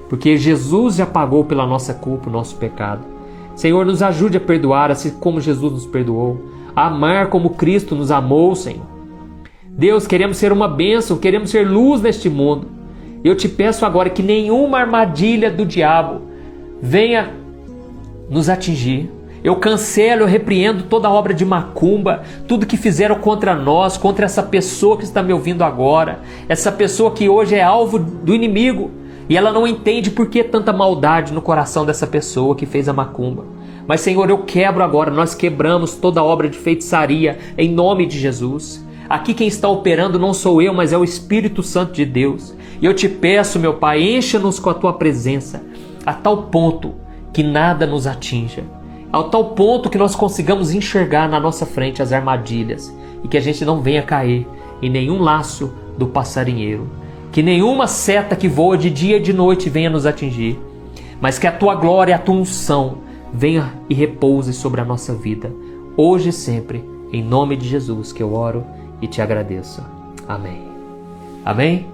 Porque 0.09 0.37
Jesus 0.37 0.95
já 0.95 1.05
pagou 1.05 1.45
pela 1.45 1.67
nossa 1.67 1.93
culpa, 1.93 2.31
o 2.31 2.33
nosso 2.33 2.55
pecado. 2.59 3.05
Senhor, 3.57 3.85
nos 3.85 4.05
ajude 4.05 4.37
a 4.37 4.41
perdoar 4.41 4.93
assim 4.93 5.11
como 5.11 5.41
Jesus 5.41 5.73
nos 5.73 5.87
perdoou, 5.87 6.41
a 6.77 6.87
amar 6.87 7.27
como 7.29 7.51
Cristo 7.51 7.97
nos 7.97 8.13
amou, 8.13 8.55
Senhor. 8.55 8.87
Deus, 9.65 10.07
queremos 10.07 10.37
ser 10.37 10.53
uma 10.53 10.69
bênção, 10.69 11.19
queremos 11.19 11.51
ser 11.51 11.69
luz 11.69 12.01
neste 12.01 12.31
mundo. 12.31 12.69
Eu 13.25 13.35
te 13.35 13.49
peço 13.49 13.85
agora 13.85 14.11
que 14.11 14.23
nenhuma 14.23 14.79
armadilha 14.79 15.51
do 15.51 15.67
diabo 15.67 16.36
venha 16.81 17.33
nos 18.29 18.49
atingir. 18.49 19.11
Eu 19.45 19.57
cancelo, 19.57 20.23
eu 20.23 20.27
repreendo 20.27 20.85
toda 20.85 21.11
obra 21.11 21.33
de 21.33 21.45
macumba, 21.45 22.23
tudo 22.49 22.67
que 22.67 22.77
fizeram 22.77 23.17
contra 23.17 23.55
nós, 23.55 23.97
contra 23.97 24.25
essa 24.25 24.43
pessoa 24.43 24.97
que 24.97 25.05
está 25.05 25.23
me 25.23 25.33
ouvindo 25.33 25.63
agora, 25.63 26.21
essa 26.49 26.73
pessoa 26.73 27.13
que 27.13 27.29
hoje 27.29 27.55
é 27.55 27.63
alvo 27.63 27.99
do 27.99 28.35
inimigo. 28.35 28.91
E 29.29 29.37
ela 29.37 29.53
não 29.53 29.67
entende 29.67 30.11
por 30.11 30.29
que 30.29 30.43
tanta 30.43 30.73
maldade 30.73 31.33
no 31.33 31.43
coração 31.43 31.85
dessa 31.85 32.07
pessoa 32.07 32.57
que 32.57 32.67
fez 32.67 32.89
a 32.89 32.93
macumba. 32.93 33.45
Mas, 33.87 34.01
Senhor, 34.01 34.29
eu 34.29 34.39
quebro 34.39 34.83
agora, 34.83 35.11
nós 35.11 35.35
quebramos 35.35 35.95
toda 35.95 36.23
obra 36.23 36.49
de 36.49 36.59
feitiçaria 36.59 37.39
em 37.57 37.71
nome 37.71 38.07
de 38.07 38.19
Jesus. 38.19 38.85
Aqui 39.09 39.33
quem 39.33 39.47
está 39.47 39.69
operando 39.69 40.19
não 40.19 40.35
sou 40.35 40.61
eu, 40.61 40.75
mas 40.75 40.93
é 40.93 40.99
o 40.99 41.05
Espírito 41.05 41.63
Santo 41.63 41.93
de 41.93 42.05
Deus. 42.05 42.53
E 42.81 42.85
eu 42.85 42.93
te 42.93 43.09
peço, 43.09 43.61
meu 43.61 43.75
Pai, 43.75 44.03
encha-nos 44.03 44.59
com 44.59 44.71
a 44.71 44.75
tua 44.75 44.93
presença, 44.93 45.63
a 46.07 46.15
tal 46.15 46.45
ponto 46.45 46.95
que 47.33 47.43
nada 47.43 47.87
nos 47.87 48.07
atinja, 48.07 48.65
ao 49.13 49.29
tal 49.29 49.51
ponto 49.51 49.91
que 49.91 49.99
nós 49.99 50.15
consigamos 50.15 50.73
enxergar 50.73 51.29
na 51.29 51.39
nossa 51.39 51.67
frente 51.67 52.01
as 52.01 52.13
armadilhas 52.13 52.95
e 53.23 53.29
que 53.29 53.37
a 53.37 53.41
gente 53.41 53.65
não 53.65 53.83
venha 53.83 54.03
cair 54.03 54.47
em 54.81 54.89
nenhum 54.89 55.21
laço 55.21 55.75
do 55.99 56.07
passarinheiro 56.07 56.89
que 57.37 57.43
nenhuma 57.43 57.87
seta 57.87 58.35
que 58.35 58.49
voa 58.49 58.79
de 58.79 58.89
dia 58.89 59.19
e 59.19 59.21
de 59.21 59.31
noite 59.31 59.69
venha 59.69 59.91
nos 59.91 60.07
atingir, 60.07 60.59
mas 61.21 61.39
que 61.39 61.47
a 61.47 61.53
tua 61.53 61.75
glória, 61.75 62.17
a 62.17 62.19
tua 62.19 62.35
unção 62.35 63.01
venha 63.31 63.75
e 63.91 63.95
repouse 63.95 64.55
sobre 64.55 64.81
a 64.81 64.85
nossa 64.87 65.15
vida, 65.15 65.53
hoje 65.99 66.31
e 66.31 66.33
sempre, 66.33 66.83
em 67.13 67.23
nome 67.23 67.55
de 67.55 67.69
Jesus 67.69 68.11
que 68.11 68.23
eu 68.23 68.33
oro 68.33 68.65
e 69.03 69.07
te 69.07 69.21
agradeço. 69.21 69.85
Amém. 70.27 70.63
Amém? 71.45 71.87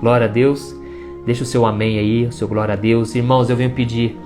Glória 0.00 0.26
a 0.26 0.30
Deus. 0.30 0.79
Deixa 1.24 1.42
o 1.42 1.46
seu 1.46 1.66
amém 1.66 1.98
aí, 1.98 2.26
o 2.26 2.32
seu 2.32 2.48
glória 2.48 2.74
a 2.74 2.76
Deus. 2.76 3.14
Irmãos, 3.14 3.50
eu 3.50 3.56
venho 3.56 3.70
pedir 3.70 4.18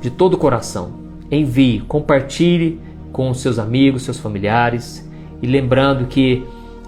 de 0.00 0.10
todo 0.10 0.34
o 0.34 0.38
coração, 0.38 0.92
envie, 1.30 1.80
compartilhe 1.80 2.80
com 3.12 3.32
seus 3.32 3.58
amigos, 3.58 4.02
seus 4.02 4.18
familiares, 4.18 5.08
e 5.40 5.46
lembrando 5.46 6.06
que 6.06 6.44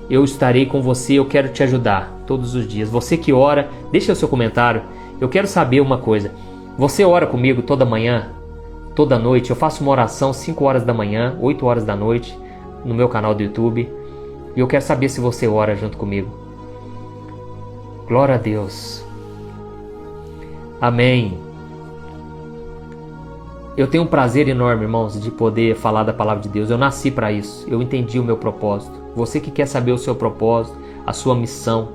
eu 0.09 0.24
estarei 0.24 0.66
com 0.66 0.80
você, 0.80 1.14
eu 1.14 1.24
quero 1.24 1.49
te 1.49 1.62
ajudar 1.62 2.22
todos 2.26 2.55
os 2.55 2.66
dias. 2.66 2.91
Você 2.91 3.16
que 3.16 3.32
ora, 3.32 3.68
deixa 3.91 4.12
o 4.12 4.16
seu 4.16 4.28
comentário. 4.28 4.82
Eu 5.20 5.28
quero 5.28 5.47
saber 5.47 5.80
uma 5.80 5.99
coisa. 5.99 6.30
Você 6.78 7.05
ora 7.05 7.26
comigo 7.26 7.62
toda 7.62 7.84
manhã, 7.84 8.30
toda 8.95 9.18
noite? 9.18 9.51
Eu 9.51 9.57
faço 9.57 9.82
uma 9.82 9.93
oração 9.93 10.32
5 10.32 10.64
horas 10.64 10.84
da 10.84 10.93
manhã, 10.93 11.37
8 11.41 11.64
horas 11.64 11.84
da 11.84 11.97
noite 11.97 12.37
no 12.84 12.95
meu 12.95 13.09
canal 13.09 13.34
do 13.34 13.43
YouTube. 13.43 13.89
E 14.55 14.61
eu 14.61 14.66
quero 14.66 14.82
saber 14.84 15.09
se 15.09 15.20
você 15.20 15.47
ora 15.47 15.74
junto 15.74 15.97
comigo. 15.97 16.28
Glória 18.07 18.34
a 18.34 18.39
Deus. 18.39 19.05
Amém. 20.81 21.39
Eu 23.77 23.87
tenho 23.87 24.05
um 24.05 24.07
prazer 24.07 24.49
enorme, 24.49 24.85
irmãos, 24.85 25.20
de 25.20 25.31
poder 25.31 25.77
falar 25.77 26.03
da 26.03 26.12
palavra 26.12 26.43
de 26.43 26.49
Deus. 26.49 26.70
Eu 26.70 26.79
nasci 26.79 27.11
para 27.11 27.31
isso. 27.31 27.66
Eu 27.68 27.83
entendi 27.83 28.18
o 28.18 28.24
meu 28.24 28.37
propósito. 28.37 28.95
Você 29.14 29.39
que 29.39 29.51
quer 29.51 29.66
saber 29.66 29.93
o 29.93 29.99
seu 29.99 30.14
propósito, 30.14 30.79
a 31.07 31.12
sua 31.12 31.35
missão, 31.35 31.89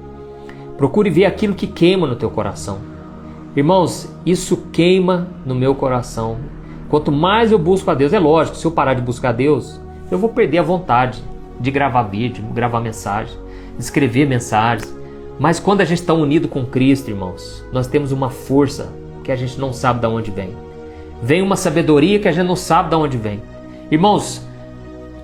procure 0.78 1.10
ver 1.10 1.26
aquilo 1.26 1.56
que 1.56 1.68
queima 1.68 2.06
no 2.06 2.16
teu 2.16 2.30
coração. 2.30 2.80
Irmãos, 3.56 4.12
isso 4.26 4.58
queima 4.72 5.28
no 5.46 5.54
meu 5.56 5.76
coração. 5.76 6.38
Quanto 6.88 7.12
mais 7.12 7.52
eu 7.52 7.60
busco 7.60 7.90
a 7.90 7.94
Deus, 7.94 8.14
é 8.14 8.20
lógico, 8.20 8.58
se 8.58 8.66
eu 8.66 8.72
parar 8.72 8.94
de 8.94 9.02
buscar 9.02 9.30
a 9.30 9.34
Deus, 9.34 9.80
eu 10.12 10.18
vou 10.18 10.30
perder 10.30 10.60
a 10.60 10.64
vontade 10.64 11.24
de 11.60 11.72
gravar 11.72 12.04
vídeo, 12.04 12.44
gravar 12.54 12.80
mensagem, 12.80 13.38
escrever 13.78 14.28
mensagens. 14.28 15.01
Mas 15.42 15.60
quando 15.60 15.82
a 15.82 15.86
gente 15.86 16.00
está 16.00 16.14
unido 16.14 16.48
com 16.48 16.66
Cristo, 16.66 17.10
irmãos, 17.10 17.66
nós 17.74 17.88
temos 17.88 18.14
uma 18.14 18.30
força 18.30 18.94
que 19.26 19.32
a 19.34 19.36
gente 19.36 19.60
não 19.60 19.74
sabe 19.74 20.00
de 20.00 20.08
onde 20.08 20.32
vem 20.32 20.56
vem 21.22 21.42
uma 21.42 21.56
sabedoria 21.56 22.20
que 22.20 22.28
a 22.28 22.32
gente 22.32 22.48
não 22.48 22.56
sabe 22.56 22.90
de 22.90 22.96
onde 22.96 23.18
vem. 23.18 23.42
Irmãos, 23.92 24.46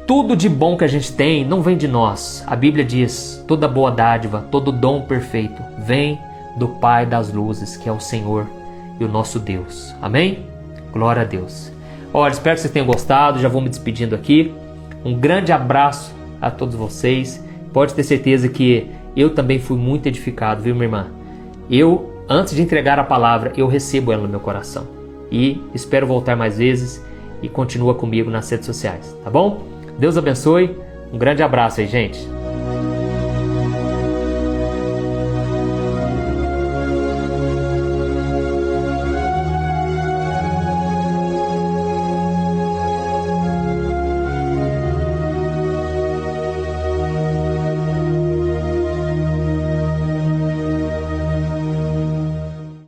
tudo 0.06 0.36
de 0.36 0.48
bom 0.48 0.78
que 0.78 0.84
a 0.84 0.88
gente 0.88 1.12
tem 1.12 1.44
não 1.44 1.62
vem 1.62 1.76
de 1.76 1.88
nós. 1.88 2.44
A 2.46 2.56
Bíblia 2.56 2.86
diz: 2.86 3.44
toda 3.48 3.68
boa 3.68 3.92
dádiva, 3.92 4.46
todo 4.52 4.72
dom 4.72 5.02
perfeito 5.02 5.62
vem 5.80 6.20
do 6.58 6.68
Pai 6.68 7.06
das 7.06 7.32
luzes, 7.32 7.76
que 7.76 7.90
é 7.90 7.92
o 7.92 8.00
Senhor 8.00 8.48
e 9.00 9.04
o 9.04 9.08
nosso 9.08 9.40
Deus. 9.40 9.94
Amém? 10.02 10.46
Glória 10.92 11.24
a 11.24 11.26
Deus. 11.26 11.72
Olha, 12.14 12.32
espero 12.32 12.56
que 12.56 12.62
vocês 12.62 12.74
tenham 12.74 12.88
gostado. 12.88 13.40
Já 13.40 13.50
vou 13.50 13.62
me 13.62 13.70
despedindo 13.70 14.16
aqui. 14.16 14.54
Um 15.04 15.14
grande 15.14 15.52
abraço 15.52 16.14
a 16.42 16.50
todos 16.50 16.76
vocês. 16.76 17.44
Pode 17.74 17.94
ter 17.94 18.04
certeza 18.04 18.48
que 18.50 18.90
eu 19.18 19.32
também 19.32 19.60
fui 19.60 19.78
muito 19.78 20.06
edificado, 20.06 20.62
viu, 20.62 20.76
minha 20.76 20.86
irmã? 20.86 21.08
Eu 21.70 22.14
antes 22.30 22.56
de 22.56 22.62
entregar 22.62 23.00
a 23.00 23.04
palavra, 23.04 23.52
eu 23.58 23.68
recebo 23.68 24.12
ela 24.12 24.24
no 24.24 24.30
meu 24.30 24.40
coração. 24.40 24.88
E 25.32 25.62
espero 25.74 26.06
voltar 26.06 26.36
mais 26.36 26.58
vezes 26.58 27.04
e 27.42 27.50
continua 27.50 27.96
comigo 27.96 28.30
nas 28.30 28.50
redes 28.50 28.66
sociais, 28.66 29.18
tá 29.24 29.30
bom? 29.30 29.64
Deus 29.98 30.18
abençoe. 30.18 30.78
Um 31.12 31.18
grande 31.18 31.42
abraço 31.42 31.80
aí, 31.80 31.88
gente. 31.88 32.20